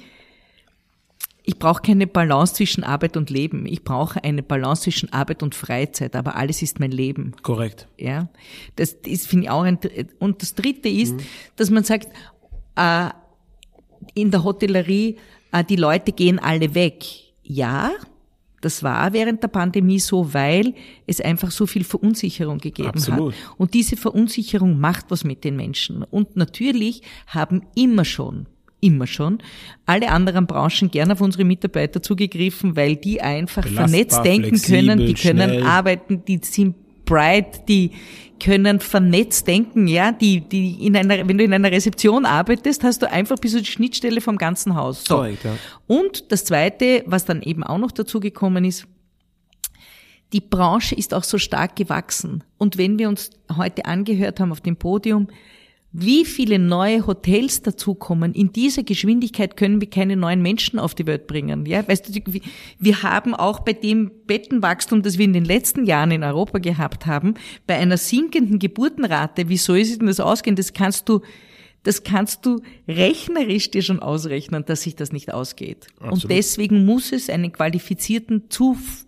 ich 1.46 1.60
brauche 1.60 1.80
keine 1.80 2.08
Balance 2.08 2.54
zwischen 2.54 2.82
Arbeit 2.82 3.16
und 3.16 3.30
Leben. 3.30 3.66
Ich 3.66 3.84
brauche 3.84 4.22
eine 4.22 4.42
Balance 4.42 4.82
zwischen 4.82 5.12
Arbeit 5.12 5.44
und 5.44 5.54
Freizeit, 5.54 6.16
aber 6.16 6.34
alles 6.34 6.60
ist 6.60 6.80
mein 6.80 6.90
Leben. 6.90 7.34
Korrekt. 7.42 7.86
Ja, 7.96 8.28
das 8.74 8.92
ist 9.06 9.28
finde 9.28 9.44
ich 9.44 9.50
auch 9.50 9.62
ein 9.62 9.78
und 10.18 10.42
das 10.42 10.56
Dritte 10.56 10.88
ist, 10.88 11.14
mhm. 11.14 11.20
dass 11.54 11.70
man 11.70 11.84
sagt, 11.84 12.08
äh, 12.74 13.10
in 14.14 14.32
der 14.32 14.42
Hotellerie 14.42 15.16
äh, 15.52 15.62
die 15.62 15.76
Leute 15.76 16.10
gehen 16.10 16.40
alle 16.40 16.74
weg. 16.74 17.04
Ja, 17.44 17.92
das 18.60 18.82
war 18.82 19.12
während 19.12 19.40
der 19.44 19.48
Pandemie 19.48 20.00
so, 20.00 20.34
weil 20.34 20.74
es 21.06 21.20
einfach 21.20 21.52
so 21.52 21.66
viel 21.66 21.84
Verunsicherung 21.84 22.58
gegeben 22.58 22.88
Absolut. 22.88 23.34
hat. 23.34 23.40
Und 23.56 23.74
diese 23.74 23.96
Verunsicherung 23.96 24.80
macht 24.80 25.06
was 25.10 25.22
mit 25.22 25.44
den 25.44 25.54
Menschen. 25.54 26.02
Und 26.02 26.34
natürlich 26.34 27.02
haben 27.28 27.62
immer 27.76 28.04
schon 28.04 28.46
immer 28.80 29.06
schon. 29.06 29.38
Alle 29.86 30.10
anderen 30.10 30.46
Branchen 30.46 30.90
gerne 30.90 31.14
auf 31.14 31.20
unsere 31.20 31.44
Mitarbeiter 31.44 32.02
zugegriffen, 32.02 32.76
weil 32.76 32.96
die 32.96 33.20
einfach 33.20 33.66
vernetzt 33.66 34.24
denken 34.24 34.60
können, 34.60 34.98
die 34.98 35.14
können 35.14 35.50
schnell. 35.50 35.62
arbeiten, 35.62 36.24
die 36.26 36.40
sind 36.42 36.76
bright, 37.04 37.68
die 37.68 37.92
können 38.38 38.80
vernetzt 38.80 39.46
denken, 39.46 39.86
ja, 39.86 40.12
die, 40.12 40.40
die 40.40 40.86
in 40.86 40.96
einer, 40.96 41.26
wenn 41.26 41.38
du 41.38 41.44
in 41.44 41.54
einer 41.54 41.70
Rezeption 41.70 42.26
arbeitest, 42.26 42.84
hast 42.84 43.00
du 43.00 43.10
einfach 43.10 43.38
bis 43.38 43.52
zu 43.52 43.60
die 43.60 43.70
Schnittstelle 43.70 44.20
vom 44.20 44.36
ganzen 44.36 44.74
Haus. 44.74 45.04
So. 45.04 45.16
Correct, 45.16 45.44
ja. 45.44 45.56
Und 45.86 46.30
das 46.30 46.44
zweite, 46.44 47.02
was 47.06 47.24
dann 47.24 47.40
eben 47.40 47.62
auch 47.62 47.78
noch 47.78 47.92
dazu 47.92 48.20
gekommen 48.20 48.64
ist, 48.64 48.86
die 50.32 50.40
Branche 50.40 50.94
ist 50.94 51.14
auch 51.14 51.24
so 51.24 51.38
stark 51.38 51.76
gewachsen. 51.76 52.44
Und 52.58 52.76
wenn 52.76 52.98
wir 52.98 53.08
uns 53.08 53.30
heute 53.56 53.86
angehört 53.86 54.40
haben 54.40 54.52
auf 54.52 54.60
dem 54.60 54.76
Podium, 54.76 55.28
wie 55.92 56.24
viele 56.24 56.58
neue 56.58 57.06
Hotels 57.06 57.62
dazukommen. 57.62 58.34
In 58.34 58.52
dieser 58.52 58.82
Geschwindigkeit 58.82 59.56
können 59.56 59.80
wir 59.80 59.88
keine 59.88 60.16
neuen 60.16 60.42
Menschen 60.42 60.78
auf 60.78 60.94
die 60.94 61.06
Welt 61.06 61.26
bringen. 61.26 61.64
Ja, 61.64 61.86
weißt 61.86 62.08
du, 62.08 62.40
wir 62.78 63.02
haben 63.02 63.34
auch 63.34 63.60
bei 63.60 63.72
dem 63.72 64.10
Bettenwachstum, 64.26 65.02
das 65.02 65.16
wir 65.16 65.24
in 65.24 65.32
den 65.32 65.44
letzten 65.44 65.86
Jahren 65.86 66.10
in 66.10 66.22
Europa 66.22 66.58
gehabt 66.58 67.06
haben, 67.06 67.34
bei 67.66 67.76
einer 67.76 67.96
sinkenden 67.96 68.58
Geburtenrate, 68.58 69.48
wie 69.48 69.56
soll 69.56 69.84
sich 69.84 69.98
denn 69.98 70.08
das 70.08 70.20
ausgehen? 70.20 70.56
Das 70.56 70.74
kannst 70.74 71.08
du, 71.08 71.22
das 71.82 72.02
kannst 72.02 72.44
du 72.44 72.60
rechnerisch 72.86 73.70
dir 73.70 73.82
schon 73.82 74.00
ausrechnen, 74.00 74.64
dass 74.66 74.82
sich 74.82 74.96
das 74.96 75.12
nicht 75.12 75.32
ausgeht. 75.32 75.86
Absolut. 76.00 76.24
Und 76.24 76.30
deswegen 76.30 76.84
muss 76.84 77.12
es 77.12 77.30
einen 77.30 77.52
qualifizierten 77.52 78.50
Zuf 78.50 79.05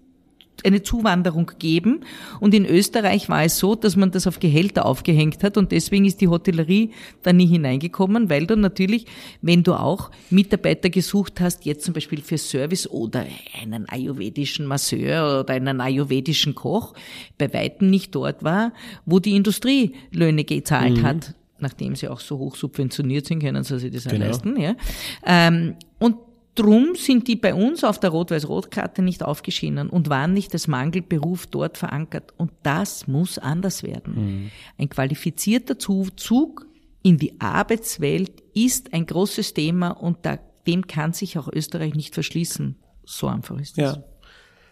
eine 0.64 0.82
Zuwanderung 0.82 1.52
geben. 1.58 2.00
Und 2.40 2.54
in 2.54 2.66
Österreich 2.66 3.28
war 3.28 3.44
es 3.44 3.58
so, 3.58 3.74
dass 3.74 3.96
man 3.96 4.10
das 4.10 4.26
auf 4.26 4.40
Gehälter 4.40 4.86
aufgehängt 4.86 5.42
hat 5.42 5.56
und 5.56 5.72
deswegen 5.72 6.04
ist 6.04 6.20
die 6.20 6.28
Hotellerie 6.28 6.90
da 7.22 7.32
nie 7.32 7.46
hineingekommen, 7.46 8.30
weil 8.30 8.46
du 8.46 8.56
natürlich, 8.56 9.06
wenn 9.42 9.62
du 9.62 9.74
auch 9.74 10.10
Mitarbeiter 10.30 10.90
gesucht 10.90 11.40
hast, 11.40 11.64
jetzt 11.64 11.84
zum 11.84 11.94
Beispiel 11.94 12.22
für 12.22 12.38
Service 12.38 12.88
oder 12.88 13.24
einen 13.62 13.88
ayurvedischen 13.88 14.66
Masseur 14.66 15.40
oder 15.40 15.54
einen 15.54 15.80
ayurvedischen 15.80 16.54
Koch, 16.54 16.94
bei 17.38 17.52
weitem 17.52 17.90
nicht 17.90 18.14
dort 18.14 18.42
war, 18.42 18.72
wo 19.06 19.18
die 19.18 19.36
Industrie 19.36 19.94
Löhne 20.10 20.44
gezahlt 20.44 20.98
mhm. 20.98 21.02
hat 21.02 21.34
nachdem 21.60 21.96
sie 21.96 22.08
auch 22.08 22.20
so 22.20 22.38
hoch 22.38 22.56
subventioniert 22.56 23.26
sind, 23.26 23.40
können 23.40 23.64
sie 23.64 23.78
sich 23.78 23.92
das 23.92 24.04
genau. 24.04 24.26
leisten. 24.26 24.60
Ja. 24.60 24.76
Ähm, 25.26 25.74
und 25.98 26.16
Drum 26.58 26.96
sind 26.96 27.28
die 27.28 27.36
bei 27.36 27.54
uns 27.54 27.84
auf 27.84 28.00
der 28.00 28.10
Rot-Weiß-Rot-Karte 28.10 29.00
nicht 29.00 29.22
aufgeschienen 29.22 29.88
und 29.88 30.08
waren 30.10 30.32
nicht 30.32 30.52
als 30.54 30.66
Mangelberuf 30.66 31.46
dort 31.46 31.78
verankert. 31.78 32.34
Und 32.36 32.50
das 32.64 33.06
muss 33.06 33.38
anders 33.38 33.84
werden. 33.84 34.14
Mhm. 34.14 34.50
Ein 34.76 34.88
qualifizierter 34.88 35.78
Zug 35.78 36.66
in 37.02 37.16
die 37.16 37.40
Arbeitswelt 37.40 38.42
ist 38.54 38.92
ein 38.92 39.06
großes 39.06 39.54
Thema 39.54 39.90
und 39.90 40.18
da, 40.22 40.40
dem 40.66 40.88
kann 40.88 41.12
sich 41.12 41.38
auch 41.38 41.48
Österreich 41.52 41.94
nicht 41.94 42.14
verschließen. 42.14 42.74
So 43.04 43.28
einfach 43.28 43.58
ist 43.60 43.78
das. 43.78 43.94
Ja. 43.96 44.04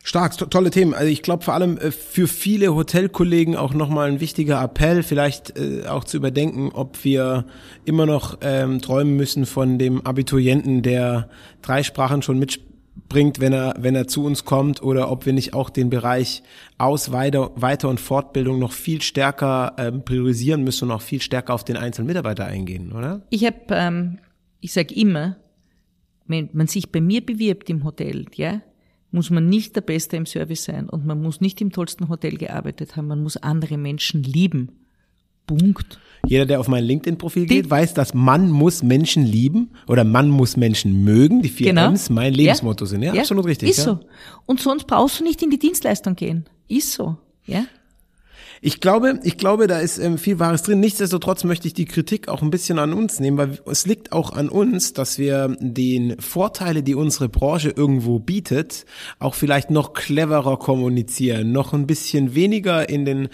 Stark, 0.06 0.36
to 0.36 0.46
tolle 0.46 0.70
Themen. 0.70 0.94
Also 0.94 1.08
ich 1.08 1.22
glaube 1.22 1.42
vor 1.42 1.54
allem 1.54 1.78
äh, 1.78 1.90
für 1.90 2.28
viele 2.28 2.72
Hotelkollegen 2.76 3.56
auch 3.56 3.74
nochmal 3.74 4.08
ein 4.08 4.20
wichtiger 4.20 4.62
Appell, 4.62 5.02
vielleicht 5.02 5.58
äh, 5.58 5.84
auch 5.88 6.04
zu 6.04 6.16
überdenken, 6.16 6.70
ob 6.72 7.02
wir 7.02 7.44
immer 7.84 8.06
noch 8.06 8.38
ähm, 8.40 8.80
träumen 8.80 9.16
müssen 9.16 9.46
von 9.46 9.80
dem 9.80 10.06
Abiturienten, 10.06 10.82
der 10.82 11.28
drei 11.60 11.82
Sprachen 11.82 12.22
schon 12.22 12.38
mitbringt, 12.38 13.40
wenn 13.40 13.52
er, 13.52 13.74
wenn 13.80 13.96
er 13.96 14.06
zu 14.06 14.24
uns 14.24 14.44
kommt, 14.44 14.80
oder 14.80 15.10
ob 15.10 15.26
wir 15.26 15.32
nicht 15.32 15.54
auch 15.54 15.70
den 15.70 15.90
Bereich 15.90 16.44
Aus-, 16.78 17.10
Weiter-, 17.10 17.50
Weiter 17.56 17.88
und 17.88 17.98
Fortbildung 17.98 18.60
noch 18.60 18.70
viel 18.70 19.02
stärker 19.02 19.74
ähm, 19.76 20.04
priorisieren 20.04 20.62
müssen 20.62 20.84
und 20.84 20.92
auch 20.92 21.02
viel 21.02 21.20
stärker 21.20 21.52
auf 21.52 21.64
den 21.64 21.76
einzelnen 21.76 22.06
Mitarbeiter 22.06 22.44
eingehen, 22.44 22.92
oder? 22.92 23.22
Ich 23.30 23.44
habe, 23.44 23.58
ähm, 23.70 24.18
ich 24.60 24.72
sage 24.72 24.94
immer, 24.94 25.34
wenn 26.28 26.48
man 26.52 26.68
sich 26.68 26.92
bei 26.92 27.00
mir 27.00 27.26
bewirbt 27.26 27.68
im 27.70 27.82
Hotel, 27.82 28.26
ja, 28.36 28.60
muss 29.10 29.30
man 29.30 29.48
nicht 29.48 29.76
der 29.76 29.80
Beste 29.80 30.16
im 30.16 30.26
Service 30.26 30.64
sein 30.64 30.88
und 30.88 31.06
man 31.06 31.20
muss 31.22 31.40
nicht 31.40 31.60
im 31.60 31.72
tollsten 31.72 32.08
Hotel 32.08 32.36
gearbeitet 32.36 32.96
haben, 32.96 33.06
man 33.06 33.22
muss 33.22 33.36
andere 33.36 33.78
Menschen 33.78 34.22
lieben. 34.22 34.72
Punkt. 35.46 36.00
Jeder, 36.26 36.44
der 36.44 36.58
auf 36.58 36.66
mein 36.66 36.82
LinkedIn-Profil 36.82 37.46
geht, 37.46 37.70
weiß, 37.70 37.94
dass 37.94 38.14
man 38.14 38.50
muss 38.50 38.82
Menschen 38.82 39.24
lieben 39.24 39.70
oder 39.86 40.02
man 40.02 40.28
muss 40.28 40.56
Menschen 40.56 41.04
mögen. 41.04 41.40
Die 41.40 41.48
vier 41.48 41.68
genau. 41.68 41.86
M's 41.86 42.10
mein 42.10 42.34
Lebensmotto 42.34 42.84
ja. 42.84 42.88
sind. 42.88 43.02
Ja, 43.02 43.14
ja, 43.14 43.20
absolut 43.20 43.46
richtig. 43.46 43.70
Ist 43.70 43.78
ja. 43.78 43.84
so. 43.84 44.00
Und 44.44 44.60
sonst 44.60 44.88
brauchst 44.88 45.20
du 45.20 45.24
nicht 45.24 45.40
in 45.42 45.50
die 45.50 45.58
Dienstleistung 45.58 46.16
gehen. 46.16 46.46
Ist 46.66 46.92
so. 46.92 47.16
Ja. 47.44 47.64
Ich 48.62 48.80
glaube, 48.80 49.20
ich 49.22 49.36
glaube, 49.36 49.66
da 49.66 49.78
ist 49.78 49.98
ähm, 49.98 50.18
viel 50.18 50.38
Wahres 50.38 50.62
drin. 50.62 50.80
Nichtsdestotrotz 50.80 51.44
möchte 51.44 51.68
ich 51.68 51.74
die 51.74 51.84
Kritik 51.84 52.28
auch 52.28 52.42
ein 52.42 52.50
bisschen 52.50 52.78
an 52.78 52.92
uns 52.92 53.20
nehmen, 53.20 53.36
weil 53.36 53.58
es 53.66 53.86
liegt 53.86 54.12
auch 54.12 54.32
an 54.32 54.48
uns, 54.48 54.92
dass 54.92 55.18
wir 55.18 55.56
den 55.60 56.18
Vorteile, 56.20 56.82
die 56.82 56.94
unsere 56.94 57.28
Branche 57.28 57.70
irgendwo 57.70 58.18
bietet, 58.18 58.86
auch 59.18 59.34
vielleicht 59.34 59.70
noch 59.70 59.92
cleverer 59.92 60.58
kommunizieren, 60.58 61.52
noch 61.52 61.72
ein 61.72 61.86
bisschen 61.86 62.34
weniger 62.34 62.88
in 62.88 63.04
den 63.04 63.28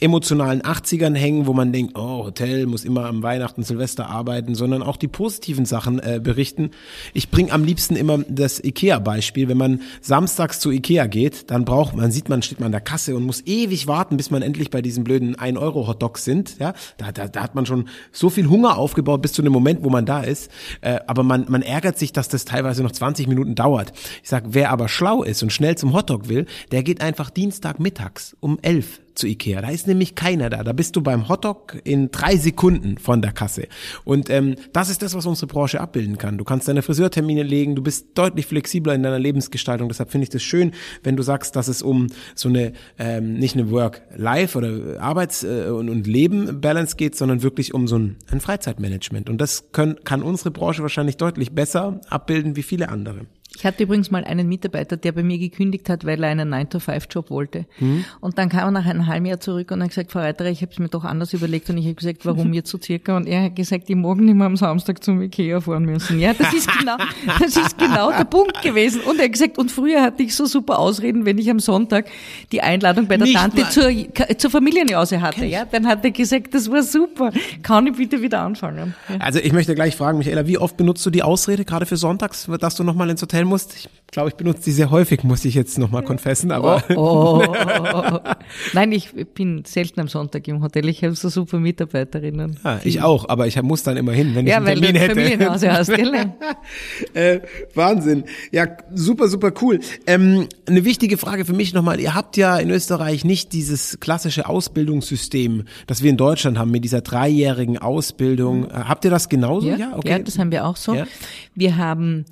emotionalen 0.00 0.62
80ern 0.62 1.16
hängen, 1.16 1.46
wo 1.46 1.52
man 1.52 1.72
denkt, 1.72 1.94
oh, 1.96 2.24
Hotel 2.24 2.66
muss 2.66 2.84
immer 2.84 3.06
am 3.06 3.22
Weihnachten, 3.22 3.64
Silvester 3.64 4.08
arbeiten, 4.08 4.54
sondern 4.54 4.82
auch 4.82 4.96
die 4.96 5.08
positiven 5.08 5.64
Sachen 5.64 5.98
äh, 5.98 6.20
berichten. 6.22 6.70
Ich 7.14 7.30
bringe 7.30 7.52
am 7.52 7.64
liebsten 7.64 7.96
immer 7.96 8.18
das 8.28 8.62
IKEA-Beispiel. 8.62 9.48
Wenn 9.48 9.56
man 9.56 9.80
samstags 10.00 10.60
zu 10.60 10.70
IKEA 10.70 11.06
geht, 11.06 11.50
dann 11.50 11.64
braucht 11.64 11.96
man, 11.96 12.12
sieht 12.12 12.28
man, 12.28 12.42
steht 12.42 12.60
man 12.60 12.66
an 12.66 12.72
der 12.72 12.80
Kasse 12.80 13.16
und 13.16 13.24
muss 13.24 13.44
ewig 13.46 13.88
warten, 13.88 14.16
bis 14.16 14.30
man 14.30 14.42
endlich 14.42 14.67
bei 14.70 14.82
diesen 14.82 15.04
blöden 15.04 15.36
1-Euro-Hotdogs 15.36 16.24
sind. 16.24 16.58
Ja, 16.58 16.74
da, 16.96 17.12
da, 17.12 17.28
da 17.28 17.42
hat 17.42 17.54
man 17.54 17.66
schon 17.66 17.88
so 18.12 18.30
viel 18.30 18.48
Hunger 18.48 18.78
aufgebaut 18.78 19.22
bis 19.22 19.32
zu 19.32 19.42
dem 19.42 19.52
Moment, 19.52 19.82
wo 19.82 19.90
man 19.90 20.06
da 20.06 20.20
ist. 20.20 20.50
Äh, 20.80 21.00
aber 21.06 21.22
man, 21.22 21.46
man 21.48 21.62
ärgert 21.62 21.98
sich, 21.98 22.12
dass 22.12 22.28
das 22.28 22.44
teilweise 22.44 22.82
noch 22.82 22.92
20 22.92 23.26
Minuten 23.28 23.54
dauert. 23.54 23.92
Ich 24.22 24.28
sag, 24.28 24.44
wer 24.48 24.70
aber 24.70 24.88
schlau 24.88 25.22
ist 25.22 25.42
und 25.42 25.52
schnell 25.52 25.76
zum 25.76 25.92
Hotdog 25.92 26.28
will, 26.28 26.46
der 26.72 26.82
geht 26.82 27.00
einfach 27.00 27.30
Dienstag 27.30 27.80
mittags 27.80 28.36
um 28.40 28.58
11 28.62 29.00
zu 29.18 29.26
Ikea. 29.26 29.60
Da 29.60 29.68
ist 29.68 29.86
nämlich 29.86 30.14
keiner 30.14 30.48
da. 30.50 30.64
Da 30.64 30.72
bist 30.72 30.96
du 30.96 31.02
beim 31.02 31.28
Hotdog 31.28 31.78
in 31.84 32.10
drei 32.10 32.36
Sekunden 32.36 32.98
von 32.98 33.20
der 33.20 33.32
Kasse. 33.32 33.68
Und 34.04 34.30
ähm, 34.30 34.54
das 34.72 34.88
ist 34.88 35.02
das, 35.02 35.14
was 35.14 35.26
unsere 35.26 35.46
Branche 35.46 35.80
abbilden 35.80 36.16
kann. 36.18 36.38
Du 36.38 36.44
kannst 36.44 36.68
deine 36.68 36.82
Friseurtermine 36.82 37.42
legen, 37.42 37.74
du 37.74 37.82
bist 37.82 38.08
deutlich 38.14 38.46
flexibler 38.46 38.94
in 38.94 39.02
deiner 39.02 39.18
Lebensgestaltung. 39.18 39.88
Deshalb 39.88 40.10
finde 40.10 40.24
ich 40.24 40.30
das 40.30 40.42
schön, 40.42 40.72
wenn 41.02 41.16
du 41.16 41.22
sagst, 41.22 41.56
dass 41.56 41.68
es 41.68 41.82
um 41.82 42.06
so 42.34 42.48
eine, 42.48 42.72
ähm, 42.98 43.34
nicht 43.34 43.54
eine 43.54 43.70
Work-Life 43.70 44.56
oder 44.56 45.00
Arbeits- 45.00 45.44
äh, 45.44 45.70
und, 45.70 45.90
und 45.90 46.06
Leben-Balance 46.06 46.96
geht, 46.96 47.16
sondern 47.16 47.42
wirklich 47.42 47.74
um 47.74 47.88
so 47.88 47.98
ein, 47.98 48.16
ein 48.30 48.40
Freizeitmanagement. 48.40 49.28
Und 49.28 49.40
das 49.40 49.72
können, 49.72 49.96
kann 50.04 50.22
unsere 50.22 50.50
Branche 50.50 50.82
wahrscheinlich 50.82 51.16
deutlich 51.16 51.52
besser 51.52 52.00
abbilden 52.08 52.56
wie 52.56 52.62
viele 52.62 52.88
andere. 52.88 53.26
Ich 53.56 53.64
hatte 53.64 53.82
übrigens 53.82 54.10
mal 54.10 54.24
einen 54.24 54.46
Mitarbeiter, 54.46 54.96
der 54.96 55.12
bei 55.12 55.22
mir 55.22 55.38
gekündigt 55.38 55.88
hat, 55.88 56.04
weil 56.04 56.22
er 56.22 56.30
einen 56.30 56.52
9-to-5-Job 56.52 57.30
wollte. 57.30 57.64
Mhm. 57.80 58.04
Und 58.20 58.38
dann 58.38 58.50
kam 58.50 58.68
er 58.68 58.70
nach 58.70 58.86
einem 58.86 59.06
halben 59.06 59.26
Jahr 59.26 59.40
zurück 59.40 59.70
und 59.70 59.82
hat 59.82 59.88
gesagt, 59.88 60.12
Frau 60.12 60.20
Reiterer, 60.20 60.48
ich 60.48 60.60
habe 60.60 60.70
es 60.70 60.78
mir 60.78 60.88
doch 60.88 61.04
anders 61.04 61.32
überlegt. 61.32 61.68
Und 61.70 61.78
ich 61.78 61.86
habe 61.86 61.94
gesagt, 61.94 62.24
warum 62.24 62.52
jetzt 62.52 62.70
so 62.70 62.78
circa? 62.80 63.16
Und 63.16 63.26
er 63.26 63.44
hat 63.44 63.56
gesagt, 63.56 63.88
ich 63.88 63.96
mag 63.96 64.18
nicht 64.18 64.34
mehr 64.34 64.46
am 64.46 64.56
Samstag 64.56 65.02
zum 65.02 65.22
Ikea 65.22 65.60
fahren 65.60 65.86
müssen. 65.86 66.20
Ja, 66.20 66.34
das 66.34 66.52
ist 66.52 66.68
genau, 66.78 66.96
das 67.38 67.56
ist 67.56 67.78
genau 67.78 68.12
der 68.12 68.24
Punkt 68.24 68.62
gewesen. 68.62 69.00
Und 69.00 69.18
er 69.18 69.24
hat 69.24 69.32
gesagt, 69.32 69.58
und 69.58 69.72
früher 69.72 70.02
hatte 70.02 70.22
ich 70.22 70.36
so 70.36 70.46
super 70.46 70.78
Ausreden, 70.78 71.24
wenn 71.24 71.38
ich 71.38 71.50
am 71.50 71.58
Sonntag 71.58 72.06
die 72.52 72.60
Einladung 72.60 73.08
bei 73.08 73.16
der 73.16 73.26
nicht 73.26 73.36
Tante 73.36 73.68
zur, 73.70 73.90
zur 74.36 74.50
Familienjause 74.50 75.20
hatte. 75.20 75.46
Ja, 75.46 75.64
dann 75.64 75.86
hat 75.88 76.04
er 76.04 76.10
gesagt, 76.10 76.54
das 76.54 76.70
war 76.70 76.82
super. 76.82 77.32
Kann 77.62 77.86
ich 77.86 77.96
bitte 77.96 78.22
wieder 78.22 78.40
anfangen? 78.40 78.94
Ja. 79.08 79.16
Also 79.18 79.40
ich 79.40 79.52
möchte 79.52 79.74
gleich 79.74 79.96
fragen, 79.96 80.18
Michaela, 80.18 80.46
wie 80.46 80.58
oft 80.58 80.76
benutzt 80.76 81.04
du 81.06 81.10
die 81.10 81.22
Ausrede, 81.22 81.64
gerade 81.64 81.86
für 81.86 81.96
Sonntags, 81.96 82.48
dass 82.60 82.76
du 82.76 82.84
nochmal 82.84 83.10
ins 83.10 83.22
Hotel 83.22 83.37
musst. 83.44 83.74
Ich 83.76 83.88
glaube, 84.10 84.30
ich 84.30 84.36
benutze 84.36 84.62
die 84.64 84.72
sehr 84.72 84.90
häufig, 84.90 85.22
muss 85.22 85.44
ich 85.44 85.54
jetzt 85.54 85.78
nochmal 85.78 86.02
konfessen, 86.02 86.50
aber. 86.50 86.82
Oh, 86.96 87.42
oh, 87.42 87.54
oh, 87.94 88.18
Nein, 88.72 88.90
ich 88.92 89.10
bin 89.34 89.64
selten 89.66 90.00
am 90.00 90.08
Sonntag 90.08 90.48
im 90.48 90.62
Hotel. 90.62 90.88
Ich 90.88 91.04
habe 91.04 91.14
so 91.14 91.28
super 91.28 91.58
Mitarbeiterinnen. 91.58 92.58
Ja, 92.64 92.80
ich 92.84 93.02
auch, 93.02 93.28
aber 93.28 93.46
ich 93.46 93.60
muss 93.60 93.82
dann 93.82 93.98
immer 93.98 94.12
hin, 94.12 94.34
wenn 94.34 94.46
ja, 94.46 94.62
ich 94.62 94.66
einen 94.66 94.80
Termin 94.80 94.96
hätte. 94.96 95.14
Familienhause 95.14 95.72
hast, 95.72 95.94
gell? 95.94 96.32
äh, 97.14 97.40
Wahnsinn. 97.74 98.24
Ja, 98.50 98.66
super, 98.94 99.28
super 99.28 99.52
cool. 99.60 99.80
Ähm, 100.06 100.48
eine 100.66 100.86
wichtige 100.86 101.18
Frage 101.18 101.44
für 101.44 101.52
mich 101.52 101.74
nochmal. 101.74 102.00
Ihr 102.00 102.14
habt 102.14 102.38
ja 102.38 102.56
in 102.56 102.70
Österreich 102.70 103.26
nicht 103.26 103.52
dieses 103.52 104.00
klassische 104.00 104.48
Ausbildungssystem, 104.48 105.64
das 105.86 106.02
wir 106.02 106.08
in 106.08 106.16
Deutschland 106.16 106.58
haben, 106.58 106.70
mit 106.70 106.82
dieser 106.82 107.02
dreijährigen 107.02 107.76
Ausbildung. 107.76 108.60
Mhm. 108.60 108.88
Habt 108.88 109.04
ihr 109.04 109.10
das 109.10 109.28
genauso? 109.28 109.68
Ja, 109.68 109.76
ja, 109.76 109.96
okay. 109.96 110.08
ja 110.08 110.18
das 110.18 110.38
haben 110.38 110.50
wir 110.50 110.64
auch 110.64 110.76
so. 110.76 110.94
Ja. 110.94 111.06
Wir 111.54 111.76
haben 111.76 112.24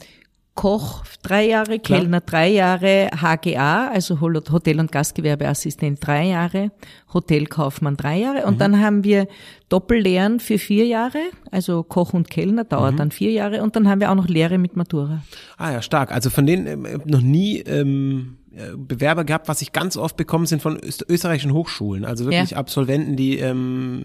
Koch 0.57 1.05
drei 1.23 1.47
Jahre, 1.47 1.79
Klar. 1.79 2.01
Kellner 2.01 2.21
drei 2.23 2.49
Jahre, 2.49 3.11
HGA, 3.15 3.89
also 3.89 4.21
Hotel- 4.21 4.81
und 4.81 4.91
Gastgewerbeassistent 4.91 6.05
drei 6.05 6.29
Jahre, 6.29 6.73
Hotelkaufmann 7.13 7.97
drei 7.97 8.19
Jahre 8.19 8.47
und 8.47 8.55
mhm. 8.55 8.59
dann 8.59 8.83
haben 8.83 9.05
wir 9.05 9.29
Doppellehren 9.69 10.41
für 10.41 10.59
vier 10.59 10.87
Jahre, 10.87 11.19
also 11.51 11.83
Koch 11.83 12.15
und 12.15 12.31
Kellner 12.31 12.65
dauert 12.65 12.95
mhm. 12.95 12.97
dann 12.97 13.11
vier 13.11 13.33
Jahre 13.33 13.63
und 13.63 13.77
dann 13.77 13.87
haben 13.87 14.01
wir 14.01 14.11
auch 14.11 14.17
noch 14.17 14.29
Lehre 14.29 14.57
mit 14.57 14.77
Matura. 14.77 15.23
Ah 15.59 15.73
ja, 15.73 15.83
stark. 15.83 16.11
Also 16.11 16.31
von 16.31 16.47
denen 16.47 16.85
äh, 16.87 16.99
noch 17.05 17.21
nie 17.21 17.59
ähm, 17.61 18.36
Bewerber 18.77 19.25
gehabt, 19.25 19.49
was 19.49 19.61
ich 19.61 19.73
ganz 19.73 19.97
oft 19.97 20.17
bekommen 20.17 20.47
sind 20.47 20.63
von 20.63 20.79
österreichischen 21.09 21.53
Hochschulen, 21.53 22.05
also 22.05 22.25
wirklich 22.25 22.53
ja. 22.53 22.57
Absolventen, 22.57 23.17
die 23.17 23.39
ähm, 23.39 24.05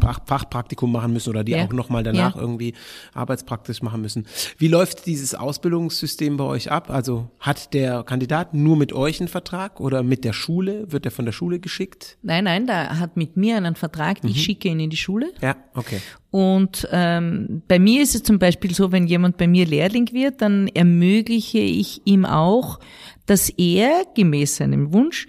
Fachpraktikum 0.00 0.90
machen 0.90 1.12
müssen 1.12 1.30
oder 1.30 1.44
die 1.44 1.52
ja. 1.52 1.64
auch 1.64 1.72
nochmal 1.72 2.02
danach 2.02 2.36
ja. 2.36 2.40
irgendwie 2.40 2.74
Arbeitspraktisch 3.12 3.82
machen 3.82 4.00
müssen. 4.00 4.26
Wie 4.58 4.68
läuft 4.68 5.06
dieses 5.06 5.34
Ausbildungssystem 5.34 6.36
bei 6.36 6.44
euch 6.44 6.70
ab? 6.70 6.90
Also 6.90 7.30
hat 7.38 7.74
der 7.74 8.02
Kandidat 8.02 8.54
nur 8.54 8.76
mit 8.76 8.92
euch 8.92 9.20
einen 9.20 9.28
Vertrag 9.28 9.80
oder 9.80 10.02
mit 10.02 10.24
der 10.24 10.32
Schule? 10.32 10.90
Wird 10.90 11.04
er 11.04 11.10
von 11.10 11.24
der 11.24 11.32
Schule 11.32 11.58
geschickt? 11.58 12.16
Nein, 12.22 12.44
nein, 12.44 12.66
der 12.66 12.98
hat 12.98 13.16
mit 13.16 13.36
mir 13.36 13.56
einen 13.56 13.74
Vertrag, 13.74 14.18
ich 14.24 14.36
mhm. 14.36 14.40
schicke 14.40 14.68
ihn 14.68 14.80
in 14.80 14.90
die 14.90 14.96
Schule. 14.96 15.32
Ja, 15.42 15.56
okay. 15.74 16.00
Und 16.30 16.86
ähm, 16.92 17.62
bei 17.66 17.78
mir 17.78 18.02
ist 18.02 18.14
es 18.14 18.22
zum 18.22 18.38
Beispiel 18.38 18.74
so, 18.74 18.92
wenn 18.92 19.06
jemand 19.06 19.38
bei 19.38 19.46
mir 19.46 19.64
Lehrling 19.64 20.12
wird, 20.12 20.42
dann 20.42 20.68
ermögliche 20.68 21.58
ich 21.58 22.02
ihm 22.04 22.26
auch 22.26 22.78
dass 23.26 23.50
er 23.50 24.04
gemäß 24.14 24.56
seinem 24.56 24.92
Wunsch 24.92 25.26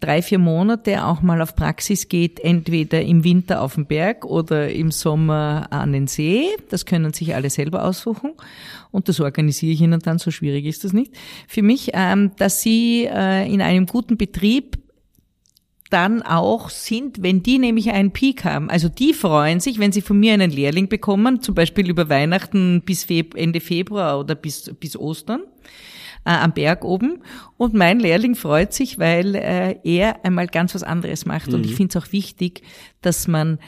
drei, 0.00 0.22
vier 0.22 0.38
Monate 0.38 1.04
auch 1.04 1.22
mal 1.22 1.40
auf 1.40 1.54
Praxis 1.54 2.08
geht, 2.08 2.40
entweder 2.40 3.02
im 3.02 3.24
Winter 3.24 3.60
auf 3.60 3.74
den 3.74 3.86
Berg 3.86 4.24
oder 4.24 4.70
im 4.70 4.90
Sommer 4.90 5.68
an 5.70 5.92
den 5.92 6.06
See. 6.06 6.48
Das 6.68 6.86
können 6.86 7.12
sich 7.12 7.34
alle 7.34 7.50
selber 7.50 7.84
aussuchen. 7.84 8.32
Und 8.90 9.08
das 9.08 9.20
organisiere 9.20 9.72
ich 9.72 9.80
ihnen 9.80 10.00
dann, 10.00 10.18
so 10.18 10.30
schwierig 10.30 10.66
ist 10.66 10.84
das 10.84 10.92
nicht. 10.92 11.12
Für 11.48 11.62
mich, 11.62 11.90
ähm, 11.94 12.32
dass 12.36 12.62
sie 12.62 13.08
äh, 13.10 13.52
in 13.52 13.62
einem 13.62 13.86
guten 13.86 14.16
Betrieb 14.16 14.78
dann 15.90 16.22
auch 16.22 16.70
sind, 16.70 17.22
wenn 17.22 17.42
die 17.42 17.58
nämlich 17.58 17.90
einen 17.90 18.12
Peak 18.12 18.44
haben. 18.44 18.70
Also 18.70 18.88
die 18.88 19.12
freuen 19.12 19.60
sich, 19.60 19.78
wenn 19.78 19.92
sie 19.92 20.00
von 20.00 20.18
mir 20.18 20.32
einen 20.32 20.50
Lehrling 20.50 20.88
bekommen, 20.88 21.42
zum 21.42 21.54
Beispiel 21.54 21.88
über 21.90 22.08
Weihnachten 22.08 22.80
bis 22.80 23.06
Ende 23.10 23.60
Februar 23.60 24.18
oder 24.18 24.34
bis, 24.34 24.72
bis 24.80 24.96
Ostern 24.96 25.42
am 26.24 26.52
Berg 26.52 26.84
oben. 26.84 27.22
Und 27.56 27.74
mein 27.74 28.00
Lehrling 28.00 28.34
freut 28.34 28.72
sich, 28.72 28.98
weil 28.98 29.34
äh, 29.34 29.76
er 29.84 30.24
einmal 30.24 30.46
ganz 30.46 30.74
was 30.74 30.82
anderes 30.82 31.26
macht. 31.26 31.48
Mhm. 31.48 31.54
Und 31.54 31.66
ich 31.66 31.74
finde 31.74 31.98
es 31.98 32.04
auch 32.04 32.12
wichtig, 32.12 32.62
dass 33.00 33.28
man 33.28 33.58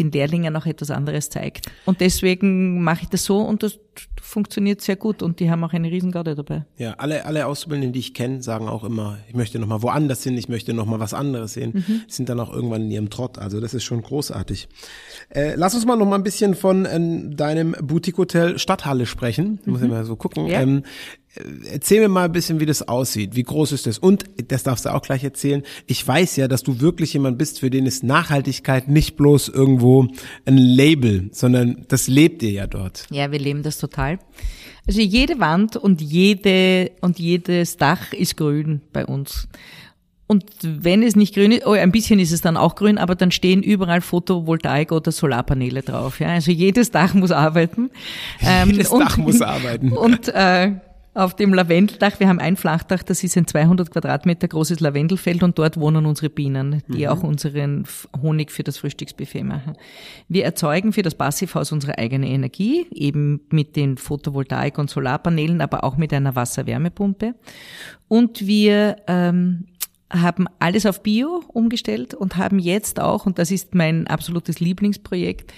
den 0.00 0.10
Lehrlingen 0.10 0.56
auch 0.56 0.66
etwas 0.66 0.90
anderes 0.90 1.28
zeigt. 1.28 1.66
Und 1.84 2.00
deswegen 2.00 2.82
mache 2.82 3.02
ich 3.02 3.08
das 3.08 3.24
so 3.24 3.38
und 3.38 3.62
das 3.62 3.78
funktioniert 4.20 4.80
sehr 4.80 4.96
gut 4.96 5.22
und 5.22 5.40
die 5.40 5.50
haben 5.50 5.62
auch 5.64 5.72
eine 5.72 5.90
Riesengarde 5.90 6.34
dabei. 6.34 6.64
Ja, 6.78 6.94
alle, 6.94 7.26
alle 7.26 7.46
Auszubildenden, 7.46 7.92
die 7.92 7.98
ich 7.98 8.14
kenne, 8.14 8.42
sagen 8.42 8.68
auch 8.68 8.84
immer, 8.84 9.18
ich 9.28 9.34
möchte 9.34 9.58
noch 9.58 9.66
mal 9.66 9.82
woanders 9.82 10.22
hin, 10.22 10.38
ich 10.38 10.48
möchte 10.48 10.72
noch 10.72 10.86
mal 10.86 11.00
was 11.00 11.12
anderes 11.12 11.54
sehen. 11.54 11.84
Mhm. 11.86 12.02
Sind 12.08 12.28
dann 12.28 12.40
auch 12.40 12.52
irgendwann 12.52 12.82
in 12.82 12.90
ihrem 12.90 13.10
Trott. 13.10 13.38
Also 13.38 13.60
das 13.60 13.74
ist 13.74 13.84
schon 13.84 14.00
großartig. 14.02 14.68
Äh, 15.30 15.54
lass 15.56 15.74
uns 15.74 15.84
mal 15.84 15.96
noch 15.96 16.06
mal 16.06 16.16
ein 16.16 16.22
bisschen 16.22 16.54
von 16.54 16.86
äh, 16.86 17.34
deinem 17.34 17.72
Boutique-Hotel 17.72 18.58
Stadthalle 18.58 19.06
sprechen. 19.06 19.60
Mhm. 19.64 19.72
Muss 19.72 19.82
ich 19.82 19.88
mal 19.88 20.04
so 20.04 20.16
gucken. 20.16 20.46
Ja. 20.46 20.60
Ähm, 20.62 20.84
Erzähl 21.70 22.00
mir 22.00 22.08
mal 22.08 22.24
ein 22.24 22.32
bisschen, 22.32 22.58
wie 22.58 22.66
das 22.66 22.88
aussieht. 22.88 23.36
Wie 23.36 23.44
groß 23.44 23.70
ist 23.70 23.86
das? 23.86 23.98
Und, 23.98 24.24
das 24.48 24.64
darfst 24.64 24.84
du 24.84 24.92
auch 24.92 25.02
gleich 25.02 25.22
erzählen, 25.22 25.62
ich 25.86 26.06
weiß 26.06 26.34
ja, 26.36 26.48
dass 26.48 26.64
du 26.64 26.80
wirklich 26.80 27.12
jemand 27.12 27.38
bist, 27.38 27.60
für 27.60 27.70
den 27.70 27.86
ist 27.86 28.02
Nachhaltigkeit 28.02 28.88
nicht 28.88 29.16
bloß 29.16 29.48
irgendwo 29.48 30.08
ein 30.44 30.58
Label, 30.58 31.28
sondern 31.32 31.84
das 31.86 32.08
lebt 32.08 32.42
ihr 32.42 32.50
ja 32.50 32.66
dort. 32.66 33.06
Ja, 33.10 33.30
wir 33.30 33.38
leben 33.38 33.62
das 33.62 33.78
total. 33.78 34.18
Also 34.88 35.00
jede 35.00 35.38
Wand 35.38 35.76
und 35.76 36.00
jede, 36.00 36.90
und 37.00 37.20
jedes 37.20 37.76
Dach 37.76 38.12
ist 38.12 38.36
grün 38.36 38.80
bei 38.92 39.06
uns. 39.06 39.46
Und 40.26 40.44
wenn 40.62 41.02
es 41.02 41.16
nicht 41.16 41.34
grün 41.34 41.52
ist, 41.52 41.66
oh, 41.66 41.72
ein 41.72 41.92
bisschen 41.92 42.18
ist 42.18 42.32
es 42.32 42.40
dann 42.40 42.56
auch 42.56 42.74
grün, 42.76 42.98
aber 42.98 43.14
dann 43.14 43.30
stehen 43.30 43.62
überall 43.62 44.00
Photovoltaik 44.00 44.90
oder 44.92 45.12
Solarpaneele 45.12 45.82
drauf. 45.82 46.18
Ja, 46.20 46.28
also 46.28 46.50
jedes 46.50 46.90
Dach 46.90 47.14
muss 47.14 47.30
arbeiten. 47.30 47.90
jedes 48.40 48.92
ähm, 48.92 48.98
Dach 48.98 49.18
und, 49.18 49.24
muss 49.24 49.42
arbeiten. 49.42 49.92
Und 49.96 50.28
äh, 50.28 50.72
auf 51.20 51.34
dem 51.34 51.52
Lavendeldach. 51.52 52.18
Wir 52.18 52.28
haben 52.28 52.38
ein 52.38 52.56
Flachdach, 52.56 53.02
das 53.02 53.22
ist 53.22 53.36
ein 53.36 53.46
200 53.46 53.90
Quadratmeter 53.90 54.48
großes 54.48 54.80
Lavendelfeld 54.80 55.42
und 55.42 55.58
dort 55.58 55.78
wohnen 55.78 56.06
unsere 56.06 56.30
Bienen, 56.30 56.82
die 56.88 57.04
mhm. 57.04 57.08
auch 57.08 57.22
unseren 57.22 57.84
Honig 58.22 58.50
für 58.50 58.62
das 58.62 58.78
Frühstücksbuffet 58.78 59.44
machen. 59.44 59.74
Wir 60.28 60.44
erzeugen 60.44 60.92
für 60.92 61.02
das 61.02 61.14
Passivhaus 61.14 61.72
unsere 61.72 61.98
eigene 61.98 62.28
Energie, 62.28 62.86
eben 62.90 63.40
mit 63.50 63.76
den 63.76 63.98
Photovoltaik- 63.98 64.78
und 64.78 64.88
Solarpanelen, 64.88 65.60
aber 65.60 65.84
auch 65.84 65.98
mit 65.98 66.12
einer 66.14 66.34
Wasserwärmepumpe. 66.34 67.34
Und 68.08 68.46
wir 68.46 68.96
ähm, 69.06 69.66
haben 70.10 70.46
alles 70.58 70.86
auf 70.86 71.02
Bio 71.02 71.44
umgestellt 71.48 72.14
und 72.14 72.38
haben 72.38 72.58
jetzt 72.58 72.98
auch, 72.98 73.26
und 73.26 73.38
das 73.38 73.50
ist 73.50 73.74
mein 73.74 74.06
absolutes 74.06 74.58
Lieblingsprojekt, 74.58 75.52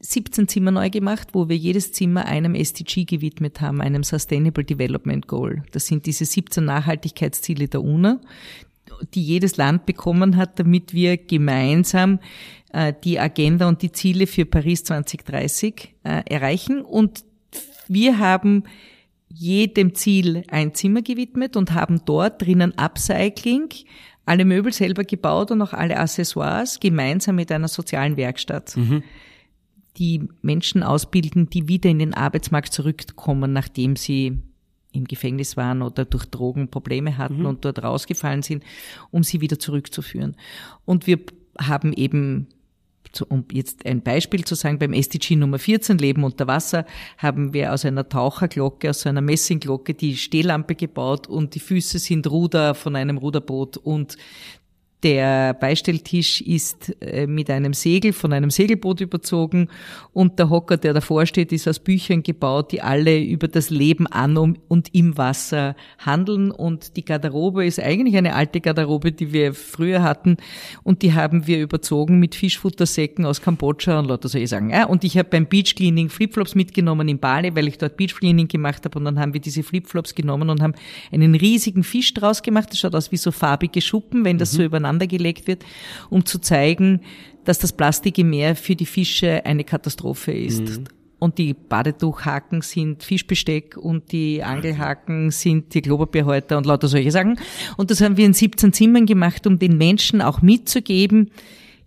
17 0.00 0.46
Zimmer 0.46 0.70
neu 0.70 0.90
gemacht, 0.90 1.28
wo 1.32 1.48
wir 1.48 1.56
jedes 1.56 1.92
Zimmer 1.92 2.26
einem 2.26 2.54
SDG 2.54 3.04
gewidmet 3.04 3.60
haben, 3.60 3.80
einem 3.80 4.04
Sustainable 4.04 4.64
Development 4.64 5.26
Goal. 5.26 5.64
Das 5.72 5.86
sind 5.86 6.06
diese 6.06 6.24
17 6.24 6.64
Nachhaltigkeitsziele 6.64 7.66
der 7.66 7.82
UNO, 7.82 8.18
die 9.14 9.22
jedes 9.22 9.56
Land 9.56 9.86
bekommen 9.86 10.36
hat, 10.36 10.58
damit 10.58 10.94
wir 10.94 11.16
gemeinsam 11.16 12.20
äh, 12.72 12.92
die 13.02 13.18
Agenda 13.18 13.66
und 13.68 13.82
die 13.82 13.90
Ziele 13.90 14.26
für 14.26 14.46
Paris 14.46 14.84
2030 14.84 15.94
äh, 16.04 16.22
erreichen. 16.26 16.82
Und 16.82 17.24
wir 17.88 18.18
haben 18.18 18.64
jedem 19.28 19.94
Ziel 19.94 20.44
ein 20.48 20.74
Zimmer 20.74 21.02
gewidmet 21.02 21.56
und 21.56 21.74
haben 21.74 22.02
dort 22.04 22.40
drinnen 22.42 22.72
Upcycling, 22.78 23.68
alle 24.26 24.44
Möbel 24.44 24.72
selber 24.72 25.02
gebaut 25.04 25.50
und 25.50 25.60
auch 25.60 25.72
alle 25.72 25.98
Accessoires 25.98 26.78
gemeinsam 26.78 27.36
mit 27.36 27.50
einer 27.50 27.68
sozialen 27.68 28.16
Werkstatt. 28.16 28.76
Mhm 28.76 29.02
die 29.98 30.28
Menschen 30.42 30.82
ausbilden, 30.82 31.50
die 31.50 31.68
wieder 31.68 31.90
in 31.90 31.98
den 31.98 32.14
Arbeitsmarkt 32.14 32.72
zurückkommen, 32.72 33.52
nachdem 33.52 33.96
sie 33.96 34.38
im 34.92 35.04
Gefängnis 35.04 35.56
waren 35.56 35.82
oder 35.82 36.04
durch 36.04 36.26
Drogen 36.26 36.68
Probleme 36.68 37.18
hatten 37.18 37.40
mhm. 37.40 37.46
und 37.46 37.64
dort 37.64 37.82
rausgefallen 37.82 38.42
sind, 38.42 38.64
um 39.10 39.22
sie 39.22 39.40
wieder 39.40 39.58
zurückzuführen. 39.58 40.36
Und 40.84 41.06
wir 41.06 41.18
haben 41.60 41.92
eben 41.92 42.48
um 43.28 43.44
jetzt 43.52 43.86
ein 43.86 44.02
Beispiel 44.02 44.44
zu 44.44 44.54
sagen, 44.54 44.78
beim 44.78 44.92
SDG 44.92 45.36
Nummer 45.36 45.58
14, 45.58 45.98
Leben 45.98 46.24
unter 46.24 46.46
Wasser, 46.46 46.84
haben 47.16 47.52
wir 47.52 47.72
aus 47.72 47.84
einer 47.84 48.08
Taucherglocke, 48.08 48.90
aus 48.90 49.06
einer 49.06 49.20
Messingglocke 49.20 49.94
die 49.94 50.16
Stehlampe 50.16 50.74
gebaut 50.74 51.26
und 51.26 51.54
die 51.54 51.60
Füße 51.60 51.98
sind 51.98 52.26
Ruder 52.30 52.74
von 52.74 52.96
einem 52.96 53.18
Ruderboot 53.18 53.78
und 53.78 54.16
der 55.02 55.54
Beistelltisch 55.54 56.40
ist 56.40 56.96
äh, 57.00 57.26
mit 57.28 57.50
einem 57.50 57.72
Segel 57.72 58.12
von 58.12 58.32
einem 58.32 58.50
Segelboot 58.50 59.00
überzogen 59.00 59.68
und 60.12 60.38
der 60.40 60.50
Hocker, 60.50 60.76
der 60.76 60.92
davor 60.92 61.24
steht, 61.26 61.52
ist 61.52 61.68
aus 61.68 61.78
Büchern 61.78 62.24
gebaut, 62.24 62.72
die 62.72 62.82
alle 62.82 63.22
über 63.22 63.46
das 63.46 63.70
Leben 63.70 64.08
an 64.08 64.36
und 64.36 64.94
im 64.94 65.16
Wasser 65.16 65.76
handeln. 65.98 66.50
Und 66.50 66.96
die 66.96 67.04
Garderobe 67.04 67.64
ist 67.64 67.78
eigentlich 67.78 68.16
eine 68.16 68.34
alte 68.34 68.60
Garderobe, 68.60 69.12
die 69.12 69.32
wir 69.32 69.54
früher 69.54 70.02
hatten 70.02 70.36
und 70.82 71.02
die 71.02 71.14
haben 71.14 71.46
wir 71.46 71.60
überzogen 71.60 72.18
mit 72.18 72.34
Fischfuttersäcken 72.34 73.24
aus 73.24 73.40
Kambodscha 73.40 74.00
und 74.00 74.06
lauter 74.06 74.28
solche 74.28 74.48
Sachen. 74.48 74.70
Ja, 74.70 74.86
und 74.86 75.04
ich 75.04 75.16
habe 75.16 75.28
beim 75.28 75.46
Beach 75.46 75.76
Cleaning 75.76 76.08
Flipflops 76.08 76.56
mitgenommen 76.56 77.08
in 77.08 77.20
Bali, 77.20 77.54
weil 77.54 77.68
ich 77.68 77.78
dort 77.78 77.96
Beach 77.96 78.16
Cleaning 78.16 78.48
gemacht 78.48 78.84
habe 78.84 78.98
und 78.98 79.04
dann 79.04 79.20
haben 79.20 79.32
wir 79.32 79.40
diese 79.40 79.62
Flipflops 79.62 80.16
genommen 80.16 80.50
und 80.50 80.60
haben 80.60 80.74
einen 81.12 81.36
riesigen 81.36 81.84
Fisch 81.84 82.12
draus 82.14 82.42
gemacht. 82.42 82.70
Das 82.70 82.80
schaut 82.80 82.96
aus 82.96 83.12
wie 83.12 83.16
so 83.16 83.30
farbige 83.30 83.80
Schuppen, 83.80 84.24
wenn 84.24 84.38
das 84.38 84.52
mhm. 84.52 84.56
so 84.56 84.62
über 84.64 84.87
gelegt 84.96 85.46
wird, 85.46 85.64
um 86.08 86.24
zu 86.24 86.38
zeigen, 86.38 87.00
dass 87.44 87.58
das 87.58 87.72
Plastik 87.72 88.18
im 88.18 88.30
Meer 88.30 88.56
für 88.56 88.76
die 88.76 88.86
Fische 88.86 89.44
eine 89.44 89.64
Katastrophe 89.64 90.32
ist. 90.32 90.60
Mhm. 90.60 90.84
Und 91.18 91.38
die 91.38 91.52
Badetuchhaken 91.52 92.62
sind 92.62 93.02
Fischbesteck 93.02 93.76
und 93.76 94.12
die 94.12 94.42
Angelhaken 94.42 95.30
sind 95.32 95.74
die 95.74 95.82
Klopapierhäuter 95.82 96.56
und 96.56 96.66
lauter 96.66 96.86
solche 96.86 97.10
Sachen. 97.10 97.40
Und 97.76 97.90
das 97.90 98.00
haben 98.00 98.16
wir 98.16 98.24
in 98.24 98.34
17 98.34 98.72
Zimmern 98.72 99.04
gemacht, 99.04 99.46
um 99.46 99.58
den 99.58 99.76
Menschen 99.76 100.22
auch 100.22 100.42
mitzugeben, 100.42 101.30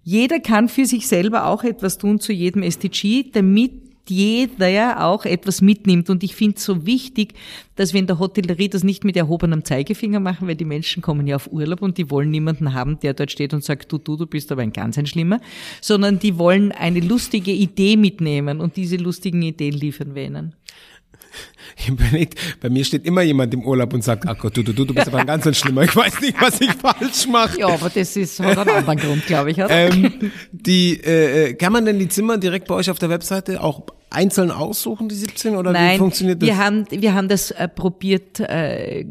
jeder 0.03 0.39
kann 0.39 0.67
für 0.67 0.85
sich 0.85 1.07
selber 1.07 1.45
auch 1.45 1.63
etwas 1.63 1.97
tun 1.97 2.19
zu 2.19 2.33
jedem 2.33 2.63
SDG, 2.63 3.25
damit 3.31 3.80
jeder 4.11 5.03
auch 5.03 5.25
etwas 5.25 5.61
mitnimmt. 5.61 6.09
Und 6.09 6.23
ich 6.23 6.35
finde 6.35 6.57
es 6.57 6.65
so 6.65 6.85
wichtig, 6.85 7.33
dass 7.75 7.93
wir 7.93 7.99
in 7.99 8.07
der 8.07 8.19
Hotellerie 8.19 8.69
das 8.69 8.83
nicht 8.83 9.03
mit 9.03 9.17
erhobenem 9.17 9.65
Zeigefinger 9.65 10.19
machen, 10.19 10.47
weil 10.47 10.55
die 10.55 10.65
Menschen 10.65 11.01
kommen 11.01 11.25
ja 11.25 11.37
auf 11.37 11.51
Urlaub 11.51 11.81
und 11.81 11.97
die 11.97 12.11
wollen 12.11 12.29
niemanden 12.29 12.73
haben, 12.73 12.99
der 12.99 13.15
dort 13.15 13.31
steht 13.31 13.53
und 13.53 13.63
sagt, 13.63 13.91
du, 13.91 13.97
du, 13.97 14.17
du 14.17 14.27
bist 14.27 14.51
aber 14.51 14.61
ein 14.61 14.73
ganz 14.73 14.97
ein 14.97 15.07
Schlimmer, 15.07 15.39
sondern 15.81 16.19
die 16.19 16.37
wollen 16.37 16.71
eine 16.71 16.99
lustige 16.99 17.51
Idee 17.51 17.97
mitnehmen 17.97 18.59
und 18.59 18.75
diese 18.75 18.97
lustigen 18.97 19.41
Ideen 19.41 19.73
liefern 19.73 20.13
wir 20.13 20.25
ihnen. 20.25 20.53
Überlegt, 21.87 22.59
bei 22.61 22.69
mir 22.69 22.83
steht 22.85 23.05
immer 23.05 23.21
jemand 23.21 23.53
im 23.53 23.63
Urlaub 23.63 23.93
und 23.93 24.03
sagt, 24.03 24.27
ach 24.27 24.37
Gott, 24.37 24.57
du, 24.57 24.63
du, 24.63 24.73
du, 24.73 24.85
du 24.85 24.93
bist 24.93 25.07
aber 25.07 25.19
ein 25.19 25.27
ganz 25.27 25.47
ein 25.47 25.53
Schlimmer. 25.53 25.83
Ich 25.83 25.95
weiß 25.95 26.21
nicht, 26.21 26.41
was 26.41 26.61
ich 26.61 26.73
falsch 26.73 27.27
mache. 27.27 27.59
Ja, 27.59 27.67
aber 27.67 27.89
das 27.89 28.15
ist 28.15 28.39
hat 28.39 28.57
einen 28.57 28.69
anderen 28.69 28.97
Grund, 28.97 29.25
glaube 29.25 29.51
ich. 29.51 29.57
Oder? 29.57 29.69
Ähm, 29.69 30.31
die, 30.51 30.99
äh, 31.03 31.49
äh, 31.49 31.53
kann 31.53 31.73
man 31.73 31.85
denn 31.85 31.99
die 31.99 32.09
Zimmer 32.09 32.37
direkt 32.37 32.67
bei 32.67 32.75
euch 32.75 32.89
auf 32.89 32.99
der 32.99 33.09
Webseite 33.09 33.61
auch 33.61 33.83
einzeln 34.09 34.51
aussuchen, 34.51 35.09
die 35.09 35.15
17, 35.15 35.55
oder 35.55 35.71
Nein, 35.71 35.93
wie 35.93 35.97
funktioniert 35.97 36.41
das? 36.41 36.47
Wir 36.47 36.57
haben, 36.57 36.85
wir 36.89 37.13
haben 37.13 37.29
das 37.29 37.51
äh, 37.51 37.67
probiert, 37.67 38.39
äh, 38.39 39.05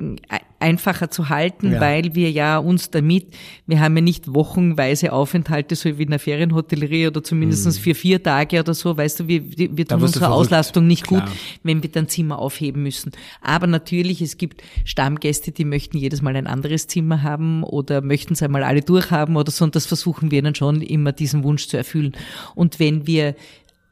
einfacher 0.61 1.11
zu 1.11 1.31
halten, 1.31 1.73
ja. 1.73 1.81
weil 1.81 2.15
wir 2.15 2.31
ja 2.31 2.59
uns 2.59 2.91
damit, 2.91 3.27
wir 3.67 3.81
haben 3.81 3.97
ja 3.97 4.03
nicht 4.03 4.35
wochenweise 4.35 5.13
Aufenthalte, 5.13 5.75
so 5.75 5.99
wie 5.99 6.03
in 6.03 6.11
der 6.11 6.19
Ferienhotellerie 6.19 7.07
oder 7.09 7.25
zumindest 7.25 7.67
mhm. 7.67 7.73
für 7.73 7.95
vier 7.95 8.23
Tage 8.23 8.61
oder 8.61 8.75
so, 8.75 8.97
weißt 8.97 9.21
du, 9.21 9.29
wir, 9.29 9.43
wir 9.57 9.87
tun 9.87 10.03
unsere 10.03 10.31
Auslastung 10.31 10.87
nicht 10.87 11.07
Klar. 11.07 11.23
gut, 11.23 11.31
wenn 11.63 11.83
wir 11.83 11.91
dann 11.91 12.09
Zimmer 12.09 12.39
aufheben 12.39 12.83
müssen. 12.83 13.13
Aber 13.41 13.67
natürlich, 13.67 14.21
es 14.21 14.37
gibt 14.37 14.63
Stammgäste, 14.85 15.51
die 15.51 15.65
möchten 15.65 15.97
jedes 15.97 16.21
Mal 16.21 16.37
ein 16.37 16.47
anderes 16.47 16.87
Zimmer 16.87 17.23
haben 17.23 17.65
oder 17.65 18.03
möchten 18.03 18.35
es 18.35 18.43
einmal 18.43 18.63
alle 18.63 18.83
durchhaben 18.83 19.37
oder 19.37 19.51
so, 19.51 19.65
und 19.65 19.75
das 19.75 19.87
versuchen 19.87 20.31
wir 20.31 20.43
dann 20.43 20.55
schon 20.55 20.83
immer, 20.83 21.13
diesen 21.13 21.43
Wunsch 21.43 21.69
zu 21.69 21.79
erfüllen. 21.79 22.13
Und 22.55 22.79
wenn 22.79 23.07
wir 23.07 23.35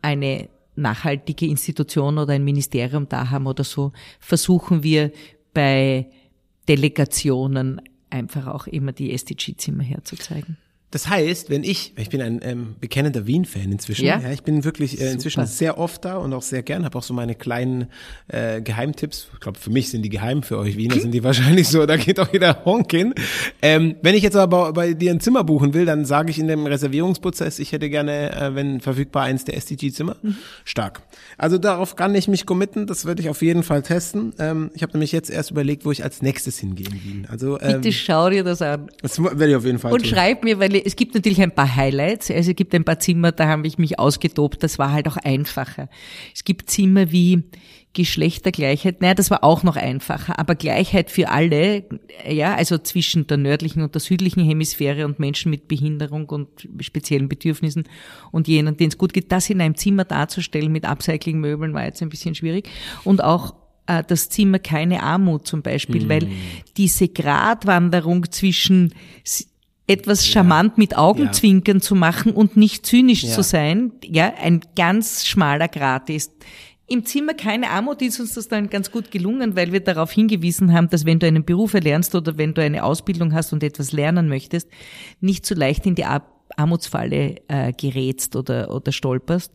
eine 0.02 0.48
nachhaltige 0.76 1.46
Institution 1.46 2.18
oder 2.18 2.34
ein 2.34 2.44
Ministerium 2.44 3.08
da 3.08 3.30
haben 3.30 3.46
oder 3.46 3.64
so, 3.64 3.92
versuchen 4.20 4.82
wir 4.82 5.12
bei 5.54 6.06
Delegationen 6.68 7.80
einfach 8.10 8.46
auch 8.46 8.66
immer 8.66 8.92
die 8.92 9.12
SDG-Zimmer 9.12 9.82
herzuzeigen. 9.82 10.56
Das 10.90 11.08
heißt, 11.08 11.50
wenn 11.50 11.64
ich, 11.64 11.92
ich 11.96 12.08
bin 12.08 12.22
ein 12.22 12.40
ähm, 12.42 12.76
bekennender 12.80 13.26
Wien-Fan 13.26 13.70
inzwischen, 13.70 14.06
ja? 14.06 14.20
ja, 14.20 14.32
ich 14.32 14.42
bin 14.42 14.64
wirklich 14.64 14.98
äh, 14.98 15.12
inzwischen 15.12 15.40
Super. 15.40 15.46
sehr 15.46 15.78
oft 15.78 16.02
da 16.04 16.16
und 16.16 16.32
auch 16.32 16.40
sehr 16.40 16.62
gern, 16.62 16.86
habe 16.86 16.96
auch 16.96 17.02
so 17.02 17.12
meine 17.12 17.34
kleinen 17.34 17.88
äh, 18.28 18.62
Geheimtipps. 18.62 19.28
Ich 19.34 19.40
glaube, 19.40 19.58
für 19.58 19.68
mich 19.70 19.90
sind 19.90 20.00
die 20.00 20.08
geheim, 20.08 20.42
für 20.42 20.56
euch 20.56 20.78
Wiener 20.78 20.98
sind 20.98 21.12
die 21.12 21.22
wahrscheinlich 21.22 21.68
so, 21.68 21.84
da 21.84 21.96
geht 21.96 22.18
auch 22.18 22.32
jeder 22.32 22.64
Honk 22.64 22.90
hin. 22.90 23.14
Ähm, 23.60 23.96
wenn 24.00 24.14
ich 24.14 24.22
jetzt 24.22 24.36
aber 24.36 24.72
bei 24.72 24.94
dir 24.94 25.10
ein 25.10 25.20
Zimmer 25.20 25.44
buchen 25.44 25.74
will, 25.74 25.84
dann 25.84 26.06
sage 26.06 26.30
ich 26.30 26.38
in 26.38 26.48
dem 26.48 26.64
Reservierungsprozess, 26.66 27.58
ich 27.58 27.72
hätte 27.72 27.90
gerne, 27.90 28.32
äh, 28.32 28.54
wenn 28.54 28.80
verfügbar, 28.80 29.24
eins 29.24 29.44
der 29.44 29.58
SDG-Zimmer. 29.58 30.16
Mhm. 30.22 30.36
Stark. 30.64 31.02
Also 31.36 31.58
darauf 31.58 31.96
kann 31.96 32.14
ich 32.14 32.28
mich 32.28 32.46
committen, 32.46 32.86
das 32.86 33.04
werde 33.04 33.20
ich 33.20 33.28
auf 33.28 33.42
jeden 33.42 33.62
Fall 33.62 33.82
testen. 33.82 34.32
Ähm, 34.38 34.70
ich 34.74 34.82
habe 34.82 34.92
nämlich 34.94 35.12
jetzt 35.12 35.28
erst 35.28 35.50
überlegt, 35.50 35.84
wo 35.84 35.92
ich 35.92 36.02
als 36.02 36.22
nächstes 36.22 36.58
hingehe 36.58 36.86
in 36.86 37.04
Wien. 37.04 37.26
Also, 37.30 37.60
ähm, 37.60 37.82
Bitte 37.82 37.92
schau 37.92 38.30
dir 38.30 38.42
das 38.42 38.62
an. 38.62 38.88
Das 39.02 39.22
werde 39.22 39.50
ich 39.50 39.56
auf 39.56 39.66
jeden 39.66 39.78
Fall 39.78 39.92
Und 39.92 40.02
tun. 40.02 40.08
schreib 40.08 40.44
mir, 40.44 40.58
weil 40.58 40.77
Fälle, 40.78 40.86
es 40.86 40.96
gibt 40.96 41.14
natürlich 41.14 41.40
ein 41.40 41.54
paar 41.54 41.74
Highlights. 41.74 42.30
Also 42.30 42.50
es 42.50 42.56
gibt 42.56 42.74
ein 42.74 42.84
paar 42.84 42.98
Zimmer, 42.98 43.32
da 43.32 43.46
habe 43.48 43.66
ich 43.66 43.78
mich 43.78 43.98
ausgetobt. 43.98 44.62
Das 44.62 44.78
war 44.78 44.92
halt 44.92 45.08
auch 45.08 45.16
einfacher. 45.16 45.88
Es 46.34 46.44
gibt 46.44 46.70
Zimmer 46.70 47.10
wie 47.10 47.44
Geschlechtergleichheit. 47.94 49.00
Naja, 49.00 49.14
das 49.14 49.30
war 49.30 49.42
auch 49.42 49.62
noch 49.62 49.76
einfacher. 49.76 50.38
Aber 50.38 50.54
Gleichheit 50.54 51.10
für 51.10 51.30
alle, 51.30 51.84
ja, 52.28 52.54
also 52.54 52.78
zwischen 52.78 53.26
der 53.26 53.38
nördlichen 53.38 53.82
und 53.82 53.94
der 53.94 54.00
südlichen 54.00 54.44
Hemisphäre 54.44 55.04
und 55.04 55.18
Menschen 55.18 55.50
mit 55.50 55.68
Behinderung 55.68 56.26
und 56.26 56.68
speziellen 56.80 57.28
Bedürfnissen 57.28 57.84
und 58.30 58.46
jenen, 58.46 58.76
denen 58.76 58.90
es 58.90 58.98
gut 58.98 59.12
geht, 59.12 59.32
das 59.32 59.50
in 59.50 59.60
einem 59.60 59.74
Zimmer 59.74 60.04
darzustellen 60.04 60.70
mit 60.70 60.84
Upcycling-Möbeln 60.84 61.74
war 61.74 61.84
jetzt 61.84 62.02
ein 62.02 62.10
bisschen 62.10 62.34
schwierig. 62.34 62.68
Und 63.04 63.24
auch 63.24 63.54
äh, 63.86 64.04
das 64.06 64.28
Zimmer 64.28 64.58
keine 64.58 65.02
Armut 65.02 65.46
zum 65.46 65.62
Beispiel, 65.62 66.04
mhm. 66.04 66.08
weil 66.08 66.28
diese 66.76 67.08
Gratwanderung 67.08 68.30
zwischen 68.30 68.94
etwas 69.88 70.26
charmant 70.26 70.72
ja. 70.72 70.74
mit 70.76 70.96
Augenzwinkern 70.96 71.78
ja. 71.78 71.82
zu 71.82 71.94
machen 71.96 72.32
und 72.32 72.56
nicht 72.56 72.86
zynisch 72.86 73.24
ja. 73.24 73.30
zu 73.30 73.42
sein, 73.42 73.92
ja, 74.04 74.32
ein 74.40 74.60
ganz 74.76 75.26
schmaler 75.26 75.66
Grat 75.66 76.10
ist. 76.10 76.32
Im 76.86 77.04
Zimmer 77.04 77.34
keine 77.34 77.68
Armut 77.70 78.00
ist 78.00 78.20
uns 78.20 78.34
das 78.34 78.48
dann 78.48 78.70
ganz 78.70 78.90
gut 78.90 79.10
gelungen, 79.10 79.56
weil 79.56 79.72
wir 79.72 79.80
darauf 79.80 80.12
hingewiesen 80.12 80.72
haben, 80.72 80.88
dass 80.88 81.04
wenn 81.04 81.18
du 81.18 81.26
einen 81.26 81.44
Beruf 81.44 81.74
erlernst 81.74 82.14
oder 82.14 82.38
wenn 82.38 82.54
du 82.54 82.62
eine 82.62 82.84
Ausbildung 82.84 83.34
hast 83.34 83.52
und 83.52 83.62
etwas 83.62 83.92
lernen 83.92 84.28
möchtest, 84.28 84.70
nicht 85.20 85.44
so 85.44 85.54
leicht 85.54 85.84
in 85.84 85.94
die 85.94 86.06
Armutsfalle 86.56 87.36
äh, 87.48 87.72
gerätst 87.72 88.36
oder, 88.36 88.74
oder 88.74 88.92
stolperst. 88.92 89.52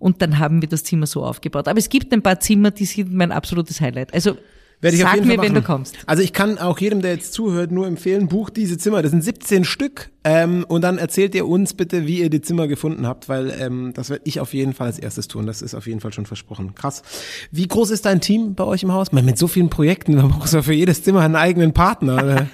Und 0.00 0.22
dann 0.22 0.40
haben 0.40 0.60
wir 0.60 0.68
das 0.68 0.82
Zimmer 0.82 1.06
so 1.06 1.24
aufgebaut. 1.24 1.68
Aber 1.68 1.78
es 1.78 1.88
gibt 1.88 2.12
ein 2.12 2.22
paar 2.22 2.40
Zimmer, 2.40 2.72
die 2.72 2.84
sind 2.84 3.12
mein 3.12 3.30
absolutes 3.30 3.80
Highlight. 3.80 4.12
Also 4.12 4.36
werde 4.82 4.96
ich 4.96 5.02
Sag 5.02 5.10
auf 5.10 5.14
jeden 5.14 5.28
mir, 5.28 5.34
Fall 5.34 5.44
machen. 5.44 5.54
wenn 5.54 5.62
du 5.62 5.66
kommst. 5.66 5.96
Also 6.06 6.22
ich 6.22 6.32
kann 6.32 6.58
auch 6.58 6.78
jedem, 6.78 7.00
der 7.00 7.12
jetzt 7.12 7.32
zuhört, 7.32 7.70
nur 7.70 7.86
empfehlen, 7.86 8.26
bucht 8.26 8.56
diese 8.56 8.76
Zimmer. 8.76 9.00
Das 9.00 9.12
sind 9.12 9.22
17 9.22 9.64
Stück. 9.64 10.10
Ähm, 10.24 10.64
und 10.68 10.82
dann 10.82 10.98
erzählt 10.98 11.34
ihr 11.34 11.46
uns 11.46 11.74
bitte, 11.74 12.06
wie 12.06 12.20
ihr 12.20 12.30
die 12.30 12.40
Zimmer 12.40 12.68
gefunden 12.68 13.06
habt, 13.06 13.28
weil 13.28 13.52
ähm, 13.58 13.92
das 13.94 14.10
werde 14.10 14.22
ich 14.24 14.40
auf 14.40 14.54
jeden 14.54 14.72
Fall 14.72 14.88
als 14.88 14.98
erstes 14.98 15.28
tun. 15.28 15.46
Das 15.46 15.62
ist 15.62 15.74
auf 15.74 15.86
jeden 15.86 16.00
Fall 16.00 16.12
schon 16.12 16.26
versprochen. 16.26 16.74
Krass. 16.74 17.02
Wie 17.50 17.66
groß 17.66 17.90
ist 17.90 18.06
dein 18.06 18.20
Team 18.20 18.54
bei 18.54 18.64
euch 18.64 18.82
im 18.82 18.92
Haus? 18.92 19.12
Man, 19.12 19.24
mit 19.24 19.38
so 19.38 19.48
vielen 19.48 19.70
Projekten, 19.70 20.14
man 20.16 20.28
braucht 20.28 20.52
ja 20.52 20.62
für 20.62 20.74
jedes 20.74 21.02
Zimmer 21.02 21.20
einen 21.20 21.36
eigenen 21.36 21.72
Partner. 21.72 22.48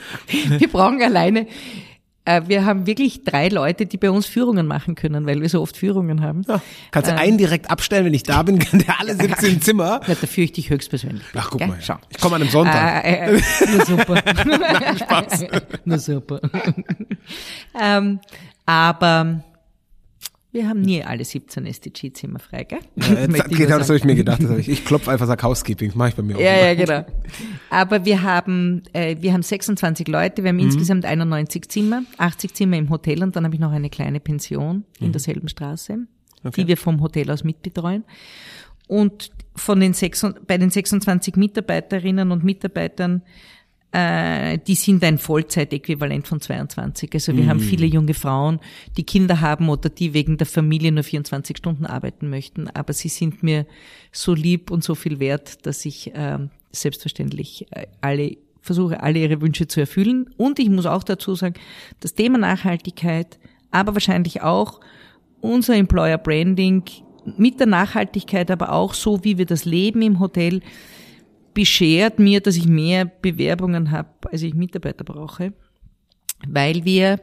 Wir 0.58 0.68
brauchen 0.68 1.02
alleine 1.02 1.46
wir 2.46 2.64
haben 2.64 2.86
wirklich 2.86 3.24
drei 3.24 3.48
Leute, 3.48 3.86
die 3.86 3.96
bei 3.96 4.10
uns 4.10 4.26
Führungen 4.26 4.66
machen 4.66 4.94
können, 4.94 5.26
weil 5.26 5.40
wir 5.40 5.48
so 5.48 5.62
oft 5.62 5.76
Führungen 5.76 6.20
haben. 6.20 6.42
Ja, 6.46 6.60
kannst 6.90 7.10
du 7.10 7.14
ähm, 7.14 7.20
einen 7.20 7.38
direkt 7.38 7.70
abstellen, 7.70 8.04
wenn 8.04 8.14
ich 8.14 8.22
da 8.22 8.42
bin, 8.42 8.58
kann 8.58 8.80
der 8.80 9.00
alle 9.00 9.14
17 9.14 9.60
Zimmer. 9.62 10.00
Ja, 10.08 10.14
da 10.20 10.26
führe 10.26 10.44
ich 10.44 10.52
dich 10.52 10.70
höchstpersönlich. 10.70 11.24
Ach, 11.34 11.50
guck 11.50 11.58
Gell? 11.58 11.68
mal. 11.68 11.78
Schau. 11.80 11.96
Ich 12.08 12.18
komme 12.18 12.36
an 12.36 12.42
einem 12.42 12.50
Sonntag. 12.50 13.04
Äh, 13.04 13.36
äh, 13.36 13.40
nur 13.70 13.84
super. 13.84 14.22
Nein, 14.24 14.98
Spaß. 14.98 15.44
nur 15.84 15.98
super. 15.98 16.40
ähm, 17.80 18.20
aber 18.64 19.42
wir 20.58 20.68
haben 20.68 20.80
nie 20.80 21.04
alle 21.04 21.24
17 21.24 21.66
SDG-Zimmer 21.66 22.40
frei, 22.40 22.64
gell? 22.64 22.80
Ja, 22.96 23.20
jetzt, 23.20 23.48
genau, 23.48 23.78
das 23.78 23.88
habe 23.88 23.96
ich 23.96 24.04
mir 24.04 24.16
gedacht. 24.16 24.40
Ich, 24.58 24.68
ich 24.68 24.84
klopfe 24.84 25.12
einfach 25.12 25.28
sag 25.28 25.40
Housekeeping, 25.40 25.90
das 25.90 25.96
mache 25.96 26.08
ich 26.08 26.14
bei 26.16 26.22
mir 26.22 26.36
auch. 26.36 26.40
Ja, 26.40 26.56
immer. 26.56 26.66
ja, 26.66 26.74
genau. 26.74 27.06
Aber 27.70 28.04
wir 28.04 28.22
haben, 28.22 28.82
äh, 28.92 29.16
wir 29.20 29.32
haben 29.32 29.42
26 29.42 30.08
Leute, 30.08 30.42
wir 30.42 30.48
haben 30.48 30.56
mhm. 30.56 30.64
insgesamt 30.64 31.04
91 31.04 31.68
Zimmer, 31.68 32.02
80 32.18 32.54
Zimmer 32.54 32.76
im 32.76 32.90
Hotel 32.90 33.22
und 33.22 33.36
dann 33.36 33.44
habe 33.44 33.54
ich 33.54 33.60
noch 33.60 33.70
eine 33.70 33.88
kleine 33.88 34.18
Pension 34.18 34.84
in 34.98 35.08
mhm. 35.08 35.12
derselben 35.12 35.48
Straße, 35.48 35.98
okay. 36.42 36.50
die 36.60 36.66
wir 36.66 36.76
vom 36.76 37.00
Hotel 37.00 37.30
aus 37.30 37.44
mitbetreuen. 37.44 38.02
Und 38.88 39.30
von 39.54 39.78
den 39.78 39.92
sechs, 39.92 40.26
bei 40.46 40.58
den 40.58 40.70
26 40.70 41.36
Mitarbeiterinnen 41.36 42.32
und 42.32 42.42
Mitarbeitern 42.42 43.22
äh, 43.92 44.58
die 44.58 44.74
sind 44.74 45.02
ein 45.02 45.18
Vollzeitäquivalent 45.18 46.26
von 46.26 46.40
22. 46.40 47.10
Also 47.14 47.36
wir 47.36 47.44
mm. 47.44 47.48
haben 47.48 47.60
viele 47.60 47.86
junge 47.86 48.14
Frauen, 48.14 48.60
die 48.96 49.04
Kinder 49.04 49.40
haben 49.40 49.68
oder 49.68 49.88
die 49.88 50.12
wegen 50.12 50.36
der 50.36 50.46
Familie 50.46 50.92
nur 50.92 51.04
24 51.04 51.56
Stunden 51.56 51.86
arbeiten 51.86 52.28
möchten. 52.28 52.68
Aber 52.68 52.92
sie 52.92 53.08
sind 53.08 53.42
mir 53.42 53.66
so 54.12 54.34
lieb 54.34 54.70
und 54.70 54.84
so 54.84 54.94
viel 54.94 55.20
wert, 55.20 55.66
dass 55.66 55.84
ich 55.84 56.14
äh, 56.14 56.38
selbstverständlich 56.70 57.66
alle 58.00 58.36
versuche, 58.60 59.02
alle 59.02 59.18
ihre 59.20 59.40
Wünsche 59.40 59.66
zu 59.66 59.80
erfüllen. 59.80 60.28
Und 60.36 60.58
ich 60.58 60.68
muss 60.68 60.86
auch 60.86 61.02
dazu 61.02 61.34
sagen, 61.34 61.54
das 62.00 62.14
Thema 62.14 62.38
Nachhaltigkeit, 62.38 63.38
aber 63.70 63.94
wahrscheinlich 63.94 64.42
auch 64.42 64.80
unser 65.40 65.74
Employer 65.74 66.18
Branding 66.18 66.84
mit 67.36 67.60
der 67.60 67.66
Nachhaltigkeit, 67.66 68.50
aber 68.50 68.72
auch 68.72 68.94
so, 68.94 69.24
wie 69.24 69.38
wir 69.38 69.46
das 69.46 69.64
Leben 69.64 70.02
im 70.02 70.20
Hotel 70.20 70.60
beschert 71.58 72.20
mir, 72.20 72.40
dass 72.40 72.56
ich 72.56 72.68
mehr 72.68 73.04
Bewerbungen 73.04 73.90
habe, 73.90 74.30
als 74.30 74.42
ich 74.42 74.54
Mitarbeiter 74.54 75.02
brauche, 75.02 75.52
weil 76.46 76.84
wir, 76.84 77.20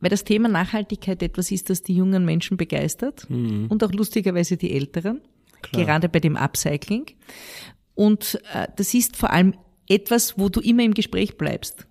weil 0.00 0.10
das 0.10 0.24
Thema 0.24 0.48
Nachhaltigkeit 0.48 1.22
etwas 1.22 1.52
ist, 1.52 1.70
das 1.70 1.84
die 1.84 1.94
jungen 1.94 2.24
Menschen 2.24 2.56
begeistert 2.56 3.30
mhm. 3.30 3.66
und 3.68 3.84
auch 3.84 3.92
lustigerweise 3.92 4.56
die 4.56 4.72
Älteren, 4.72 5.20
Klar. 5.62 5.84
gerade 5.84 6.08
bei 6.08 6.18
dem 6.18 6.36
Upcycling. 6.36 7.12
Und 7.94 8.40
äh, 8.52 8.66
das 8.74 8.92
ist 8.92 9.16
vor 9.16 9.30
allem 9.30 9.54
etwas, 9.88 10.36
wo 10.36 10.48
du 10.48 10.58
immer 10.58 10.82
im 10.82 10.94
Gespräch 10.94 11.36
bleibst. 11.38 11.86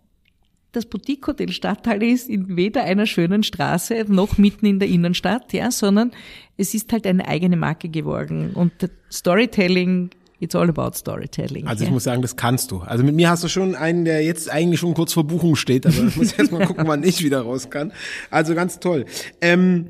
Das 0.74 0.86
Boutique 0.86 1.26
Hotel 1.28 1.54
Stadthalle 1.54 2.08
ist 2.08 2.28
in 2.28 2.58
weder 2.58 2.84
einer 2.84 3.06
schönen 3.06 3.44
Straße 3.44 4.04
noch 4.10 4.38
mitten 4.38 4.66
in 4.66 4.80
der 4.80 4.90
Innenstadt, 4.90 5.54
ja, 5.54 5.72
sondern 5.72 6.12
es 6.58 6.74
ist 6.74 6.92
halt 6.92 7.08
eine 7.08 7.26
eigene 7.26 7.56
Marke 7.56 7.88
geworden. 7.88 8.52
Und 8.54 8.74
Storytelling 9.10 10.10
It's 10.42 10.56
all 10.56 10.68
about 10.68 10.98
storytelling. 10.98 11.68
Also 11.68 11.84
ich 11.84 11.88
yeah. 11.88 11.94
muss 11.94 12.04
sagen, 12.04 12.24
das 12.24 12.36
kannst 12.36 12.72
du. 12.72 12.80
Also 12.80 13.04
mit 13.04 13.14
mir 13.16 13.30
hast 13.30 13.44
du 13.44 13.48
schon 13.48 13.76
einen, 13.76 14.06
der 14.06 14.24
jetzt 14.24 14.50
eigentlich 14.50 14.80
schon 14.80 14.96
kurz 14.96 15.14
vor 15.14 15.24
Buchung 15.24 15.56
steht, 15.56 15.86
aber 15.86 15.96
ich 15.96 16.16
muss 16.18 16.32
erst 16.38 16.52
mal 16.52 16.66
gucken, 16.66 16.88
wann 16.88 17.04
ich 17.04 17.24
wieder 17.24 17.42
raus 17.42 17.70
kann. 17.70 17.94
Also 18.32 18.56
ganz 18.56 18.80
toll. 18.80 19.06
Ähm, 19.40 19.88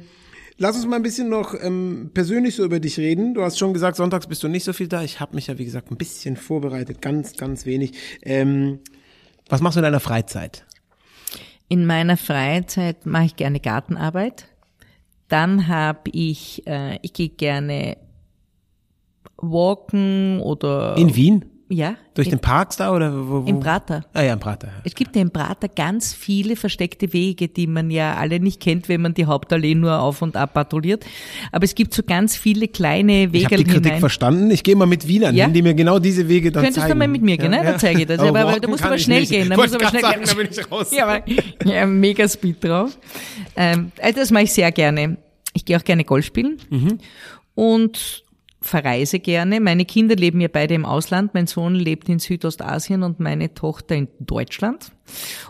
Lass 0.57 0.75
uns 0.75 0.85
mal 0.85 0.97
ein 0.97 1.01
bisschen 1.01 1.27
noch 1.27 1.55
ähm, 1.59 2.11
persönlich 2.13 2.55
so 2.55 2.63
über 2.63 2.79
dich 2.79 2.99
reden. 2.99 3.33
Du 3.33 3.41
hast 3.41 3.57
schon 3.57 3.73
gesagt, 3.73 3.97
sonntags 3.97 4.27
bist 4.27 4.43
du 4.43 4.47
nicht 4.47 4.63
so 4.63 4.73
viel 4.73 4.87
da. 4.87 5.01
Ich 5.01 5.19
habe 5.19 5.33
mich 5.33 5.47
ja, 5.47 5.57
wie 5.57 5.65
gesagt, 5.65 5.89
ein 5.89 5.97
bisschen 5.97 6.37
vorbereitet, 6.37 7.01
ganz, 7.01 7.35
ganz 7.35 7.65
wenig. 7.65 7.93
Ähm, 8.21 8.77
was 9.49 9.59
machst 9.61 9.77
du 9.77 9.79
in 9.79 9.85
deiner 9.85 9.99
Freizeit? 9.99 10.63
In 11.67 11.87
meiner 11.87 12.15
Freizeit 12.15 13.07
mache 13.07 13.25
ich 13.25 13.35
gerne 13.37 13.59
Gartenarbeit. 13.59 14.49
Dann 15.29 15.67
habe 15.67 16.11
ich, 16.11 16.67
äh, 16.67 16.99
ich 17.01 17.13
gehe 17.13 17.29
gerne 17.29 17.97
walken 19.41 20.39
oder. 20.39 20.97
In 20.97 21.15
Wien? 21.15 21.45
Ja. 21.71 21.95
Durch 22.15 22.27
den 22.27 22.39
Parks 22.39 22.75
da 22.75 22.93
oder 22.93 23.13
wo, 23.13 23.45
wo? 23.45 23.47
Im 23.47 23.61
Prater. 23.61 24.05
Ah 24.13 24.23
ja, 24.23 24.33
im 24.33 24.39
Prater. 24.41 24.67
Ja. 24.67 24.73
Es 24.83 24.93
gibt 24.93 25.15
ja 25.15 25.21
im 25.21 25.31
Prater 25.31 25.69
ganz 25.69 26.13
viele 26.13 26.57
versteckte 26.57 27.13
Wege, 27.13 27.47
die 27.47 27.65
man 27.65 27.89
ja 27.89 28.15
alle 28.15 28.41
nicht 28.41 28.59
kennt, 28.59 28.89
wenn 28.89 29.01
man 29.01 29.13
die 29.13 29.25
Hauptallee 29.25 29.75
nur 29.75 30.01
auf 30.01 30.21
und 30.21 30.35
ab 30.35 30.53
patrouilliert. 30.53 31.05
Aber 31.53 31.63
es 31.63 31.73
gibt 31.73 31.93
so 31.93 32.03
ganz 32.03 32.35
viele 32.35 32.67
kleine 32.67 33.31
Wege. 33.31 33.37
Ich 33.37 33.45
habe 33.45 33.55
die 33.55 33.63
Kritik 33.63 33.85
hinein. 33.85 33.99
verstanden. 34.01 34.51
Ich 34.51 34.63
gehe 34.63 34.75
mal 34.75 34.85
mit 34.85 35.07
Wienern 35.07 35.33
ja? 35.33 35.47
die 35.47 35.61
mir 35.61 35.73
genau 35.73 35.97
diese 35.99 36.27
Wege 36.27 36.51
dann 36.51 36.63
Könntest 36.63 36.81
zeigen. 36.81 36.99
Könntest 36.99 37.05
du 37.05 37.07
mal 37.07 37.07
mit 37.07 37.21
mir 37.21 37.37
gehen, 37.37 37.53
ja, 37.53 37.63
ne? 37.63 37.71
Dann 37.71 37.79
zeige 37.79 38.01
ich 38.01 38.07
das. 38.07 38.19
Aber, 38.31 38.39
aber 38.41 38.59
da 38.59 38.67
musst 38.67 38.83
du 38.83 38.87
aber 38.87 38.97
schnell 38.97 39.25
gehen. 39.25 39.49
Da 39.49 39.55
musst 39.55 39.73
du 39.73 39.79
aber 39.79 39.87
schnell 39.87 40.01
sagen, 40.01 40.23
gehen. 40.23 40.27
Da 40.27 40.33
bin 40.33 40.47
ich 40.51 40.71
raus. 40.71 40.91
ja, 40.91 41.05
aber, 41.05 41.23
ja, 41.65 41.85
mega 41.85 42.27
Speed 42.27 42.63
drauf. 42.63 42.97
Ähm, 43.55 43.91
also 44.01 44.19
das 44.19 44.31
mache 44.31 44.43
ich 44.43 44.53
sehr 44.53 44.71
gerne. 44.71 45.17
Ich 45.53 45.63
gehe 45.63 45.77
auch 45.77 45.83
gerne 45.83 46.03
Golf 46.03 46.25
spielen. 46.25 46.57
Mhm. 46.69 46.97
Und 47.55 48.23
verreise 48.61 49.19
gerne. 49.19 49.59
Meine 49.59 49.85
Kinder 49.85 50.15
leben 50.15 50.39
ja 50.39 50.47
beide 50.47 50.75
im 50.75 50.85
Ausland. 50.85 51.33
Mein 51.33 51.47
Sohn 51.47 51.73
lebt 51.73 52.07
in 52.09 52.19
Südostasien 52.19 53.01
und 53.01 53.19
meine 53.19 53.53
Tochter 53.55 53.95
in 53.95 54.07
Deutschland. 54.19 54.91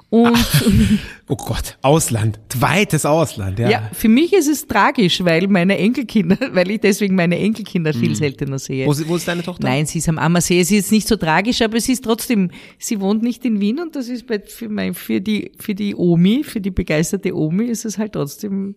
Und 0.09 0.33
Ach, 0.33 0.61
oh 1.27 1.35
Gott, 1.35 1.77
Ausland, 1.81 2.39
zweites 2.49 3.05
Ausland, 3.05 3.59
ja. 3.59 3.69
Ja, 3.69 3.89
für 3.93 4.07
mich 4.07 4.33
ist 4.33 4.47
es 4.47 4.65
tragisch, 4.65 5.23
weil 5.23 5.47
meine 5.47 5.77
Enkelkinder, 5.77 6.37
weil 6.53 6.71
ich 6.71 6.79
deswegen 6.79 7.15
meine 7.15 7.37
Enkelkinder 7.37 7.93
viel 7.93 8.09
hm. 8.09 8.15
seltener 8.15 8.59
sehe. 8.59 8.87
Wo, 8.87 8.93
wo 9.07 9.17
ist 9.17 9.27
deine 9.27 9.43
Tochter? 9.43 9.67
Nein, 9.67 9.85
sie 9.85 9.99
ist 9.99 10.09
am 10.09 10.17
Ammersee. 10.17 10.63
Sie 10.63 10.77
ist 10.77 10.85
jetzt 10.85 10.91
nicht 10.91 11.07
so 11.07 11.17
tragisch, 11.17 11.61
aber 11.61 11.77
es 11.77 11.89
ist 11.89 12.05
trotzdem, 12.05 12.49
sie 12.79 13.01
wohnt 13.01 13.23
nicht 13.23 13.43
in 13.45 13.59
Wien 13.59 13.79
und 13.79 13.95
das 13.95 14.07
ist 14.07 14.25
bei, 14.25 14.39
für, 14.39 14.69
mein, 14.69 14.93
für 14.93 15.19
die, 15.19 15.51
für 15.59 15.75
die 15.75 15.95
Omi, 15.95 16.43
für 16.43 16.61
die 16.61 16.71
begeisterte 16.71 17.35
Omi 17.35 17.65
ist 17.65 17.83
es 17.83 17.97
halt 17.97 18.13
trotzdem 18.13 18.75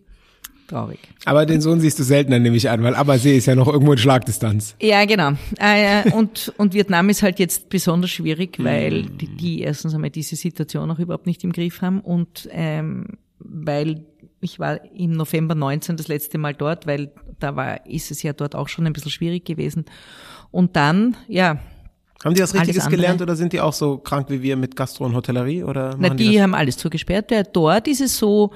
traurig. 0.67 0.99
Aber 1.25 1.45
den 1.45 1.61
Sohn 1.61 1.79
siehst 1.79 1.99
du 1.99 2.03
seltener, 2.03 2.39
nehme 2.39 2.55
ich 2.57 2.69
an, 2.69 2.83
weil 2.83 2.95
Abersee 2.95 3.37
ist 3.37 3.45
ja 3.45 3.55
noch 3.55 3.67
irgendwo 3.67 3.93
in 3.93 3.97
Schlagdistanz. 3.97 4.75
Ja, 4.81 5.05
genau. 5.05 5.31
Äh, 5.57 6.11
und, 6.11 6.53
und 6.57 6.73
Vietnam 6.73 7.09
ist 7.09 7.23
halt 7.23 7.39
jetzt 7.39 7.69
besonders 7.69 8.11
schwierig, 8.11 8.57
weil 8.63 9.03
mm. 9.03 9.17
die, 9.17 9.27
die 9.27 9.61
erstens 9.61 9.93
einmal 9.93 10.09
diese 10.09 10.35
Situation 10.35 10.89
auch 10.91 10.99
überhaupt 10.99 11.27
nicht 11.27 11.43
im 11.43 11.51
Griff 11.51 11.81
haben 11.81 12.01
und 12.01 12.49
ähm, 12.51 13.17
weil 13.39 14.05
ich 14.41 14.59
war 14.59 14.79
im 14.93 15.11
November 15.11 15.55
19 15.55 15.97
das 15.97 16.07
letzte 16.07 16.37
Mal 16.37 16.53
dort, 16.53 16.87
weil 16.87 17.11
da 17.39 17.55
war, 17.55 17.85
ist 17.85 18.11
es 18.11 18.23
ja 18.23 18.33
dort 18.33 18.55
auch 18.55 18.67
schon 18.67 18.85
ein 18.85 18.93
bisschen 18.93 19.11
schwierig 19.11 19.45
gewesen. 19.45 19.85
Und 20.51 20.75
dann, 20.75 21.17
ja, 21.27 21.59
haben 22.23 22.33
die 22.33 22.41
das 22.41 22.53
Richtiges 22.53 22.87
gelernt 22.87 23.21
oder 23.21 23.35
sind 23.35 23.53
die 23.53 23.61
auch 23.61 23.73
so 23.73 23.97
krank 23.97 24.29
wie 24.29 24.41
wir 24.41 24.55
mit 24.55 24.75
Gastro 24.75 25.05
und 25.05 25.15
Hotellerie 25.15 25.63
oder? 25.63 25.95
Na, 25.99 26.09
die, 26.09 26.29
die 26.29 26.41
haben 26.41 26.55
alles 26.55 26.77
zugesperrt. 26.77 27.29
Ja, 27.31 27.43
dort 27.43 27.87
ist 27.87 28.01
es 28.01 28.17
so, 28.17 28.51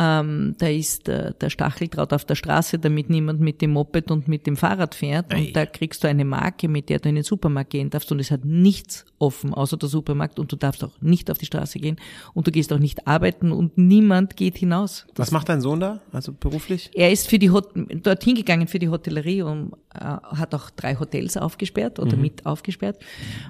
Ähm, 0.00 0.54
da 0.58 0.68
ist 0.68 1.08
der, 1.08 1.32
der 1.32 1.50
Stacheldraht 1.50 2.12
auf 2.12 2.24
der 2.24 2.36
Straße, 2.36 2.78
damit 2.78 3.10
niemand 3.10 3.40
mit 3.40 3.60
dem 3.60 3.72
Moped 3.72 4.12
und 4.12 4.28
mit 4.28 4.46
dem 4.46 4.56
Fahrrad 4.56 4.94
fährt. 4.94 5.34
Ei. 5.34 5.38
Und 5.38 5.56
da 5.56 5.66
kriegst 5.66 6.04
du 6.04 6.08
eine 6.08 6.24
Marke, 6.24 6.68
mit 6.68 6.88
der 6.88 7.00
du 7.00 7.08
in 7.08 7.16
den 7.16 7.24
Supermarkt 7.24 7.70
gehen 7.70 7.90
darfst. 7.90 8.12
Und 8.12 8.20
es 8.20 8.30
hat 8.30 8.44
nichts 8.44 9.04
offen, 9.18 9.52
außer 9.52 9.76
der 9.76 9.88
Supermarkt. 9.88 10.38
Und 10.38 10.52
du 10.52 10.56
darfst 10.56 10.84
auch 10.84 10.92
nicht 11.00 11.32
auf 11.32 11.38
die 11.38 11.46
Straße 11.46 11.80
gehen. 11.80 11.96
Und 12.32 12.46
du 12.46 12.52
gehst 12.52 12.72
auch 12.72 12.78
nicht 12.78 13.08
arbeiten. 13.08 13.50
Und 13.50 13.76
niemand 13.76 14.36
geht 14.36 14.56
hinaus. 14.56 15.04
Was 15.16 15.32
macht 15.32 15.48
dein 15.48 15.60
Sohn 15.60 15.80
da? 15.80 16.00
Also 16.12 16.32
beruflich? 16.32 16.90
Er 16.94 17.10
ist 17.10 17.28
für 17.28 17.40
die 17.40 17.50
Hot 17.50 17.70
dorthin 18.04 18.36
gegangen 18.36 18.68
für 18.68 18.78
die 18.78 18.90
Hotellerie 18.90 19.42
und 19.42 19.72
äh, 19.94 19.98
hat 19.98 20.54
auch 20.54 20.70
drei 20.70 20.94
Hotels 20.94 21.36
aufgesperrt 21.36 21.98
oder 21.98 22.16
mit 22.16 22.46
aufgesperrt 22.46 22.98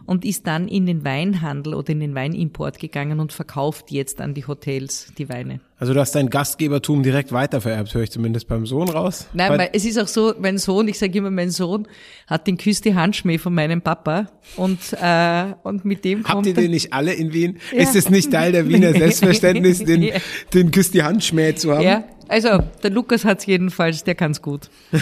und 0.06 0.24
ist 0.24 0.46
dann 0.46 0.66
in 0.66 0.86
den 0.86 1.04
Weinhandel 1.04 1.74
oder 1.74 1.90
in 1.90 2.00
den 2.00 2.14
Weinimport 2.14 2.78
gegangen 2.78 3.20
und 3.20 3.34
verkauft 3.34 3.90
jetzt 3.90 4.22
an 4.22 4.32
die 4.32 4.46
Hotels 4.46 5.12
die 5.18 5.28
Weine. 5.28 5.60
Also 5.80 5.94
du 5.94 6.00
hast 6.00 6.12
dein 6.16 6.28
Gastgebertum 6.28 7.04
direkt 7.04 7.30
weitervererbt, 7.30 7.94
höre 7.94 8.02
ich 8.02 8.10
zumindest 8.10 8.48
beim 8.48 8.66
Sohn 8.66 8.88
raus. 8.88 9.28
Nein, 9.32 9.52
Weil- 9.52 9.58
weil 9.60 9.70
es 9.74 9.84
ist 9.84 9.96
auch 9.98 10.08
so, 10.08 10.34
mein 10.40 10.58
Sohn, 10.58 10.88
ich 10.88 10.98
sage 10.98 11.16
immer, 11.18 11.30
mein 11.30 11.50
Sohn 11.50 11.86
hat 12.26 12.48
den 12.48 12.56
Küss 12.56 12.80
die 12.80 12.96
Handschmäh 12.96 13.38
von 13.38 13.54
meinem 13.54 13.80
Papa 13.80 14.26
und 14.56 14.78
äh, 15.00 15.44
und 15.62 15.84
mit 15.84 16.04
dem 16.04 16.24
Habt 16.24 16.32
kommt 16.34 16.46
ihr 16.48 16.56
er- 16.56 16.62
den 16.62 16.72
nicht 16.72 16.92
alle 16.92 17.12
in 17.14 17.32
Wien? 17.32 17.58
Ja. 17.72 17.82
Ist 17.82 17.94
es 17.94 18.10
nicht 18.10 18.32
Teil 18.32 18.50
der 18.50 18.68
Wiener 18.68 18.92
Selbstverständnis, 18.92 19.78
den, 19.84 20.02
Ja. 20.02 20.14
den 20.52 20.72
Küss 20.72 20.90
die 20.90 21.04
Handschmäh 21.04 21.54
zu 21.54 21.72
haben? 21.72 21.82
Ja, 21.84 22.02
also 22.26 22.58
der 22.82 22.90
Lukas 22.90 23.24
hat's 23.24 23.46
jedenfalls, 23.46 24.02
der 24.02 24.16
kann's 24.16 24.42
gut. 24.42 24.70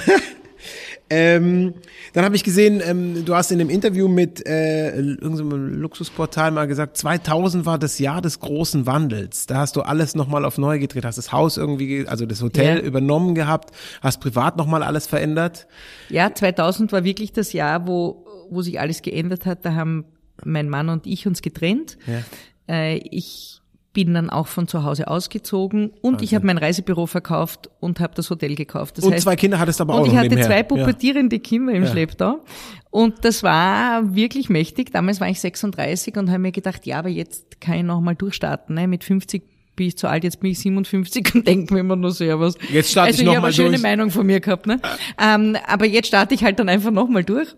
Ähm, 1.09 1.74
dann 2.14 2.24
habe 2.24 2.34
ich 2.34 2.42
gesehen, 2.42 2.82
ähm, 2.84 3.24
du 3.24 3.34
hast 3.36 3.52
in 3.52 3.61
einem 3.61 3.70
Interview 3.70 4.09
mit 4.09 4.44
äh, 4.46 4.96
irgendeinem 4.98 5.80
Luxusportal 5.80 6.50
mal 6.50 6.66
gesagt, 6.66 6.96
2000 6.96 7.64
war 7.64 7.78
das 7.78 7.98
Jahr 8.00 8.20
des 8.20 8.40
großen 8.40 8.86
Wandels. 8.86 9.46
Da 9.46 9.59
hast 9.59 9.76
du 9.76 9.82
alles 9.82 10.16
nochmal 10.16 10.44
auf 10.44 10.59
neu 10.59 10.78
gedreht, 10.80 11.04
hast 11.04 11.16
das 11.18 11.30
Haus 11.30 11.57
irgendwie, 11.59 11.86
ge- 11.86 12.07
also 12.07 12.26
das 12.26 12.42
Hotel 12.42 12.78
Ja. 12.78 12.82
übernommen 12.82 13.34
gehabt, 13.36 13.70
hast 14.00 14.20
privat 14.20 14.57
nochmal 14.57 14.82
alles 14.82 15.07
verändert. 15.07 15.68
Ja, 16.09 16.34
2000 16.34 16.90
war 16.90 17.04
wirklich 17.04 17.32
das 17.32 17.52
Jahr, 17.52 17.86
wo, 17.86 18.26
wo 18.50 18.62
sich 18.62 18.80
alles 18.80 19.02
geändert 19.02 19.46
hat. 19.46 19.64
Da 19.64 19.74
haben 19.74 20.07
mein 20.44 20.68
Mann 20.68 20.88
und 20.88 21.07
ich 21.07 21.26
uns 21.28 21.40
getrennt. 21.40 21.98
Ja. 22.07 22.22
Äh, 22.74 22.96
ich 23.11 23.61
bin 23.97 24.12
dann 24.12 24.28
auch 24.28 24.47
von 24.47 24.68
zu 24.68 24.84
Hause 24.84 25.09
ausgezogen 25.09 25.90
und 26.03 26.20
ich 26.20 26.34
habe 26.34 26.44
mein 26.44 26.59
Reisebüro 26.59 27.07
verkauft 27.07 27.70
und 27.80 27.99
habe 27.99 28.12
das 28.14 28.28
Hotel 28.28 28.55
gekauft. 28.55 28.99
Das 28.99 29.05
Und 29.07 29.14
heißt, 29.14 29.22
zwei 29.24 29.36
Kinder 29.36 29.59
hattest 29.59 29.80
du 29.80 29.84
aber 29.84 29.94
auch 29.94 30.01
und 30.01 30.09
ich 30.09 30.12
hatte 30.14 30.28
nebenher. 30.28 30.44
zwei 30.44 30.59
Ja. 30.59 30.62
pubertierende 30.64 31.38
Kinder 31.38 31.72
im 31.72 31.84
Ja. 31.84 31.90
Schlepptau. 31.90 32.40
Und 32.90 33.24
das 33.24 33.42
war 33.42 34.14
wirklich 34.14 34.51
mächtig. 34.51 34.92
Damals 34.92 35.18
war 35.22 35.30
ich 35.30 35.40
36 35.40 36.14
und 36.18 36.28
habe 36.28 36.40
mir 36.40 36.53
gedacht, 36.53 36.84
ja, 36.84 36.99
aber 36.99 37.09
jetzt 37.09 37.59
kann 37.59 37.76
ich 37.76 37.84
noch 37.84 38.03
mal 38.03 38.14
durchstarten. 38.14 38.74
Ne? 38.74 38.86
Mit 38.86 39.03
50 39.03 39.42
bin 39.77 39.87
ich 39.89 39.97
zu 39.99 40.09
alt, 40.09 40.24
jetzt 40.24 40.41
bin 40.41 40.51
ich 40.51 40.59
57 40.59 41.35
und 41.35 41.47
denke 41.47 41.74
mir 41.74 41.81
immer 41.81 41.97
nur 41.97 42.11
so, 42.11 42.24
was. 42.41 42.57
Jetzt 42.72 42.91
starte 42.91 43.09
also 43.09 43.20
ich 43.20 43.27
noch 43.27 43.33
ich 43.33 43.37
habe 43.37 43.43
mal 43.43 43.47
eine 43.49 43.55
schöne 43.55 43.70
durch. 43.70 43.83
Meinung 43.83 44.11
von 44.11 44.27
mir 44.27 44.41
gehabt. 44.41 44.66
Ne? 44.66 44.81
Ähm, 45.22 45.57
aber 45.66 45.87
jetzt 45.87 46.09
starte 46.09 46.35
ich 46.35 46.43
halt 46.43 46.59
dann 46.59 46.68
einfach 46.68 46.91
noch 46.91 47.09
mal 47.09 47.22
durch 47.24 47.49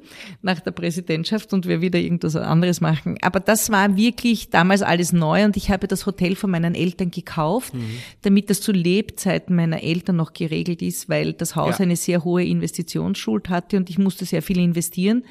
nach 0.42 0.60
der 0.60 0.72
Präsidentschaft 0.72 1.52
und 1.52 1.66
wir 1.66 1.80
wieder 1.80 1.98
irgendwas 1.98 2.36
anderes 2.36 2.80
machen. 2.80 3.16
Aber 3.22 3.40
das 3.40 3.70
war 3.70 3.96
wirklich 3.96 4.50
damals 4.50 4.82
alles 4.82 5.12
neu 5.12 5.44
und 5.44 5.56
ich 5.56 5.70
habe 5.70 5.86
das 5.88 6.04
Hotel 6.06 6.36
von 6.36 6.50
meinen 6.50 6.74
Eltern 6.74 7.10
gekauft, 7.10 7.72
Mhm. 7.74 7.84
damit 8.22 8.50
das 8.50 8.60
zu 8.60 8.72
Lebzeiten 8.72 9.54
meiner 9.56 9.82
Eltern 9.82 10.16
noch 10.16 10.32
geregelt 10.32 10.82
ist, 10.82 11.08
weil 11.08 11.32
das 11.32 11.54
Haus 11.56 11.78
Ja. 11.78 11.84
eine 11.84 11.96
sehr 11.96 12.24
hohe 12.24 12.44
Investitionsschuld 12.44 13.48
hatte 13.48 13.76
und 13.76 13.90
ich 13.90 13.98
musste 13.98 14.24
sehr 14.24 14.42
viel 14.42 14.58
investieren. 14.58 15.24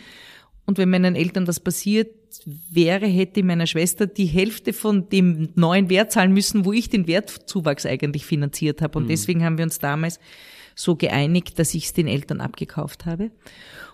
Und 0.66 0.78
wenn 0.78 0.90
meinen 0.90 1.16
Eltern 1.16 1.48
was 1.48 1.60
passiert 1.60 2.10
wäre, 2.46 3.06
hätte 3.08 3.44
meiner 3.44 3.68
Schwester 3.68 4.08
die 4.08 4.26
Hälfte 4.26 4.74
von 4.74 5.10
dem 5.10 5.50
neuen 5.56 5.90
Wert 5.90 6.12
zahlen 6.12 6.34
müssen, 6.34 6.66
wo 6.66 6.74
ich 6.74 6.90
den 6.90 7.08
Wertzuwachs 7.08 7.86
eigentlich 7.86 8.26
finanziert 8.26 8.82
habe. 8.82 8.98
Und 8.98 9.06
Mhm. 9.06 9.10
deswegen 9.10 9.44
haben 9.44 9.58
wir 9.58 9.66
uns 9.66 9.80
damals 9.80 10.20
so 10.76 10.96
geeinigt, 10.96 11.58
dass 11.60 11.74
ich 11.74 11.86
es 11.86 11.94
den 11.94 12.08
Eltern 12.08 12.40
abgekauft 12.42 13.06
habe. 13.06 13.32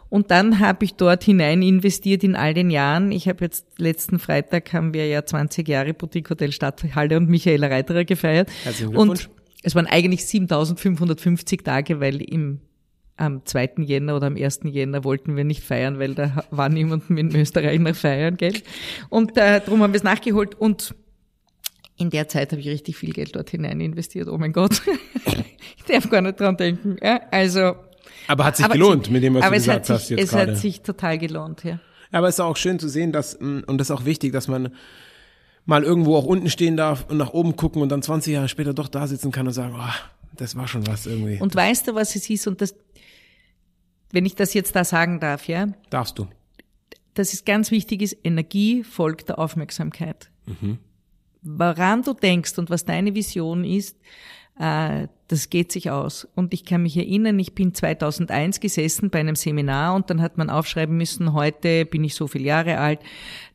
Und 0.10 0.30
dann 0.30 0.60
habe 0.60 0.86
ich 0.86 0.94
dort 0.94 1.24
hinein 1.24 1.62
investiert 1.64 2.24
in 2.24 2.36
all 2.36 2.54
den 2.54 2.70
Jahren. 2.70 3.12
Ich 3.12 3.28
habe 3.28 3.46
jetzt 3.46 3.66
letzten 3.80 4.20
Freitag 4.20 4.72
haben 4.74 4.94
wir 4.94 5.08
ja 5.08 5.26
20 5.26 5.68
Jahre 5.68 5.94
Boutique 5.96 6.30
Hotel 6.30 6.52
Stadthalle 6.52 7.18
und 7.18 7.30
Michaela 7.30 7.68
Reiterer 7.68 8.06
gefeiert. 8.06 8.52
Herzlichen 8.64 8.92
Glückwunsch. 8.92 9.26
Und 9.26 9.30
es 9.64 9.74
waren 9.76 9.88
eigentlich 9.88 10.26
7550 10.26 11.64
Tage, 11.64 12.00
weil 12.00 12.22
im 12.22 12.60
am 13.18 13.46
2. 13.46 13.74
Jänner 13.80 14.16
oder 14.16 14.28
am 14.28 14.36
1. 14.36 14.62
Jänner 14.64 15.04
wollten 15.04 15.36
wir 15.36 15.44
nicht 15.44 15.64
feiern, 15.64 16.00
weil 16.00 16.16
da 16.16 16.44
war 16.52 16.70
niemand 16.70 17.10
in 17.10 17.36
Österreich 17.36 17.80
nach 17.80 17.96
feiern, 17.96 18.38
gell? 18.38 18.56
Und 19.10 19.38
äh, 19.38 19.62
darum 19.62 19.82
haben 19.84 19.94
wir 19.94 19.98
es 19.98 20.04
nachgeholt 20.04 20.56
und 20.56 20.96
in 21.98 22.10
der 22.10 22.28
Zeit 22.28 22.52
habe 22.52 22.60
ich 22.62 22.68
richtig 22.68 22.98
viel 22.98 23.14
Geld 23.14 23.36
dort 23.36 23.52
hinein 23.52 23.80
investiert. 23.80 24.28
Oh 24.28 24.38
mein 24.38 24.52
Gott. 24.52 24.82
ich 25.78 25.84
darf 25.88 26.10
gar 26.10 26.22
nicht 26.22 26.40
dran 26.40 26.58
denken. 26.58 26.98
Ja, 27.02 27.22
also 27.32 27.76
Aber 28.28 28.46
hat 28.46 28.58
sich 28.58 28.66
aber 28.66 28.74
gelohnt, 28.74 29.06
es- 29.06 29.12
mit 29.12 29.22
dem, 29.24 29.36
was 29.36 29.42
du 29.48 29.48
es 29.56 29.64
gesagt 29.64 29.78
hat 29.78 29.86
sich, 29.86 29.96
hast 29.96 30.10
jetzt 30.10 30.24
Es 30.24 30.30
gerade. 30.32 30.52
hat 30.54 30.58
sich 30.58 30.82
total 30.82 31.18
gelohnt, 31.20 31.64
ja. 31.64 31.80
Aber 32.12 32.28
es 32.28 32.36
ist 32.36 32.40
auch 32.42 32.58
schön 32.58 32.80
zu 32.80 32.90
sehen, 32.90 33.12
dass, 33.12 33.40
mh, 33.40 33.64
und 33.68 33.78
das 33.78 33.88
ist 33.88 33.92
auch 33.92 34.06
wichtig, 34.06 34.34
dass 34.34 34.48
man 34.48 34.70
mal 35.66 35.84
irgendwo 35.84 36.16
auch 36.16 36.26
unten 36.26 36.50
stehen 36.50 36.78
darf 36.78 37.06
und 37.10 37.18
nach 37.18 37.32
oben 37.34 37.56
gucken 37.56 37.82
und 37.82 37.90
dann 37.90 38.02
20 38.02 38.34
Jahre 38.34 38.50
später 38.50 38.74
doch 38.74 38.88
da 38.88 39.08
sitzen 39.08 39.32
kann 39.32 39.48
und 39.48 39.54
sagen, 39.54 39.76
oh, 39.78 39.94
das 40.36 40.56
war 40.56 40.68
schon 40.68 40.86
was 40.88 41.06
irgendwie. 41.06 41.40
Und 41.40 41.56
weißt 41.56 41.88
du, 41.88 41.96
was 41.96 42.16
es 42.16 42.30
ist? 42.30 42.48
Und 42.48 42.60
das, 42.62 42.76
wenn 44.14 44.26
ich 44.26 44.36
das 44.36 44.54
jetzt 44.54 44.76
da 44.76 44.86
sagen 44.86 45.20
darf, 45.20 45.48
ja, 45.48 45.68
Darfst 45.90 46.18
du. 46.18 46.28
das 47.16 47.34
ist 47.34 47.46
ganz 47.46 47.72
wichtig 47.72 48.02
ist, 48.02 48.18
Energie 48.24 48.84
folgt 48.84 49.28
der 49.30 49.40
Aufmerksamkeit. 49.40 50.32
Woran 51.42 52.04
du 52.04 52.14
denkst 52.14 52.58
und 52.58 52.70
was 52.70 52.86
deine 52.86 53.16
Vision 53.16 53.66
ist, 53.66 53.98
äh, 54.60 55.08
das 55.28 55.50
geht 55.50 55.72
sich 55.72 55.90
aus. 55.90 56.28
Und 56.36 56.54
ich 56.54 56.64
kann 56.64 56.84
mich 56.84 56.96
erinnern, 56.96 57.40
ich 57.40 57.56
bin 57.56 57.74
2001 57.74 58.60
gesessen 58.60 59.10
bei 59.10 59.20
einem 59.20 59.36
Seminar 59.36 59.96
und 59.96 60.12
dann 60.12 60.22
hat 60.22 60.38
man 60.38 60.52
aufschreiben 60.52 60.96
müssen, 60.96 61.34
heute 61.34 61.86
bin 61.86 62.04
ich 62.04 62.14
so 62.14 62.28
viele 62.28 62.46
Jahre 62.46 62.78
alt. 62.78 63.00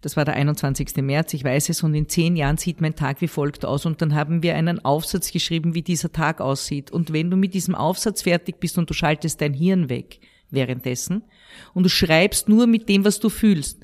Das 0.00 0.16
war 0.16 0.24
der 0.24 0.34
21. 0.34 0.96
März, 0.96 1.34
ich 1.34 1.44
weiß 1.44 1.68
es, 1.68 1.84
und 1.84 1.94
in 1.94 2.09
zehn 2.09 2.34
Jahren 2.34 2.56
sieht 2.56 2.80
mein 2.80 2.96
Tag 2.96 3.20
wie 3.20 3.28
folgt 3.28 3.64
aus. 3.64 3.86
Und 3.86 4.02
dann 4.02 4.14
haben 4.14 4.42
wir 4.42 4.56
einen 4.56 4.84
Aufsatz 4.84 5.30
geschrieben, 5.30 5.74
wie 5.74 5.82
dieser 5.82 6.11
Tag 6.11 6.40
aussieht. 6.40 6.90
Und 6.90 7.12
wenn 7.12 7.30
du 7.30 7.36
mit 7.36 7.54
diesem 7.54 7.76
Aufsatz 7.76 8.22
fertig 8.22 8.59
bist 8.59 8.76
und 8.76 8.90
du 8.90 8.94
schaltest 8.94 9.40
dein 9.40 9.54
Hirn 9.54 9.88
weg 9.88 10.18
währenddessen 10.51 11.22
und 11.74 11.84
du 11.84 11.88
schreibst 11.88 12.49
nur 12.49 12.66
mit 12.66 12.88
dem, 12.88 13.05
was 13.05 13.20
du 13.20 13.28
fühlst 13.28 13.78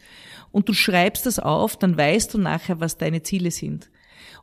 und 0.52 0.68
du 0.68 0.72
schreibst 0.72 1.26
das 1.26 1.38
auf, 1.38 1.76
dann 1.76 1.96
weißt 1.96 2.34
du 2.34 2.38
nachher, 2.38 2.80
was 2.80 2.96
deine 2.96 3.22
Ziele 3.22 3.50
sind. 3.50 3.90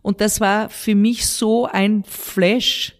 Und 0.01 0.19
das 0.19 0.41
war 0.41 0.69
für 0.69 0.95
mich 0.95 1.27
so 1.27 1.67
ein 1.67 2.03
Flash. 2.03 2.95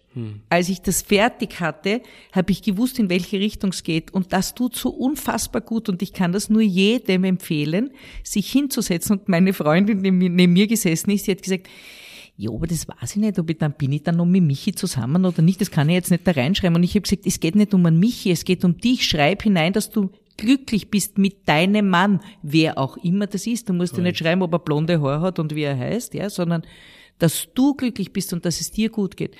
Als 0.50 0.68
ich 0.68 0.82
das 0.82 1.00
fertig 1.00 1.60
hatte, 1.60 2.02
habe 2.32 2.52
ich 2.52 2.62
gewusst, 2.62 2.98
in 2.98 3.08
welche 3.08 3.40
Richtung 3.40 3.70
es 3.70 3.82
geht. 3.82 4.12
Und 4.12 4.34
das 4.34 4.54
tut 4.54 4.76
so 4.76 4.90
unfassbar 4.90 5.62
gut. 5.62 5.88
Und 5.88 6.02
ich 6.02 6.12
kann 6.12 6.32
das 6.32 6.50
nur 6.50 6.60
jedem 6.60 7.24
empfehlen, 7.24 7.90
sich 8.22 8.52
hinzusetzen. 8.52 9.18
Und 9.18 9.28
meine 9.28 9.54
Freundin, 9.54 10.02
die 10.02 10.10
neben 10.10 10.52
mir 10.52 10.66
gesessen 10.66 11.10
ist, 11.10 11.26
die 11.26 11.30
hat 11.30 11.42
gesagt, 11.42 11.66
ja, 12.36 12.50
aber 12.50 12.66
das 12.66 12.88
weiß 12.88 13.12
ich 13.12 13.16
nicht, 13.16 13.38
ob 13.38 13.50
ich 13.50 13.58
dann 13.58 13.72
bin 13.72 13.92
ich 13.92 14.02
dann 14.02 14.16
noch 14.16 14.24
mit 14.24 14.42
Michi 14.42 14.74
zusammen 14.74 15.24
oder 15.24 15.42
nicht. 15.42 15.60
Das 15.60 15.70
kann 15.70 15.88
ich 15.88 15.94
jetzt 15.94 16.10
nicht 16.10 16.26
da 16.26 16.32
reinschreiben. 16.32 16.76
Und 16.76 16.82
ich 16.82 16.92
habe 16.92 17.02
gesagt, 17.02 17.26
es 17.26 17.40
geht 17.40 17.54
nicht 17.54 17.74
um 17.74 17.84
einen 17.84 18.00
Michi, 18.00 18.30
es 18.30 18.44
geht 18.44 18.64
um 18.64 18.78
dich. 18.78 19.04
Schreib 19.04 19.42
hinein, 19.42 19.72
dass 19.72 19.90
du 19.90 20.10
glücklich 20.38 20.90
bist 20.90 21.18
mit 21.18 21.46
deinem 21.48 21.88
Mann, 21.88 22.20
wer 22.42 22.78
auch 22.78 22.96
immer 22.96 23.26
das 23.26 23.46
ist. 23.46 23.68
Du 23.68 23.74
musst 23.74 23.96
ja 23.96 24.02
nicht 24.02 24.18
schreiben, 24.18 24.42
ob 24.42 24.52
er 24.52 24.58
blonde 24.58 25.00
Haare 25.00 25.20
hat 25.20 25.38
und 25.38 25.54
wie 25.54 25.62
er 25.62 25.78
heißt, 25.78 26.14
ja, 26.14 26.30
sondern 26.30 26.62
dass 27.18 27.48
du 27.54 27.74
glücklich 27.74 28.12
bist 28.12 28.32
und 28.32 28.44
dass 28.44 28.60
es 28.60 28.70
dir 28.70 28.88
gut 28.88 29.16
geht. 29.16 29.36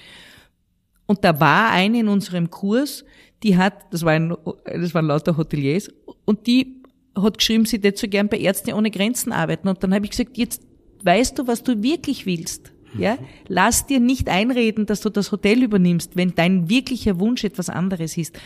Und 1.07 1.25
da 1.25 1.41
war 1.41 1.71
eine 1.71 2.01
in 2.01 2.09
unserem 2.09 2.51
Kurs, 2.51 3.05
die 3.43 3.57
hat, 3.57 3.93
das 3.93 4.05
waren, 4.05 4.37
das 4.65 4.95
waren 4.95 5.07
lauter 5.07 5.37
Hoteliers, 5.37 5.91
und 6.25 6.47
die 6.47 6.83
hat 7.17 7.39
geschrieben, 7.39 7.65
sie 7.65 7.79
hätte 7.79 7.99
so 7.99 8.07
gern 8.07 8.29
bei 8.29 8.39
Ärzte 8.39 8.75
ohne 8.75 8.91
Grenzen 8.91 9.33
arbeiten. 9.33 9.69
Und 9.69 9.83
dann 9.83 9.93
habe 9.93 10.05
ich 10.05 10.13
gesagt, 10.13 10.39
jetzt 10.39 10.63
weißt 11.03 11.39
du, 11.39 11.47
was 11.47 11.63
du 11.63 11.83
wirklich 11.83 12.27
willst. 12.27 12.73
Ja, 12.99 13.17
lass 13.49 13.87
dir 13.87 14.01
nicht 14.01 14.29
einreden, 14.29 14.87
dass 14.87 15.01
du 15.01 15.09
das 15.11 15.33
Hotel 15.33 15.63
übernimmst, 15.63 16.17
wenn 16.17 16.35
dein 16.35 16.69
wirklicher 16.69 17.19
Wunsch 17.19 17.45
etwas 17.45 17.69
anderes 17.71 18.17
ist. 18.17 18.39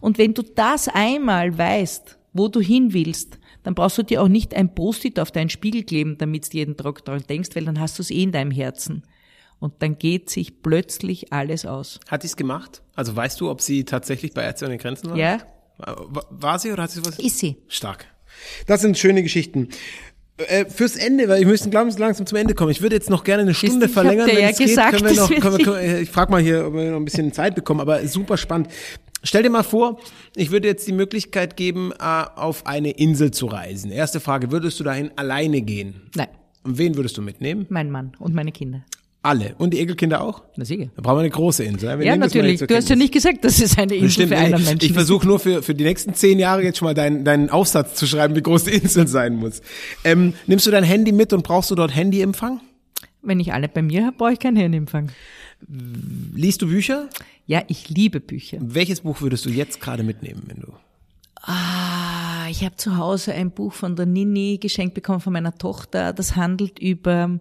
Und 0.00 0.18
wenn 0.18 0.34
du 0.34 0.42
das 0.42 0.88
einmal 0.88 1.56
weißt, 1.56 2.18
wo 2.32 2.48
du 2.48 2.60
hin 2.60 2.92
willst, 2.92 3.38
dann 3.62 3.74
brauchst 3.74 3.96
du 3.98 4.02
dir 4.02 4.22
auch 4.22 4.28
nicht 4.28 4.54
ein 4.54 4.74
Post-it 4.74 5.18
auf 5.18 5.30
deinen 5.30 5.48
Spiegel 5.48 5.84
kleben, 5.84 6.18
damit 6.18 6.52
du 6.52 6.58
jeden 6.58 6.76
Tag 6.76 7.04
daran 7.04 7.22
denkst, 7.28 7.50
weil 7.54 7.64
dann 7.64 7.80
hast 7.80 7.98
du 7.98 8.02
es 8.02 8.10
eh 8.10 8.22
in 8.22 8.32
deinem 8.32 8.50
Herzen. 8.50 9.04
Und 9.58 9.74
dann 9.82 9.96
geht 9.98 10.28
sich 10.28 10.60
plötzlich 10.62 11.32
alles 11.32 11.64
aus. 11.64 11.98
Hat 12.08 12.22
die 12.22 12.26
es 12.26 12.36
gemacht? 12.36 12.82
Also 12.94 13.16
weißt 13.16 13.40
du, 13.40 13.48
ob 13.50 13.62
sie 13.62 13.84
tatsächlich 13.84 14.34
bei 14.34 14.42
Ärzte 14.42 14.66
ohne 14.66 14.76
Grenzen 14.76 15.08
war? 15.10 15.16
Ja, 15.16 15.38
War, 15.78 16.26
war 16.30 16.58
sie 16.58 16.70
oder 16.72 16.82
hat 16.82 16.90
sie 16.90 17.04
was? 17.06 17.18
ist 17.18 17.38
sie. 17.38 17.56
Stark. 17.68 18.06
Das 18.66 18.82
sind 18.82 18.98
schöne 18.98 19.22
Geschichten. 19.22 19.68
Äh, 20.36 20.64
fürs 20.66 20.96
Ende, 20.96 21.28
weil 21.28 21.40
wir 21.40 21.46
müssen 21.46 21.70
langsam, 21.70 22.00
langsam 22.00 22.26
zum 22.26 22.36
Ende 22.38 22.54
kommen. 22.54 22.72
Ich 22.72 22.82
würde 22.82 22.96
jetzt 22.96 23.08
noch 23.08 23.22
gerne 23.22 23.42
eine 23.42 23.54
Stunde 23.54 23.86
ich 23.86 23.92
verlängern, 23.92 24.26
wenn 24.26 24.38
ja 24.38 24.48
es 24.48 24.58
geht. 24.58 24.66
gesagt, 24.68 24.96
Können 24.98 25.14
wir 25.14 25.20
noch, 25.20 25.28
können 25.30 25.58
wir, 25.58 25.64
können 25.64 25.80
wir, 25.92 26.00
ich 26.00 26.10
frage 26.10 26.32
mal 26.32 26.42
hier, 26.42 26.66
ob 26.66 26.74
wir 26.74 26.90
noch 26.90 26.96
ein 26.96 27.04
bisschen 27.04 27.32
Zeit 27.32 27.54
bekommen, 27.54 27.78
aber 27.80 28.04
super 28.08 28.36
spannend. 28.36 28.68
Stell 29.22 29.44
dir 29.44 29.50
mal 29.50 29.62
vor, 29.62 30.00
ich 30.34 30.50
würde 30.50 30.66
jetzt 30.66 30.86
die 30.88 30.92
Möglichkeit 30.92 31.56
geben, 31.56 31.92
äh, 31.92 32.24
auf 32.34 32.66
eine 32.66 32.90
Insel 32.90 33.30
zu 33.30 33.46
reisen. 33.46 33.92
Erste 33.92 34.18
Frage, 34.18 34.50
würdest 34.50 34.80
du 34.80 34.84
dahin 34.84 35.12
alleine 35.16 35.62
gehen? 35.62 36.10
Nein, 36.16 36.28
Und 36.64 36.78
wen 36.78 36.96
würdest 36.96 37.16
du 37.16 37.22
mitnehmen? 37.22 37.66
mein 37.70 37.90
Mann 37.92 38.12
und 38.18 38.34
meine 38.34 38.50
Kinder. 38.50 38.84
Alle. 39.24 39.54
Und 39.56 39.72
die 39.72 39.80
Enkelkinder 39.80 40.20
auch? 40.20 40.42
Na 40.56 40.66
sicher. 40.66 40.90
Da 40.96 41.00
brauchen 41.02 41.16
wir 41.16 41.20
eine 41.20 41.30
große 41.30 41.64
Insel. 41.64 41.98
Wir 41.98 42.04
Ja, 42.04 42.16
das 42.16 42.34
natürlich. 42.34 42.60
Du 42.60 42.76
hast 42.76 42.90
ja 42.90 42.94
nicht 42.94 43.10
gesagt, 43.14 43.42
dass 43.42 43.58
es 43.58 43.78
eine 43.78 43.94
Insel 43.94 44.10
Stimmt, 44.10 44.28
für 44.28 44.36
einen 44.36 44.50
Menschen 44.52 44.76
ich 44.82 44.90
ist. 44.90 44.92
versuche 44.92 45.26
nur 45.26 45.38
für, 45.40 45.62
für 45.62 45.74
die 45.74 45.82
nächsten 45.84 46.12
zehn 46.12 46.38
Jahre 46.38 46.62
jetzt 46.62 46.76
schon 46.76 46.84
mal 46.86 46.92
deinen, 46.94 47.24
deinen 47.24 47.48
Aufsatz 47.48 47.94
zu 47.94 48.06
schreiben, 48.06 48.36
wie 48.36 48.42
groß 48.42 48.64
die 48.64 48.72
Insel 48.72 49.08
sein 49.08 49.36
muss. 49.36 49.62
Ähm, 50.04 50.34
nimmst 50.46 50.66
du 50.66 50.70
dein 50.70 50.84
Handy 50.84 51.10
mit 51.12 51.32
und 51.32 51.42
brauchst 51.42 51.70
du 51.70 51.74
dort 51.74 51.96
Handyempfang? 51.96 52.60
Wenn 53.22 53.40
ich 53.40 53.54
alle 53.54 53.68
bei 53.68 53.80
mir 53.80 54.04
habe, 54.04 54.16
brauche 54.18 54.34
ich 54.34 54.38
keinen 54.38 54.58
Handyempfang. 54.58 55.10
Liest 56.34 56.60
du 56.60 56.66
Bücher? 56.66 57.08
Ja, 57.46 57.62
ich 57.68 57.88
liebe 57.88 58.20
Bücher. 58.20 58.58
Welches 58.60 59.00
Buch 59.00 59.22
würdest 59.22 59.46
du 59.46 59.48
jetzt 59.48 59.80
gerade 59.80 60.02
mitnehmen, 60.02 60.42
wenn 60.48 60.60
du? 60.60 60.72
Ah, 61.40 62.46
ich 62.50 62.62
habe 62.62 62.76
zu 62.76 62.98
Hause 62.98 63.32
ein 63.32 63.50
Buch 63.50 63.72
von 63.72 63.96
der 63.96 64.04
Nini 64.04 64.58
geschenkt 64.60 64.94
bekommen 64.94 65.20
von 65.20 65.32
meiner 65.32 65.56
Tochter. 65.56 66.12
Das 66.12 66.36
handelt 66.36 66.78
über 66.78 67.40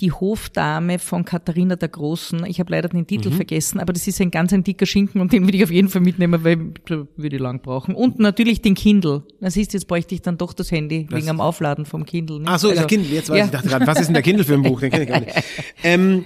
die 0.00 0.12
Hofdame 0.12 0.98
von 0.98 1.24
Katharina 1.24 1.76
der 1.76 1.88
Großen. 1.88 2.44
Ich 2.46 2.60
habe 2.60 2.70
leider 2.72 2.88
den 2.88 3.00
Mhm. 3.00 3.06
Titel 3.06 3.30
vergessen, 3.32 3.80
aber 3.80 3.92
das 3.92 4.06
ist 4.06 4.20
ein 4.20 4.30
ganz 4.30 4.52
ein 4.52 4.62
dicker 4.64 4.86
Schinken 4.86 5.20
und 5.20 5.32
den 5.32 5.44
würde 5.46 5.56
ich 5.56 5.64
auf 5.64 5.70
jeden 5.70 5.88
Fall 5.88 6.00
mitnehmen, 6.02 6.44
weil 6.44 6.72
würde 7.16 7.36
ich 7.36 7.42
lang 7.42 7.60
brauchen. 7.62 7.94
Und 7.94 8.18
natürlich 8.18 8.62
den 8.62 8.74
Kindle. 8.74 9.22
Das 9.40 9.56
ist, 9.56 9.72
jetzt 9.74 9.86
bräuchte 9.88 10.14
ich 10.14 10.22
dann 10.22 10.38
doch 10.38 10.52
das 10.52 10.70
Handy 10.70 11.06
wegen 11.10 11.28
am 11.28 11.40
Aufladen 11.40 11.84
vom 11.86 12.04
Kindle. 12.06 12.38
nicht? 12.40 12.48
Ach 12.48 12.58
so, 12.58 12.68
Also, 12.68 12.80
der 12.80 12.86
Kindle. 12.88 13.14
Jetzt 13.14 13.28
weiß 13.30 13.38
ja. 13.38 13.44
ich, 13.46 13.50
dachte 13.50 13.68
gerade, 13.68 13.86
was 13.86 13.98
ist 14.00 14.06
denn 14.06 14.14
der 14.14 14.22
Kindle 14.22 14.44
für 14.44 14.54
ein 14.54 14.62
Buch? 14.62 14.80
Den 14.80 14.90
kenne 14.90 15.02
ich 15.04 15.08
gar 15.10 15.20
nicht. 15.20 15.34
Ähm, 15.84 16.24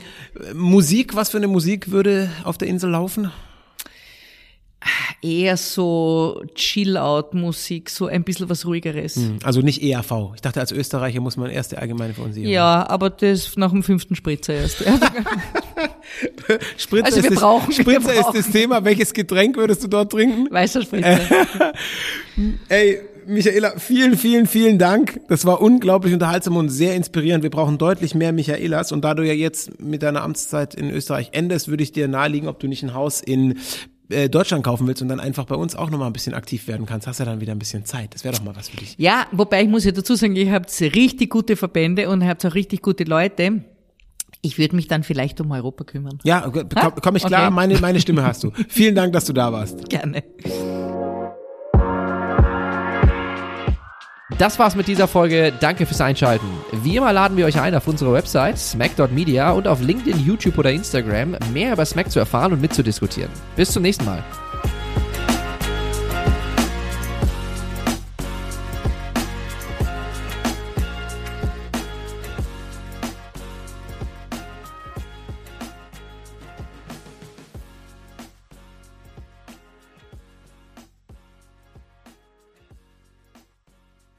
Musik, 0.54 1.14
was 1.14 1.30
für 1.30 1.36
eine 1.36 1.48
Musik 1.48 1.90
würde 1.90 2.30
auf 2.44 2.58
der 2.58 2.68
Insel 2.68 2.90
laufen? 2.90 3.30
Eher 5.22 5.56
so 5.56 6.42
Chill-Out-Musik, 6.56 7.88
so 7.90 8.06
ein 8.08 8.24
bisschen 8.24 8.48
was 8.48 8.66
ruhigeres. 8.66 9.18
Also 9.44 9.60
nicht 9.60 9.80
EAV. 9.80 10.32
Ich 10.34 10.40
dachte, 10.40 10.58
als 10.58 10.72
Österreicher 10.72 11.20
muss 11.20 11.36
man 11.36 11.48
erst 11.50 11.70
die 11.72 11.76
allgemeine 11.78 12.12
Verunsicherung. 12.12 12.52
Ja, 12.52 12.88
aber 12.88 13.08
das 13.08 13.56
nach 13.56 13.70
dem 13.70 13.82
fünften 13.84 14.14
Spritzer 14.16 14.54
erst. 14.54 14.84
Ja. 16.48 16.58
Spritzer, 16.76 17.06
Also 17.06 17.20
ist, 17.20 17.30
das, 17.30 17.38
brauchen- 17.40 17.72
Spritzer 17.72 18.12
ist 18.14 18.30
das 18.34 18.50
Thema. 18.50 18.84
Welches 18.84 19.12
Getränk 19.14 19.56
würdest 19.56 19.82
du 19.84 19.88
dort 19.88 20.12
trinken? 20.12 20.48
Weißer 20.52 20.82
Spritzer. 20.82 21.18
Ey, 22.68 23.00
Michaela, 23.26 23.78
vielen, 23.78 24.16
vielen, 24.16 24.46
vielen 24.46 24.78
Dank. 24.78 25.20
Das 25.28 25.44
war 25.46 25.60
unglaublich 25.60 26.12
unterhaltsam 26.12 26.56
und 26.56 26.68
sehr 26.68 26.94
inspirierend. 26.96 27.42
Wir 27.42 27.50
brauchen 27.50 27.78
deutlich 27.78 28.14
mehr 28.14 28.32
Michaelas. 28.32 28.92
Und 28.92 29.02
da 29.04 29.14
du 29.14 29.22
ja 29.22 29.32
jetzt 29.32 29.80
mit 29.80 30.02
deiner 30.02 30.22
Amtszeit 30.22 30.74
in 30.74 30.90
Österreich 30.90 31.30
endest, 31.32 31.68
würde 31.68 31.82
ich 31.82 31.92
dir 31.92 32.08
naheliegen, 32.08 32.48
ob 32.48 32.58
du 32.58 32.66
nicht 32.68 32.82
ein 32.82 32.94
Haus 32.94 33.20
in 33.20 33.58
äh, 34.12 34.28
Deutschland 34.28 34.64
kaufen 34.64 34.86
willst 34.86 35.02
und 35.02 35.08
dann 35.08 35.20
einfach 35.20 35.44
bei 35.44 35.54
uns 35.54 35.74
auch 35.74 35.90
nochmal 35.90 36.08
ein 36.08 36.12
bisschen 36.12 36.34
aktiv 36.34 36.68
werden 36.68 36.86
kannst. 36.86 37.06
Hast 37.06 37.18
ja 37.18 37.24
dann 37.24 37.40
wieder 37.40 37.52
ein 37.52 37.58
bisschen 37.58 37.84
Zeit. 37.84 38.14
Das 38.14 38.24
wäre 38.24 38.34
doch 38.34 38.42
mal 38.42 38.54
was 38.54 38.68
für 38.68 38.76
dich. 38.76 38.94
Ja, 38.98 39.26
wobei 39.32 39.62
ich 39.62 39.68
muss 39.68 39.84
ja 39.84 39.92
dazu 39.92 40.14
sagen, 40.14 40.36
ihr 40.36 40.52
habt 40.52 40.70
richtig 40.80 41.30
gute 41.30 41.56
Verbände 41.56 42.08
und 42.08 42.22
ihr 42.22 42.28
habt 42.28 42.44
auch 42.46 42.54
richtig 42.54 42.82
gute 42.82 43.04
Leute. 43.04 43.64
Ich 44.40 44.58
würde 44.58 44.74
mich 44.74 44.88
dann 44.88 45.04
vielleicht 45.04 45.40
um 45.40 45.50
Europa 45.50 45.84
kümmern. 45.84 46.18
Ja, 46.24 46.46
okay, 46.46 46.64
komm, 46.74 46.92
komm 47.00 47.16
ich 47.16 47.24
klar. 47.24 47.46
Okay. 47.46 47.54
Meine, 47.54 47.78
meine 47.78 48.00
Stimme 48.00 48.24
hast 48.24 48.42
du. 48.42 48.50
Vielen 48.68 48.94
Dank, 48.94 49.12
dass 49.12 49.24
du 49.24 49.32
da 49.32 49.52
warst. 49.52 49.88
Gerne. 49.88 50.22
Das 54.38 54.58
war's 54.58 54.74
mit 54.74 54.88
dieser 54.88 55.08
Folge. 55.08 55.52
Danke 55.60 55.86
fürs 55.86 56.00
Einschalten. 56.00 56.46
Wie 56.82 56.96
immer 56.96 57.12
laden 57.12 57.36
wir 57.36 57.46
euch 57.46 57.60
ein 57.60 57.74
auf 57.74 57.86
unsere 57.86 58.12
Website 58.12 58.58
smack.media 58.58 59.50
und 59.52 59.68
auf 59.68 59.80
LinkedIn, 59.80 60.24
YouTube 60.24 60.58
oder 60.58 60.70
Instagram 60.70 61.36
mehr 61.52 61.74
über 61.74 61.84
Smack 61.84 62.10
zu 62.10 62.18
erfahren 62.18 62.52
und 62.52 62.60
mitzudiskutieren. 62.60 63.30
Bis 63.56 63.72
zum 63.72 63.82
nächsten 63.82 64.04
Mal. 64.04 64.22